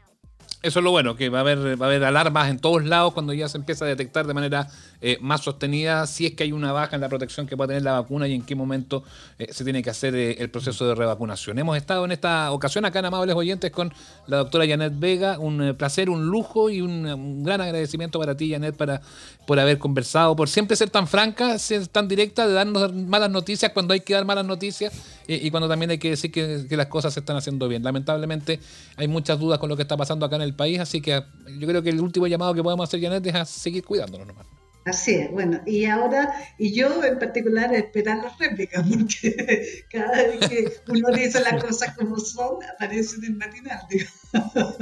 Eso 0.61 0.81
es 0.81 0.85
lo 0.85 0.91
bueno, 0.91 1.15
que 1.15 1.29
va 1.29 1.39
a 1.39 1.41
haber, 1.43 1.81
va 1.81 1.87
a 1.87 1.89
haber 1.89 2.03
alarmas 2.03 2.51
en 2.51 2.59
todos 2.59 2.85
lados 2.85 3.13
cuando 3.15 3.33
ya 3.33 3.49
se 3.49 3.57
empieza 3.57 3.85
a 3.85 3.89
detectar 3.89 4.27
de 4.27 4.35
manera 4.35 4.69
eh, 5.01 5.17
más 5.21 5.43
sostenida 5.43 6.05
si 6.09 6.27
es 6.27 6.33
que 6.33 6.43
hay 6.43 6.51
una 6.51 6.73
baja 6.73 6.97
en 6.97 7.01
la 7.01 7.09
protección 7.09 7.47
que 7.47 7.57
puede 7.57 7.69
tener 7.69 7.85
la 7.85 7.93
vacuna 7.93 8.27
y 8.27 8.35
en 8.35 8.43
qué 8.43 8.57
momento 8.57 9.05
eh, 9.39 9.53
se 9.53 9.63
tiene 9.63 9.85
que 9.85 9.91
hacer 9.91 10.17
eh, 10.17 10.37
el 10.41 10.51
proceso 10.51 10.89
de 10.89 10.97
revacunación. 10.97 11.61
Hemos 11.61 11.77
estado 11.77 12.05
en 12.05 12.11
esta 12.11 12.51
ocasión 12.51 12.85
acá 12.85 12.99
en 12.99 13.05
Amables 13.05 13.37
Oyentes 13.37 13.71
con 13.71 13.95
la 14.27 14.39
doctora 14.39 14.67
Janet 14.67 14.99
Vega. 14.99 15.39
Un 15.39 15.77
placer, 15.79 16.11
un 16.11 16.27
lujo 16.27 16.71
y 16.71 16.81
un, 16.81 17.45
gran 17.45 17.61
agradecimiento 17.61 18.19
para 18.19 18.37
ti, 18.37 18.51
Janet, 18.51 18.77
para, 18.77 19.01
por 19.47 19.61
haber 19.61 19.79
conversado, 19.79 20.35
por 20.35 20.49
siempre 20.49 20.77
ser 20.77 20.91
tan 20.91 21.07
franca, 21.07 21.57
ser 21.61 21.87
tan 21.87 22.09
directa, 22.09 22.49
de 22.49 22.55
darnos 22.55 22.93
malas 22.93 23.31
noticias 23.31 23.71
cuando 23.71 23.95
hay 23.95 24.01
que 24.01 24.15
dar 24.15 24.25
malas 24.25 24.45
noticias 24.45 24.93
y 25.29 25.51
cuando 25.51 25.69
también 25.69 25.91
hay 25.91 25.99
que 25.99 26.11
decir 26.11 26.33
que, 26.33 26.65
que 26.69 26.77
las 26.77 26.87
cosas 26.87 27.15
se 27.15 27.21
están 27.21 27.37
haciendo 27.37 27.69
bien. 27.69 27.85
Lamentablemente 27.85 28.59
hay 28.97 29.07
muchas 29.07 29.39
dudas 29.39 29.61
con 29.61 29.69
lo 29.69 29.77
que 29.77 29.83
está 29.83 29.97
pasando 29.97 30.27
acá 30.27 30.37
en 30.37 30.43
el 30.43 30.48
país, 30.55 30.79
así 30.81 31.01
que 31.01 31.23
yo 31.59 31.67
creo 31.67 31.83
que 31.83 31.91
el 31.91 32.01
último 32.01 32.27
llamado 32.27 32.55
que 32.55 32.63
podemos 32.63 32.89
hacer, 32.89 33.01
Janet, 33.01 33.27
es 33.27 33.35
a 33.35 33.45
seguir 33.45 33.85
cuidándonos 33.85 34.27
nomás. 34.27 34.47
Así 34.89 35.15
es, 35.15 35.31
bueno, 35.31 35.61
y 35.67 35.85
ahora, 35.85 36.33
y 36.57 36.73
yo 36.73 37.05
en 37.05 37.19
particular 37.19 37.75
esperar 37.75 38.19
las 38.19 38.39
réplicas, 38.39 38.87
porque 38.89 39.85
cada 39.91 40.13
vez 40.13 40.49
que 40.49 40.73
uno 40.89 41.11
dice 41.11 41.41
las 41.41 41.63
cosas 41.63 41.95
como 41.95 42.19
son, 42.19 42.57
aparecen 42.75 43.25
en 43.25 43.33
el 43.33 43.37
matinal. 43.37 43.81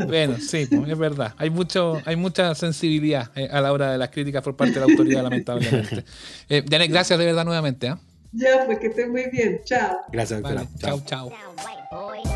Bueno, 0.06 0.36
sí, 0.38 0.68
es 0.70 0.98
verdad. 0.98 1.34
Hay 1.38 1.50
mucho, 1.50 2.00
hay 2.04 2.14
mucha 2.14 2.54
sensibilidad 2.54 3.30
eh, 3.34 3.48
a 3.50 3.60
la 3.60 3.72
hora 3.72 3.92
de 3.92 3.98
las 3.98 4.10
críticas 4.10 4.42
por 4.42 4.56
parte 4.56 4.74
de 4.74 4.80
la 4.80 4.86
autoridad, 4.86 5.22
lamentablemente. 5.22 6.04
Eh, 6.48 6.64
Janet, 6.68 6.90
gracias 6.90 7.18
de 7.18 7.26
verdad 7.26 7.44
nuevamente. 7.44 7.88
¿eh? 7.88 7.94
Ya, 8.32 8.64
pues 8.66 8.78
que 8.78 8.88
estés 8.88 9.08
muy 9.08 9.28
bien. 9.30 9.60
Chao. 9.64 9.98
Gracias, 10.12 10.40
doctora. 10.40 10.66
chao, 10.78 11.02
chao. 11.04 12.32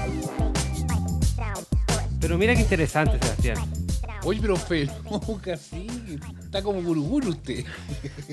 Pero 2.20 2.38
mira 2.38 2.54
qué 2.54 2.60
interesante, 2.60 3.18
Sebastián. 3.18 3.58
Oye, 4.24 4.38
pero 4.40 4.56
peluca, 4.56 5.56
sí. 5.56 5.86
Está 6.44 6.62
como 6.62 6.82
guruguru 6.82 7.30
usted. 7.30 7.64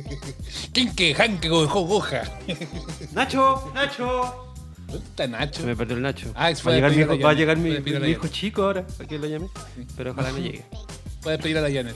¿Quién 0.74 0.94
que 0.94 1.14
janque 1.14 1.48
dejó 1.48 1.82
goja? 1.82 2.24
Nacho, 3.14 3.72
Nacho. 3.74 4.54
¿Dónde 4.88 5.06
está 5.06 5.28
Nacho? 5.28 5.62
Se 5.62 5.66
me 5.66 5.76
perdió 5.76 5.96
el 5.96 6.04
Nacho. 6.04 6.32
Ah, 6.36 6.52
va, 6.66 6.72
a 6.72 6.76
llegar, 6.76 6.92
mi, 6.92 7.02
hijo, 7.02 7.20
va 7.20 7.30
a 7.30 7.34
llegar 7.34 7.58
mi, 7.58 7.80
mi, 7.80 8.10
hijo 8.10 8.28
chico 8.28 8.64
ahora, 8.64 8.86
para 8.86 9.08
que 9.08 9.18
lo 9.18 9.28
llame. 9.28 9.48
Pero 9.96 10.12
ojalá 10.12 10.32
no 10.32 10.40
llegue. 10.40 10.66
Puedes 11.22 11.42
pedir 11.42 11.58
a 11.58 11.62
la 11.62 11.72
Janet. 11.72 11.96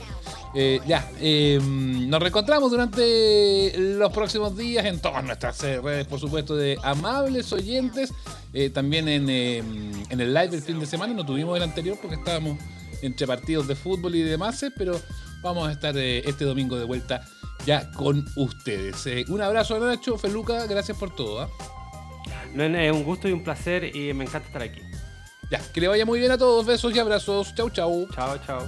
Eh, 0.53 0.81
ya, 0.85 1.09
eh, 1.21 1.59
nos 1.61 2.19
reencontramos 2.19 2.69
durante 2.71 3.73
los 3.77 4.11
próximos 4.11 4.57
días 4.57 4.85
en 4.85 4.99
todas 4.99 5.23
nuestras 5.23 5.61
redes, 5.61 6.05
por 6.07 6.19
supuesto, 6.19 6.55
de 6.55 6.77
amables 6.83 7.51
oyentes. 7.53 8.13
Eh, 8.53 8.69
también 8.69 9.07
en, 9.07 9.29
en 9.29 10.21
el 10.21 10.33
live 10.33 10.49
del 10.49 10.61
fin 10.61 10.79
de 10.79 10.85
semana. 10.85 11.13
No 11.13 11.25
tuvimos 11.25 11.55
el 11.55 11.63
anterior 11.63 11.97
porque 12.01 12.17
estábamos 12.17 12.57
entre 13.01 13.25
partidos 13.25 13.67
de 13.67 13.75
fútbol 13.75 14.15
y 14.15 14.21
demás, 14.21 14.63
pero 14.77 14.99
vamos 15.41 15.67
a 15.67 15.71
estar 15.71 15.97
este 15.97 16.45
domingo 16.45 16.77
de 16.77 16.85
vuelta 16.85 17.25
ya 17.65 17.91
con 17.91 18.25
ustedes. 18.35 19.27
un 19.29 19.41
abrazo, 19.41 19.79
Nacho, 19.79 20.17
Feluca, 20.17 20.65
gracias 20.65 20.97
por 20.97 21.15
todo. 21.15 21.49
No, 22.53 22.63
es 22.63 22.91
un 22.91 23.03
gusto 23.03 23.29
y 23.29 23.31
un 23.31 23.43
placer 23.43 23.95
y 23.95 24.13
me 24.13 24.25
encanta 24.25 24.47
estar 24.47 24.61
aquí. 24.61 24.81
Ya, 25.49 25.59
que 25.73 25.81
le 25.81 25.87
vaya 25.87 26.05
muy 26.05 26.19
bien 26.19 26.31
a 26.31 26.37
todos. 26.37 26.65
Besos 26.65 26.95
y 26.95 26.99
abrazos. 26.99 27.53
Chau, 27.55 27.69
chau. 27.69 28.07
Chao, 28.13 28.37
chao. 28.45 28.67